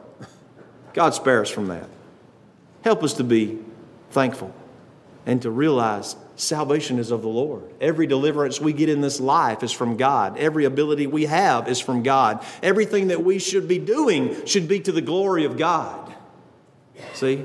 God 0.94 1.14
spare 1.14 1.42
us 1.42 1.50
from 1.50 1.68
that. 1.68 1.88
Help 2.82 3.02
us 3.04 3.14
to 3.14 3.24
be 3.24 3.58
thankful 4.10 4.54
and 5.26 5.42
to 5.42 5.50
realize 5.50 6.16
salvation 6.36 6.98
is 6.98 7.10
of 7.10 7.22
the 7.22 7.28
Lord. 7.28 7.62
Every 7.80 8.06
deliverance 8.06 8.60
we 8.60 8.72
get 8.72 8.88
in 8.88 9.00
this 9.00 9.20
life 9.20 9.62
is 9.62 9.72
from 9.72 9.96
God. 9.96 10.38
Every 10.38 10.64
ability 10.64 11.06
we 11.06 11.26
have 11.26 11.68
is 11.68 11.80
from 11.80 12.02
God. 12.02 12.44
Everything 12.62 13.08
that 13.08 13.22
we 13.22 13.38
should 13.38 13.68
be 13.68 13.78
doing 13.78 14.44
should 14.46 14.66
be 14.66 14.80
to 14.80 14.92
the 14.92 15.02
glory 15.02 15.44
of 15.44 15.58
God. 15.58 16.14
See? 17.12 17.44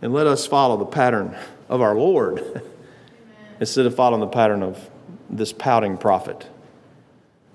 And 0.00 0.12
let 0.12 0.26
us 0.26 0.46
follow 0.46 0.76
the 0.76 0.86
pattern 0.86 1.36
of 1.68 1.80
our 1.80 1.94
Lord 1.94 2.38
Amen. 2.38 2.62
instead 3.60 3.86
of 3.86 3.94
following 3.94 4.20
the 4.20 4.26
pattern 4.26 4.62
of 4.62 4.90
this 5.30 5.52
pouting 5.52 5.96
prophet. 5.96 6.46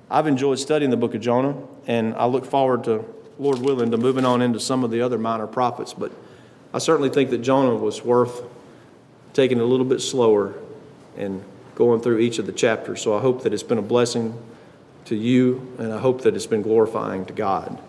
I've 0.09 0.27
enjoyed 0.27 0.57
studying 0.57 0.89
the 0.89 0.97
book 0.97 1.13
of 1.13 1.21
Jonah, 1.21 1.55
and 1.85 2.15
I 2.15 2.25
look 2.25 2.45
forward 2.45 2.83
to, 2.85 3.05
Lord 3.37 3.59
willing, 3.59 3.91
to 3.91 3.97
moving 3.97 4.25
on 4.25 4.41
into 4.41 4.59
some 4.59 4.83
of 4.83 4.89
the 4.89 5.01
other 5.01 5.19
minor 5.19 5.45
prophets. 5.45 5.93
But 5.93 6.11
I 6.73 6.79
certainly 6.79 7.09
think 7.09 7.29
that 7.29 7.39
Jonah 7.39 7.75
was 7.75 8.03
worth 8.03 8.41
taking 9.39 9.61
a 9.61 9.63
little 9.63 9.85
bit 9.85 10.01
slower 10.01 10.53
and 11.15 11.41
going 11.73 12.01
through 12.01 12.19
each 12.19 12.39
of 12.39 12.45
the 12.45 12.51
chapters. 12.51 13.01
So 13.01 13.15
I 13.15 13.21
hope 13.21 13.43
that 13.43 13.53
it's 13.53 13.63
been 13.63 13.77
a 13.77 13.81
blessing 13.81 14.37
to 15.05 15.15
you, 15.15 15.73
and 15.79 15.93
I 15.93 15.97
hope 15.97 16.23
that 16.23 16.35
it's 16.35 16.45
been 16.45 16.61
glorifying 16.61 17.25
to 17.27 17.31
God. 17.31 17.81